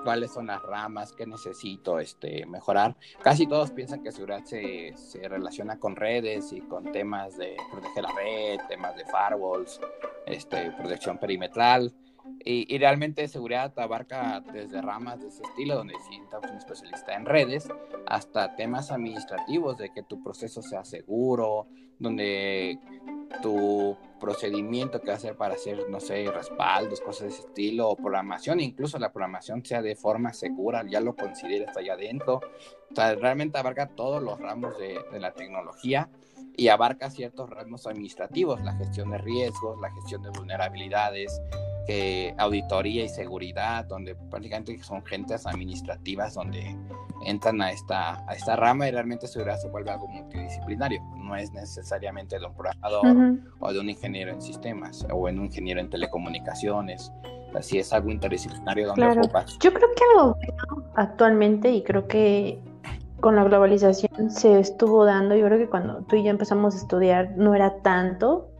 cuáles 0.04 0.32
son 0.32 0.48
las 0.48 0.62
ramas 0.62 1.12
que 1.12 1.26
necesito 1.26 1.98
este, 1.98 2.44
mejorar. 2.46 2.96
Casi 3.22 3.46
todos 3.46 3.70
piensan 3.70 4.02
que 4.02 4.12
seguridad 4.12 4.44
se, 4.44 4.92
se, 4.96 5.28
relaciona 5.28 5.78
con 5.78 5.96
redes 5.96 6.52
y 6.52 6.60
con 6.60 6.90
temas 6.92 7.36
de 7.36 7.56
proteger 7.70 8.02
la 8.02 8.12
red, 8.12 8.60
temas 8.68 8.96
de 8.96 9.04
firewalls, 9.04 9.80
este, 10.26 10.72
protección 10.72 11.18
perimetral. 11.18 11.94
Y, 12.44 12.78
realmente 12.78 13.26
seguridad 13.28 13.72
abarca 13.78 14.40
desde 14.52 14.80
ramas 14.80 15.20
de 15.20 15.28
ese 15.28 15.42
estilo, 15.42 15.76
donde 15.76 15.94
necesitas 15.94 16.50
un 16.50 16.56
especialista 16.56 17.14
en 17.14 17.24
redes, 17.24 17.68
hasta 18.06 18.54
temas 18.56 18.90
administrativos 18.90 19.78
de 19.78 19.90
que 19.92 20.02
tu 20.02 20.22
proceso 20.22 20.62
sea 20.62 20.84
seguro, 20.84 21.68
donde 21.98 22.78
tu 23.40 23.96
procedimiento 24.20 25.00
que 25.00 25.10
hacer 25.10 25.36
para 25.36 25.54
hacer, 25.54 25.88
no 25.90 25.98
sé, 25.98 26.30
respaldos, 26.30 27.00
cosas 27.00 27.22
de 27.22 27.28
ese 27.28 27.40
estilo, 27.40 27.88
o 27.88 27.96
programación, 27.96 28.60
incluso 28.60 28.98
la 28.98 29.12
programación 29.12 29.64
sea 29.64 29.82
de 29.82 29.96
forma 29.96 30.32
segura, 30.32 30.84
ya 30.88 31.00
lo 31.00 31.16
consideras 31.16 31.76
allá 31.76 31.94
adentro. 31.94 32.40
O 32.90 32.94
sea, 32.94 33.14
realmente 33.14 33.58
abarca 33.58 33.88
todos 33.88 34.22
los 34.22 34.38
ramos 34.38 34.78
de, 34.78 35.00
de 35.10 35.18
la 35.18 35.32
tecnología 35.32 36.08
y 36.56 36.68
abarca 36.68 37.10
ciertos 37.10 37.50
ramos 37.50 37.86
administrativos, 37.86 38.62
la 38.62 38.74
gestión 38.74 39.10
de 39.10 39.18
riesgos, 39.18 39.80
la 39.80 39.90
gestión 39.90 40.22
de 40.22 40.30
vulnerabilidades, 40.30 41.40
que 41.86 42.34
auditoría 42.38 43.04
y 43.04 43.08
seguridad, 43.08 43.84
donde 43.86 44.14
prácticamente 44.14 44.82
son 44.82 45.04
gentes 45.04 45.46
administrativas 45.46 46.34
donde 46.34 46.76
entran 47.26 47.60
a 47.62 47.70
esta, 47.70 48.24
a 48.28 48.34
esta 48.34 48.56
rama 48.56 48.88
y 48.88 48.90
realmente 48.90 49.26
seguridad 49.26 49.56
se 49.58 49.68
vuelve 49.68 49.90
algo 49.90 50.08
multidisciplinario. 50.08 51.00
No 51.16 51.36
es 51.36 51.52
necesariamente 51.52 52.38
de 52.38 52.46
un 52.46 52.54
programador 52.54 53.40
o 53.60 53.72
de 53.72 53.80
un 53.80 53.90
ingeniero 53.90 54.32
en 54.32 54.42
sistemas 54.42 55.06
o 55.12 55.28
en 55.28 55.38
un 55.38 55.46
ingeniero 55.46 55.80
en 55.80 55.90
telecomunicaciones. 55.90 57.12
Así 57.54 57.78
es 57.78 57.92
algo 57.92 58.10
interdisciplinario 58.10 58.88
donde 58.88 59.06
ocupas. 59.06 59.58
Yo 59.60 59.72
creo 59.72 59.88
que 59.94 60.04
algo 60.60 60.84
actualmente 60.94 61.70
y 61.70 61.82
creo 61.82 62.08
que 62.08 62.60
con 63.20 63.36
la 63.36 63.44
globalización 63.44 64.30
se 64.30 64.58
estuvo 64.58 65.04
dando, 65.04 65.36
yo 65.36 65.46
creo 65.46 65.58
que 65.58 65.68
cuando 65.68 66.02
tú 66.02 66.16
y 66.16 66.24
yo 66.24 66.30
empezamos 66.30 66.74
a 66.74 66.78
estudiar 66.78 67.36
no 67.36 67.54
era 67.54 67.80
tanto, 67.82 68.51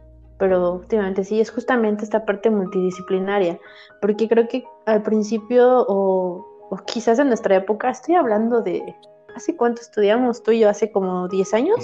pero 0.43 0.73
últimamente 0.73 1.23
sí, 1.23 1.39
es 1.39 1.49
justamente 1.49 2.03
esta 2.03 2.25
parte 2.25 2.49
multidisciplinaria, 2.49 3.57
porque 4.01 4.27
creo 4.27 4.45
que 4.49 4.65
al 4.85 5.01
principio 5.01 5.85
o, 5.87 6.45
quizás 6.85 7.17
en 7.19 7.27
nuestra 7.27 7.55
época, 7.55 7.89
estoy 7.89 8.15
hablando 8.15 8.61
de, 8.61 8.93
¿hace 9.37 9.55
cuánto 9.55 9.79
estudiamos 9.79 10.43
tú 10.43 10.51
y 10.51 10.59
yo? 10.59 10.69
Hace 10.69 10.91
como 10.91 11.29
10 11.29 11.53
años. 11.53 11.77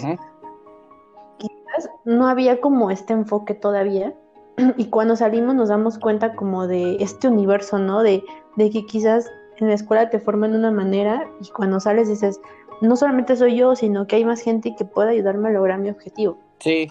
Quizás 1.38 1.90
no 2.04 2.28
había 2.28 2.60
como 2.60 2.92
este 2.92 3.14
enfoque 3.14 3.54
todavía. 3.54 4.14
Y 4.76 4.88
cuando 4.90 5.16
salimos 5.16 5.56
nos 5.56 5.70
damos 5.70 5.98
cuenta 5.98 6.36
como 6.36 6.68
de 6.68 6.98
este 7.00 7.30
universo, 7.30 7.80
¿no? 7.80 8.04
De, 8.04 8.26
de 8.58 8.70
que 8.72 8.86
quizás 8.86 9.32
en 9.56 9.70
la 9.70 9.76
escuela 9.76 10.10
te 10.10 10.20
forman 10.20 10.52
de 10.52 10.58
una 10.58 10.72
manera 10.72 11.32
y 11.40 11.50
cuando 11.52 11.80
sales 11.80 12.10
dices, 12.10 12.42
no 12.82 12.98
solamente 12.98 13.38
soy 13.38 13.56
yo, 13.56 13.78
sino 13.78 14.06
que 14.06 14.18
hay 14.18 14.26
más 14.26 14.42
gente 14.42 14.76
que 14.76 14.84
puede 14.84 15.12
ayudarme 15.12 15.48
a 15.48 15.54
lograr 15.54 15.80
mi 15.80 15.90
objetivo. 15.90 16.38
Sí, 16.60 16.90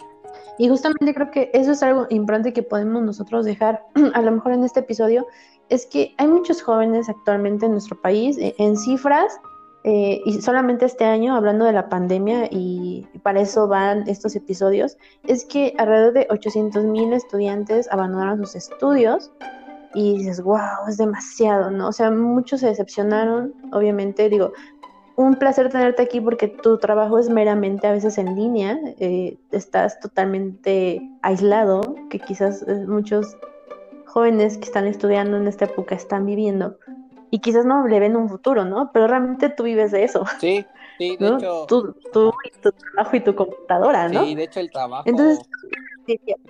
y 0.59 0.69
justamente 0.69 1.15
creo 1.15 1.31
que 1.31 1.51
eso 1.55 1.73
es 1.73 1.83
algo 1.83 2.07
importante 2.11 2.53
que 2.53 2.63
podemos 2.63 3.03
nosotros 3.03 3.45
dejar, 3.45 3.83
a 4.15 4.23
lo 4.23 4.33
mejor 4.33 4.53
en 4.53 4.65
este 4.65 4.81
episodio, 4.81 5.27
es 5.69 5.87
que 5.87 6.15
hay 6.19 6.29
muchos 6.29 6.63
jóvenes 6.63 7.09
actualmente 7.09 7.67
en 7.67 7.73
nuestro 7.73 8.01
país, 8.01 8.39
eh, 8.39 8.55
en 8.59 8.77
cifras, 8.77 9.39
eh, 9.85 10.21
y 10.25 10.43
solamente 10.43 10.85
este 10.85 11.05
año, 11.05 11.37
hablando 11.37 11.65
de 11.65 11.73
la 11.73 11.89
pandemia, 11.89 12.49
y 12.51 13.07
para 13.23 13.41
eso 13.41 13.69
van 13.69 14.09
estos 14.09 14.35
episodios, 14.35 14.99
es 15.25 15.45
que 15.45 15.75
alrededor 15.79 16.13
de 16.15 16.27
800 16.31 16.85
mil 16.85 17.13
estudiantes 17.13 17.89
abandonaron 17.91 18.45
sus 18.45 18.57
estudios 18.57 19.31
y 19.95 20.19
dices, 20.19 20.43
wow, 20.43 20.87
es 20.89 20.97
demasiado, 20.97 21.71
¿no? 21.71 21.89
O 21.89 21.93
sea, 21.93 22.11
muchos 22.11 22.61
se 22.61 22.67
decepcionaron, 22.67 23.55
obviamente, 23.73 24.29
digo, 24.29 24.53
un 25.19 25.35
placer 25.35 25.69
tenerte 25.69 26.01
aquí 26.01 26.21
porque 26.21 26.47
tu 26.47 26.79
trabajo 26.79 27.19
es 27.19 27.29
meramente 27.29 27.89
a 27.89 27.93
veces 27.93 28.19
en 28.19 28.37
línea, 28.37 28.79
eh, 29.01 29.37
estás 29.51 29.99
totalmente 29.99 31.03
aislado, 31.23 31.97
que 32.09 32.21
quizás 32.21 32.65
eh, 32.69 32.87
muchos 32.87 33.37
jóvenes 34.07 34.57
que 34.57 34.65
están 34.65 34.87
estudiando 34.87 35.37
en 35.37 35.49
esta 35.49 35.65
época 35.65 35.97
están 35.97 36.25
viviendo 36.25 36.79
y 37.33 37.41
quizás 37.41 37.67
no 37.67 37.85
le 37.89 37.99
ven 37.99 38.15
un 38.15 38.29
futuro, 38.29 38.65
¿no? 38.65 38.93
Pero 38.93 39.09
realmente 39.09 39.49
tú 39.49 39.65
vives 39.65 39.91
de 39.91 40.05
eso. 40.05 40.25
Sí, 40.39 40.65
sí, 40.99 41.17
de 41.17 41.29
hecho. 41.29 41.67
Tú, 41.67 41.95
tú, 42.13 42.33
y 42.45 42.51
tu 42.61 42.73
trabajo 42.73 43.17
y 43.17 43.21
tu 43.21 43.35
computadora, 43.35 44.09
¿no? 44.09 44.25
Sí, 44.25 44.35
de 44.35 44.45
hecho 44.45 44.61
el 44.61 44.71
trabajo. 44.71 45.05
Entonces, 45.07 45.49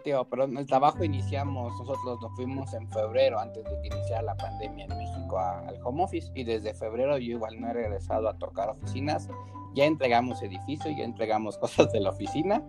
Tío, 0.05 0.25
pero 0.31 0.45
el 0.45 0.67
trabajo 0.67 1.03
iniciamos, 1.03 1.73
nosotros 1.81 2.21
nos 2.23 2.33
fuimos 2.37 2.73
en 2.75 2.89
febrero, 2.91 3.41
antes 3.41 3.65
de 3.65 3.81
que 3.81 3.89
iniciara 3.89 4.23
la 4.23 4.37
pandemia 4.37 4.85
en 4.85 4.97
México, 4.97 5.39
al 5.39 5.77
home 5.83 6.05
office. 6.05 6.31
Y 6.35 6.45
desde 6.45 6.75
febrero 6.75 7.19
yo 7.19 7.33
igual 7.33 7.61
no 7.61 7.69
he 7.69 7.73
regresado 7.73 8.29
a 8.29 8.39
tocar 8.39 8.69
oficinas. 8.69 9.29
Ya 9.75 9.85
entregamos 9.85 10.43
edificio, 10.43 10.91
ya 10.97 11.05
entregamos 11.05 11.59
cosas 11.59 11.91
de 11.93 12.01
la 12.01 12.11
oficina. 12.11 12.63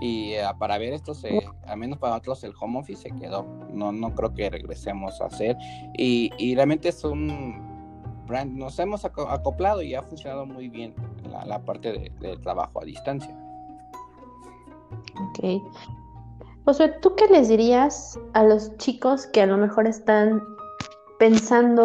Y 0.00 0.32
eh, 0.32 0.42
para 0.58 0.78
ver 0.78 0.94
esto, 0.94 1.14
se, 1.14 1.40
al 1.64 1.78
menos 1.78 1.98
para 1.98 2.14
nosotros 2.14 2.42
el 2.44 2.52
home 2.60 2.80
office 2.80 3.02
se 3.02 3.10
quedó. 3.12 3.44
No, 3.70 3.92
no 3.92 4.14
creo 4.14 4.34
que 4.34 4.50
regresemos 4.50 5.20
a 5.20 5.26
hacer. 5.26 5.56
Y, 5.96 6.32
y 6.38 6.56
realmente 6.56 6.88
es 6.88 7.04
un 7.04 7.75
brand, 8.26 8.56
nos 8.56 8.78
hemos 8.78 9.04
acoplado 9.04 9.82
y 9.82 9.94
ha 9.94 10.02
funcionado 10.02 10.46
muy 10.46 10.68
bien 10.68 10.94
la, 11.30 11.44
la 11.44 11.58
parte 11.60 11.92
de, 11.92 12.12
de 12.20 12.36
trabajo 12.38 12.82
a 12.82 12.84
distancia. 12.84 13.34
Ok. 15.30 15.62
Josué, 16.64 16.88
¿tú 17.00 17.14
qué 17.14 17.28
les 17.28 17.48
dirías 17.48 18.18
a 18.32 18.42
los 18.42 18.76
chicos 18.76 19.26
que 19.28 19.40
a 19.40 19.46
lo 19.46 19.56
mejor 19.56 19.86
están 19.86 20.42
pensando 21.18 21.84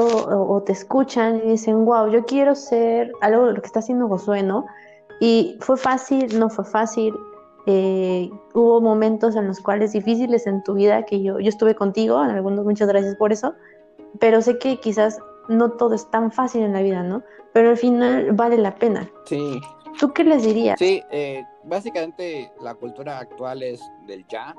o, 0.49 0.61
te 0.63 0.73
escuchan 0.73 1.37
y 1.37 1.51
dicen, 1.51 1.85
wow, 1.85 2.09
yo 2.09 2.25
quiero 2.25 2.55
ser 2.55 3.11
algo 3.21 3.47
de 3.47 3.53
lo 3.53 3.61
que 3.61 3.67
está 3.67 3.79
haciendo 3.79 4.07
Josué, 4.07 4.43
¿no? 4.43 4.65
Y 5.19 5.57
fue 5.61 5.77
fácil, 5.77 6.37
no 6.39 6.49
fue 6.49 6.65
fácil. 6.65 7.13
Eh, 7.67 8.29
hubo 8.53 8.81
momentos 8.81 9.35
en 9.35 9.47
los 9.47 9.59
cuales 9.59 9.93
difíciles 9.93 10.47
en 10.47 10.63
tu 10.63 10.73
vida 10.73 11.05
que 11.05 11.21
yo, 11.21 11.39
yo 11.39 11.49
estuve 11.49 11.75
contigo, 11.75 12.23
en 12.23 12.31
algunos, 12.31 12.65
muchas 12.65 12.87
gracias 12.87 13.15
por 13.15 13.31
eso, 13.31 13.53
pero 14.19 14.41
sé 14.41 14.57
que 14.57 14.77
quizás 14.77 15.19
no 15.51 15.71
todo 15.71 15.93
es 15.93 16.09
tan 16.09 16.31
fácil 16.31 16.63
en 16.63 16.73
la 16.73 16.81
vida, 16.81 17.03
¿no? 17.03 17.23
Pero 17.53 17.69
al 17.69 17.77
final 17.77 18.31
vale 18.33 18.57
la 18.57 18.75
pena. 18.75 19.09
Sí. 19.25 19.61
¿Tú 19.99 20.13
qué 20.13 20.23
les 20.23 20.43
dirías? 20.43 20.79
Sí, 20.79 21.03
eh, 21.11 21.43
básicamente 21.65 22.51
la 22.61 22.75
cultura 22.75 23.19
actual 23.19 23.61
es 23.61 23.81
del 24.07 24.25
ya, 24.27 24.55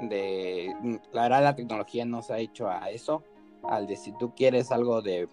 de 0.00 0.74
la 1.12 1.22
verdad 1.22 1.42
la 1.42 1.56
tecnología 1.56 2.04
nos 2.04 2.30
ha 2.30 2.38
hecho 2.38 2.68
a 2.68 2.90
eso, 2.90 3.22
al 3.62 3.86
de 3.86 3.96
si 3.96 4.12
tú 4.18 4.34
quieres 4.34 4.72
algo 4.72 5.02
de, 5.02 5.28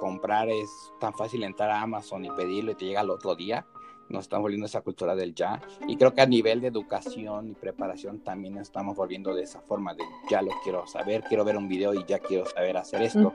comprar 0.00 0.48
es 0.48 0.68
tan 0.98 1.12
fácil 1.12 1.42
entrar 1.42 1.70
a 1.70 1.82
Amazon 1.82 2.24
y 2.24 2.30
pedirlo 2.30 2.72
y 2.72 2.74
te 2.74 2.86
llega 2.86 3.00
al 3.00 3.10
otro 3.10 3.36
día, 3.36 3.66
nos 4.08 4.22
estamos 4.22 4.44
volviendo 4.44 4.66
esa 4.66 4.80
cultura 4.80 5.14
del 5.14 5.34
ya 5.34 5.60
y 5.86 5.96
creo 5.96 6.14
que 6.14 6.22
a 6.22 6.26
nivel 6.26 6.62
de 6.62 6.68
educación 6.68 7.50
y 7.50 7.52
preparación 7.52 8.20
también 8.20 8.56
estamos 8.56 8.96
volviendo 8.96 9.34
de 9.34 9.42
esa 9.42 9.60
forma 9.60 9.92
de 9.92 10.02
ya 10.30 10.40
lo 10.40 10.52
quiero 10.64 10.86
saber, 10.86 11.22
quiero 11.24 11.44
ver 11.44 11.58
un 11.58 11.68
video 11.68 11.92
y 11.92 12.04
ya 12.06 12.18
quiero 12.18 12.46
saber 12.46 12.78
hacer 12.78 13.02
esto. 13.02 13.34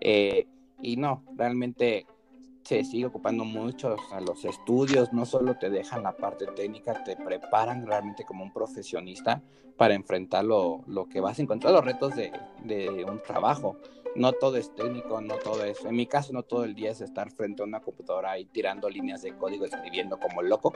Eh, 0.00 0.46
y 0.82 0.96
no, 0.96 1.22
realmente 1.36 2.06
se 2.62 2.84
sigue 2.84 3.06
ocupando 3.06 3.44
mucho, 3.44 3.96
a 4.12 4.20
los 4.20 4.44
estudios 4.44 5.12
no 5.12 5.26
solo 5.26 5.56
te 5.56 5.70
dejan 5.70 6.02
la 6.02 6.16
parte 6.16 6.46
técnica, 6.46 7.02
te 7.04 7.16
preparan 7.16 7.86
realmente 7.86 8.24
como 8.24 8.44
un 8.44 8.52
profesionista 8.52 9.42
para 9.76 9.94
enfrentar 9.94 10.44
lo, 10.44 10.84
que 11.10 11.20
vas 11.20 11.38
a 11.38 11.42
encontrar, 11.42 11.72
los 11.72 11.84
retos 11.84 12.14
de, 12.14 12.30
de, 12.64 13.04
un 13.04 13.22
trabajo. 13.22 13.76
No 14.16 14.32
todo 14.32 14.56
es 14.56 14.74
técnico, 14.74 15.20
no 15.20 15.36
todo 15.36 15.64
es, 15.64 15.84
en 15.84 15.94
mi 15.94 16.06
caso 16.06 16.32
no 16.32 16.42
todo 16.42 16.64
el 16.64 16.74
día 16.74 16.90
es 16.90 17.00
estar 17.00 17.30
frente 17.30 17.62
a 17.62 17.66
una 17.66 17.80
computadora 17.80 18.38
y 18.38 18.44
tirando 18.44 18.90
líneas 18.90 19.22
de 19.22 19.36
código, 19.36 19.64
escribiendo 19.64 20.18
como 20.18 20.42
loco, 20.42 20.72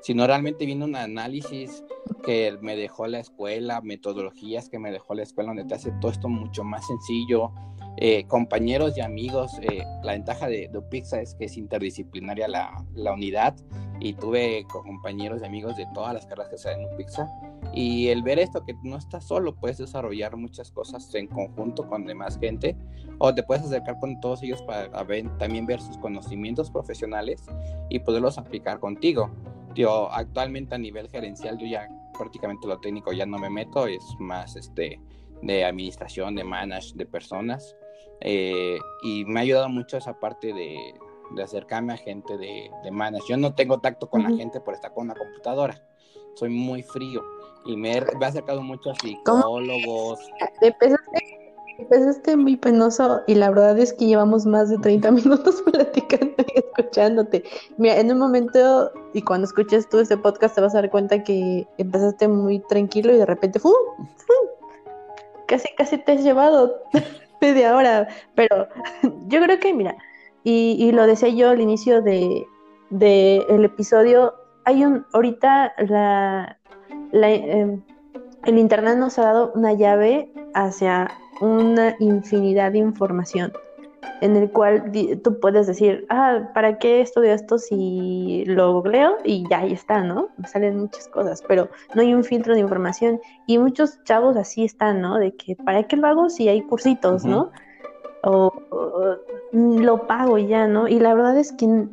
sino 0.00 0.26
realmente 0.26 0.66
viene 0.66 0.84
un 0.84 0.94
análisis 0.94 1.82
que 2.22 2.58
me 2.60 2.76
dejó 2.76 3.06
la 3.06 3.20
escuela, 3.20 3.80
metodologías 3.80 4.68
que 4.68 4.78
me 4.78 4.90
dejó 4.92 5.14
la 5.14 5.22
escuela 5.22 5.48
donde 5.48 5.64
te 5.64 5.74
hace 5.74 5.92
todo 6.00 6.10
esto 6.10 6.28
mucho 6.28 6.62
más 6.62 6.86
sencillo, 6.86 7.52
eh, 7.96 8.24
compañeros 8.26 8.96
y 8.96 9.00
amigos. 9.00 9.52
Eh, 9.62 9.84
la 10.02 10.12
ventaja 10.12 10.48
de, 10.48 10.68
de 10.68 10.78
Upixa 10.78 11.20
es 11.20 11.34
que 11.34 11.44
es 11.44 11.56
interdisciplinaria 11.56 12.48
la, 12.48 12.84
la, 12.94 13.12
unidad 13.12 13.54
y 14.00 14.14
tuve 14.14 14.66
compañeros 14.68 15.40
y 15.42 15.44
amigos 15.46 15.76
de 15.76 15.86
todas 15.94 16.12
las 16.12 16.26
carreras 16.26 16.50
que 16.50 16.58
se 16.58 16.70
dan 16.70 16.80
en 16.80 16.92
Upixa. 16.92 17.28
Y 17.72 18.08
el 18.08 18.22
ver 18.22 18.38
esto, 18.38 18.64
que 18.64 18.74
no 18.82 18.96
estás 18.96 19.24
solo, 19.24 19.54
puedes 19.54 19.78
desarrollar 19.78 20.36
muchas 20.36 20.70
cosas 20.70 21.14
en 21.14 21.28
conjunto 21.28 21.88
con 21.88 22.04
demás 22.04 22.38
gente 22.38 22.73
o 23.18 23.34
te 23.34 23.42
puedes 23.42 23.64
acercar 23.64 23.98
con 24.00 24.20
todos 24.20 24.42
ellos 24.42 24.62
para 24.62 25.02
ver, 25.04 25.28
también 25.38 25.66
ver 25.66 25.80
sus 25.80 25.96
conocimientos 25.98 26.70
profesionales 26.70 27.42
y 27.88 27.98
poderlos 28.00 28.38
aplicar 28.38 28.80
contigo. 28.80 29.30
Yo 29.74 30.10
actualmente 30.12 30.74
a 30.74 30.78
nivel 30.78 31.08
gerencial 31.08 31.58
yo 31.58 31.66
ya 31.66 31.88
prácticamente 32.16 32.66
lo 32.66 32.78
técnico 32.80 33.12
ya 33.12 33.26
no 33.26 33.38
me 33.38 33.50
meto, 33.50 33.86
es 33.86 34.02
más 34.18 34.56
este 34.56 35.00
de 35.42 35.64
administración, 35.64 36.34
de 36.34 36.44
manage 36.44 36.92
de 36.94 37.06
personas. 37.06 37.76
Eh, 38.20 38.78
y 39.02 39.24
me 39.26 39.40
ha 39.40 39.42
ayudado 39.42 39.68
mucho 39.68 39.96
esa 39.96 40.18
parte 40.18 40.52
de, 40.52 40.94
de 41.34 41.42
acercarme 41.42 41.92
a 41.92 41.96
gente 41.96 42.38
de, 42.38 42.70
de 42.82 42.90
manage. 42.90 43.24
Yo 43.28 43.36
no 43.36 43.54
tengo 43.54 43.80
tacto 43.80 44.08
con 44.08 44.22
la 44.22 44.30
gente 44.30 44.60
por 44.60 44.74
estar 44.74 44.94
con 44.94 45.04
una 45.04 45.14
computadora. 45.14 45.82
Soy 46.34 46.48
muy 46.48 46.82
frío 46.82 47.22
y 47.66 47.76
me 47.76 47.96
he, 47.96 48.00
me 48.00 48.24
he 48.24 48.24
acercado 48.24 48.62
mucho 48.62 48.90
a 48.90 48.94
psicólogos. 48.94 50.20
Empezaste, 50.60 51.43
empezaste 51.78 52.36
muy 52.36 52.56
penoso 52.56 53.22
y 53.26 53.34
la 53.34 53.50
verdad 53.50 53.78
es 53.78 53.92
que 53.92 54.06
llevamos 54.06 54.46
más 54.46 54.70
de 54.70 54.78
30 54.78 55.10
minutos 55.12 55.62
platicando 55.62 56.34
y 56.38 56.58
escuchándote. 56.60 57.44
Mira, 57.78 57.98
en 57.98 58.12
un 58.12 58.18
momento 58.18 58.90
y 59.12 59.22
cuando 59.22 59.46
escuches 59.46 59.88
tú 59.88 59.98
este 59.98 60.16
podcast 60.16 60.54
te 60.54 60.60
vas 60.60 60.74
a 60.74 60.82
dar 60.82 60.90
cuenta 60.90 61.22
que 61.22 61.66
empezaste 61.78 62.28
muy 62.28 62.60
tranquilo 62.60 63.12
y 63.12 63.18
de 63.18 63.26
repente 63.26 63.58
¡fum! 63.58 63.72
¡fum! 63.96 64.54
casi, 65.46 65.68
casi 65.76 65.98
te 65.98 66.12
has 66.12 66.22
llevado 66.22 66.82
media 67.40 67.76
hora, 67.76 68.08
pero 68.34 68.68
yo 69.28 69.42
creo 69.42 69.58
que, 69.58 69.74
mira, 69.74 69.96
y, 70.42 70.76
y 70.78 70.92
lo 70.92 71.06
decía 71.06 71.28
yo 71.28 71.50
al 71.50 71.60
inicio 71.60 72.02
de, 72.02 72.46
de, 72.90 73.44
el 73.48 73.64
episodio, 73.64 74.34
hay 74.64 74.84
un, 74.84 75.06
ahorita 75.12 75.74
la, 75.88 76.58
la 77.12 77.30
eh, 77.30 77.78
el 78.44 78.58
internet 78.58 78.96
nos 78.98 79.18
ha 79.18 79.22
dado 79.22 79.52
una 79.54 79.72
llave 79.72 80.32
hacia 80.54 81.10
una 81.40 81.96
infinidad 81.98 82.72
de 82.72 82.78
información 82.78 83.52
en 84.20 84.36
el 84.36 84.50
cual 84.50 84.92
tú 85.22 85.40
puedes 85.40 85.66
decir, 85.66 86.06
ah, 86.08 86.50
¿para 86.54 86.78
qué 86.78 87.00
estudio 87.00 87.32
esto 87.32 87.58
si 87.58 88.44
lo 88.46 88.72
googleo? 88.72 89.16
Y 89.24 89.46
ya 89.48 89.60
ahí 89.60 89.72
está, 89.72 90.02
¿no? 90.02 90.28
Salen 90.46 90.78
muchas 90.78 91.08
cosas, 91.08 91.42
pero 91.46 91.68
no 91.94 92.02
hay 92.02 92.14
un 92.14 92.24
filtro 92.24 92.54
de 92.54 92.60
información. 92.60 93.20
Y 93.46 93.58
muchos 93.58 94.02
chavos 94.04 94.36
así 94.36 94.64
están, 94.64 95.00
¿no? 95.00 95.18
De 95.18 95.34
que, 95.34 95.56
¿para 95.56 95.82
qué 95.84 95.96
lo 95.96 96.06
hago 96.06 96.30
si 96.30 96.48
hay 96.48 96.62
cursitos, 96.62 97.24
¿no? 97.24 97.50
O, 98.22 98.52
o, 98.70 99.16
lo 99.52 100.06
pago 100.06 100.38
ya, 100.38 100.66
¿no? 100.66 100.88
Y 100.88 100.98
la 100.98 101.14
verdad 101.14 101.36
es 101.36 101.52
que 101.52 101.86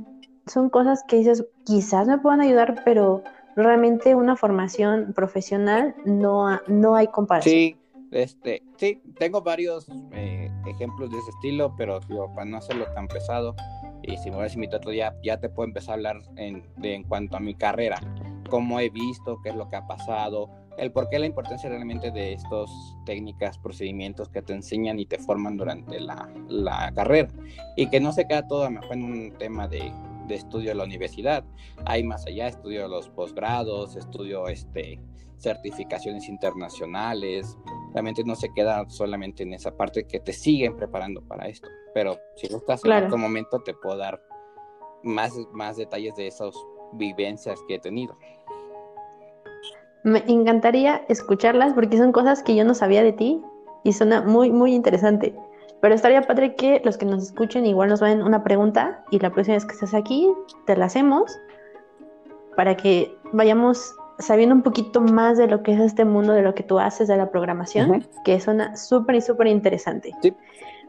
son 0.47 0.69
cosas 0.69 1.03
que 1.07 1.17
dices, 1.17 1.45
quizás 1.65 2.07
me 2.07 2.17
puedan 2.17 2.41
ayudar, 2.41 2.81
pero 2.85 3.23
realmente 3.55 4.15
una 4.15 4.35
formación 4.35 5.13
profesional 5.13 5.95
no, 6.05 6.59
no 6.67 6.95
hay 6.95 7.07
comparación. 7.07 7.53
Sí, 7.53 7.80
este, 8.11 8.61
sí, 8.77 9.01
tengo 9.17 9.41
varios 9.41 9.87
eh, 10.11 10.51
ejemplos 10.67 11.09
de 11.11 11.17
ese 11.17 11.29
estilo, 11.31 11.73
pero 11.77 11.99
para 12.35 12.45
no 12.45 12.57
hacerlo 12.57 12.85
tan 12.93 13.07
pesado, 13.07 13.55
y 14.03 14.17
si 14.17 14.29
me 14.29 14.37
voy 14.37 14.45
a 14.45 14.89
día, 14.89 15.15
ya 15.23 15.39
te 15.39 15.49
puedo 15.49 15.67
empezar 15.67 15.91
a 15.91 15.95
hablar 15.95 16.21
en, 16.35 16.63
de, 16.77 16.95
en 16.95 17.03
cuanto 17.03 17.37
a 17.37 17.39
mi 17.39 17.55
carrera, 17.55 17.99
cómo 18.49 18.79
he 18.79 18.89
visto, 18.89 19.39
qué 19.41 19.49
es 19.49 19.55
lo 19.55 19.69
que 19.69 19.77
ha 19.77 19.87
pasado, 19.87 20.49
el 20.77 20.91
por 20.91 21.09
qué 21.09 21.19
la 21.19 21.25
importancia 21.25 21.69
realmente 21.69 22.11
de 22.11 22.33
estas 22.33 22.69
técnicas, 23.05 23.57
procedimientos 23.57 24.29
que 24.29 24.41
te 24.41 24.53
enseñan 24.53 24.99
y 24.99 25.05
te 25.05 25.17
forman 25.17 25.57
durante 25.57 25.99
la, 25.99 26.29
la 26.47 26.91
carrera, 26.93 27.29
y 27.77 27.87
que 27.87 27.99
no 27.99 28.11
se 28.11 28.27
queda 28.27 28.47
todo 28.47 28.65
a 28.65 28.69
en 28.91 29.03
un 29.03 29.33
tema 29.37 29.67
de, 29.67 29.91
de 30.27 30.35
estudio 30.35 30.69
de 30.69 30.75
la 30.75 30.83
universidad, 30.83 31.43
hay 31.85 32.03
más 32.03 32.25
allá, 32.25 32.47
estudio 32.47 32.87
los 32.87 33.09
posgrados, 33.09 33.95
estudio 33.95 34.47
este 34.47 34.99
certificaciones 35.41 36.29
internacionales, 36.29 37.57
realmente 37.93 38.23
no 38.23 38.35
se 38.35 38.53
queda 38.53 38.87
solamente 38.89 39.41
en 39.41 39.53
esa 39.53 39.75
parte 39.75 40.05
que 40.05 40.19
te 40.19 40.33
siguen 40.33 40.75
preparando 40.75 41.21
para 41.21 41.47
esto, 41.47 41.67
pero 41.95 42.17
si 42.35 42.47
no 42.47 42.57
estás 42.57 42.81
claro. 42.81 42.99
en 42.99 43.05
otro 43.07 43.17
momento 43.17 43.59
te 43.59 43.73
puedo 43.73 43.97
dar 43.97 44.21
más, 45.03 45.33
más 45.51 45.77
detalles 45.77 46.15
de 46.15 46.27
esas 46.27 46.53
vivencias 46.93 47.59
que 47.67 47.75
he 47.75 47.79
tenido. 47.79 48.15
Me 50.03 50.23
encantaría 50.27 51.05
escucharlas 51.09 51.73
porque 51.73 51.97
son 51.97 52.11
cosas 52.11 52.43
que 52.43 52.55
yo 52.55 52.63
no 52.63 52.75
sabía 52.75 53.03
de 53.03 53.13
ti 53.13 53.41
y 53.83 53.93
suena 53.93 54.21
muy, 54.21 54.51
muy 54.51 54.73
interesante. 54.73 55.35
Pero 55.81 55.95
estaría 55.95 56.21
padre 56.21 56.55
que 56.55 56.81
los 56.85 56.97
que 56.97 57.05
nos 57.05 57.23
escuchen 57.23 57.65
igual 57.65 57.89
nos 57.89 58.01
vayan 58.01 58.21
una 58.21 58.43
pregunta 58.43 59.03
y 59.09 59.19
la 59.19 59.31
próxima 59.31 59.55
vez 59.55 59.65
que 59.65 59.73
estés 59.73 59.93
aquí 59.93 60.31
te 60.65 60.77
la 60.77 60.85
hacemos 60.85 61.39
para 62.55 62.77
que 62.77 63.15
vayamos 63.33 63.95
sabiendo 64.19 64.53
un 64.55 64.61
poquito 64.61 65.01
más 65.01 65.37
de 65.37 65.47
lo 65.47 65.63
que 65.63 65.73
es 65.73 65.79
este 65.79 66.05
mundo, 66.05 66.33
de 66.33 66.43
lo 66.43 66.53
que 66.53 66.63
tú 66.63 66.79
haces 66.79 67.07
de 67.07 67.17
la 67.17 67.31
programación, 67.31 67.89
uh 67.89 67.93
-huh. 67.95 68.23
que 68.23 68.39
suena 68.39 68.77
súper 68.77 69.15
y 69.15 69.21
súper 69.21 69.47
interesante. 69.47 70.11
Sí. 70.21 70.33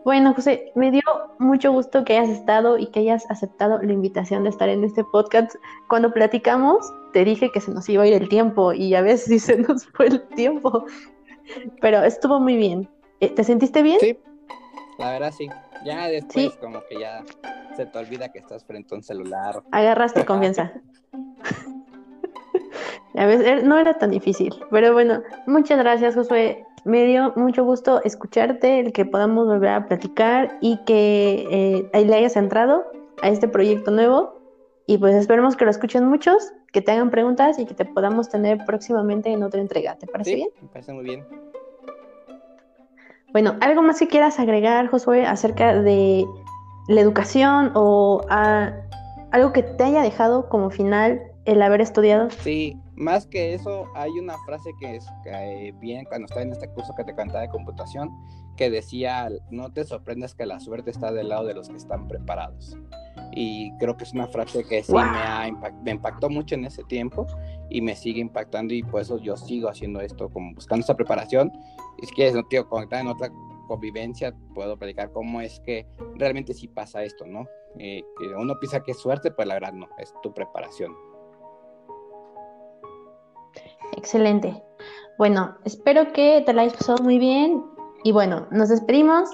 Bueno, 0.04 0.34
José, 0.34 0.72
me 0.74 0.90
dio 0.90 1.02
mucho 1.38 1.70
gusto 1.70 2.04
que 2.04 2.18
hayas 2.18 2.30
estado 2.30 2.76
y 2.76 2.86
que 2.88 3.00
hayas 3.00 3.30
aceptado 3.30 3.78
la 3.80 3.92
invitación 3.92 4.42
de 4.42 4.50
estar 4.50 4.68
en 4.68 4.82
este 4.82 5.04
podcast. 5.04 5.54
Cuando 5.88 6.12
platicamos, 6.12 6.92
te 7.12 7.24
dije 7.24 7.50
que 7.52 7.60
se 7.60 7.70
nos 7.70 7.88
iba 7.88 8.02
a 8.02 8.06
ir 8.08 8.14
el 8.14 8.28
tiempo 8.28 8.72
y 8.72 8.94
a 8.94 9.00
veces 9.02 9.24
sí 9.26 9.38
se 9.38 9.58
nos 9.58 9.86
fue 9.86 10.08
el 10.08 10.22
tiempo, 10.34 10.84
pero 11.80 12.02
estuvo 12.02 12.40
muy 12.40 12.56
bien. 12.56 12.88
Eh, 13.20 13.30
¿Te 13.30 13.44
sentiste 13.44 13.82
bien? 13.82 14.00
Sí, 14.00 14.18
la 15.02 15.12
verdad 15.12 15.32
sí. 15.36 15.48
Ya 15.84 16.08
después 16.08 16.52
¿Sí? 16.52 16.58
como 16.60 16.84
que 16.88 17.00
ya 17.00 17.24
se 17.76 17.86
te 17.86 17.98
olvida 17.98 18.30
que 18.30 18.38
estás 18.38 18.64
frente 18.64 18.94
a 18.94 18.98
un 18.98 19.02
celular. 19.02 19.62
Agarraste 19.72 20.24
confianza. 20.24 20.72
A 23.14 23.26
veces 23.26 23.62
no 23.62 23.78
era 23.78 23.98
tan 23.98 24.10
difícil, 24.10 24.54
pero 24.70 24.94
bueno, 24.94 25.22
muchas 25.46 25.78
gracias 25.78 26.14
Josué. 26.14 26.64
Me 26.84 27.04
dio 27.04 27.32
mucho 27.36 27.62
gusto 27.62 28.02
escucharte, 28.04 28.80
el 28.80 28.92
que 28.92 29.04
podamos 29.04 29.46
volver 29.46 29.68
a 29.68 29.86
platicar 29.86 30.56
y 30.62 30.78
que 30.84 31.46
eh, 31.50 31.90
ahí 31.92 32.06
le 32.06 32.14
hayas 32.16 32.36
entrado 32.36 32.84
a 33.20 33.28
este 33.28 33.48
proyecto 33.48 33.90
nuevo. 33.90 34.40
Y 34.86 34.98
pues 34.98 35.14
esperemos 35.14 35.56
que 35.56 35.64
lo 35.64 35.70
escuchen 35.70 36.06
muchos, 36.06 36.52
que 36.72 36.80
te 36.80 36.90
hagan 36.90 37.10
preguntas 37.10 37.58
y 37.58 37.66
que 37.66 37.74
te 37.74 37.84
podamos 37.84 38.30
tener 38.30 38.64
próximamente 38.64 39.30
en 39.30 39.42
otra 39.42 39.60
entrega. 39.60 39.96
¿Te 39.96 40.06
parece 40.06 40.30
sí, 40.30 40.36
bien? 40.36 40.48
Me 40.60 40.68
parece 40.68 40.92
muy 40.92 41.04
bien. 41.04 41.24
Bueno, 43.32 43.56
¿algo 43.60 43.82
más 43.82 43.98
que 43.98 44.08
quieras 44.08 44.38
agregar, 44.38 44.88
Josué, 44.88 45.24
acerca 45.26 45.80
de 45.80 46.26
la 46.88 47.00
educación 47.00 47.72
o 47.74 48.26
a 48.28 48.72
algo 49.30 49.52
que 49.52 49.62
te 49.62 49.84
haya 49.84 50.02
dejado 50.02 50.48
como 50.50 50.70
final 50.70 51.22
el 51.46 51.62
haber 51.62 51.80
estudiado? 51.80 52.28
Sí, 52.30 52.78
más 52.94 53.26
que 53.26 53.54
eso, 53.54 53.88
hay 53.94 54.10
una 54.18 54.36
frase 54.44 54.70
que 54.78 54.96
es 54.96 55.06
que 55.24 55.74
bien 55.80 56.04
cuando 56.04 56.26
estaba 56.26 56.42
en 56.42 56.52
este 56.52 56.68
curso 56.68 56.94
que 56.96 57.04
te 57.04 57.14
cantaba 57.14 57.40
de 57.40 57.48
computación, 57.48 58.10
que 58.56 58.70
decía, 58.70 59.30
no 59.50 59.72
te 59.72 59.84
sorprendas 59.84 60.34
que 60.34 60.46
la 60.46 60.60
suerte 60.60 60.90
está 60.90 61.10
del 61.12 61.30
lado 61.30 61.46
de 61.46 61.54
los 61.54 61.68
que 61.68 61.76
están 61.76 62.06
preparados. 62.06 62.76
Y 63.34 63.72
creo 63.78 63.96
que 63.96 64.04
es 64.04 64.12
una 64.12 64.26
frase 64.26 64.64
que 64.64 64.82
sí 64.82 64.92
wow. 64.92 65.02
me, 65.02 65.18
ha 65.18 65.48
impact 65.48 65.76
me 65.82 65.90
impactó 65.92 66.28
mucho 66.28 66.54
en 66.54 66.66
ese 66.66 66.84
tiempo 66.84 67.26
y 67.70 67.80
me 67.80 67.96
sigue 67.96 68.20
impactando 68.20 68.74
y 68.74 68.82
por 68.82 69.00
eso 69.00 69.18
yo 69.18 69.36
sigo 69.36 69.68
haciendo 69.70 70.00
esto, 70.00 70.28
como 70.28 70.54
buscando 70.54 70.84
esa 70.84 70.94
preparación. 70.94 71.50
Y 72.02 72.06
si 72.06 72.14
quieres, 72.14 72.34
no, 72.34 72.44
tío, 72.44 72.68
conectar 72.68 73.00
en 73.00 73.08
otra 73.08 73.30
convivencia, 73.68 74.34
puedo 74.54 74.76
predicar 74.76 75.12
cómo 75.12 75.40
es 75.40 75.60
que 75.60 75.86
realmente 76.16 76.52
sí 76.52 76.68
pasa 76.68 77.04
esto, 77.04 77.24
¿no? 77.26 77.46
Eh, 77.78 78.02
uno 78.36 78.58
piensa 78.60 78.82
que 78.82 78.90
es 78.90 78.98
suerte, 78.98 79.30
pues 79.30 79.48
la 79.48 79.54
verdad 79.54 79.72
no, 79.72 79.88
es 79.98 80.12
tu 80.22 80.34
preparación. 80.34 80.94
Excelente. 83.96 84.62
Bueno, 85.18 85.56
espero 85.64 86.12
que 86.12 86.42
te 86.44 86.52
la 86.52 86.62
hayas 86.62 86.74
pasado 86.74 87.02
muy 87.02 87.18
bien. 87.18 87.62
Y 88.04 88.12
bueno, 88.12 88.46
nos 88.50 88.68
despedimos. 88.68 89.30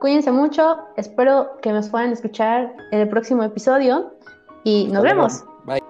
Cuídense 0.00 0.32
mucho. 0.32 0.78
Espero 0.96 1.58
que 1.62 1.72
nos 1.72 1.88
puedan 1.88 2.12
escuchar 2.12 2.74
en 2.90 3.00
el 3.00 3.08
próximo 3.08 3.42
episodio. 3.42 4.12
Y 4.64 4.86
nos 4.86 5.04
Hasta 5.04 5.08
vemos. 5.08 5.44
Bye. 5.64 5.89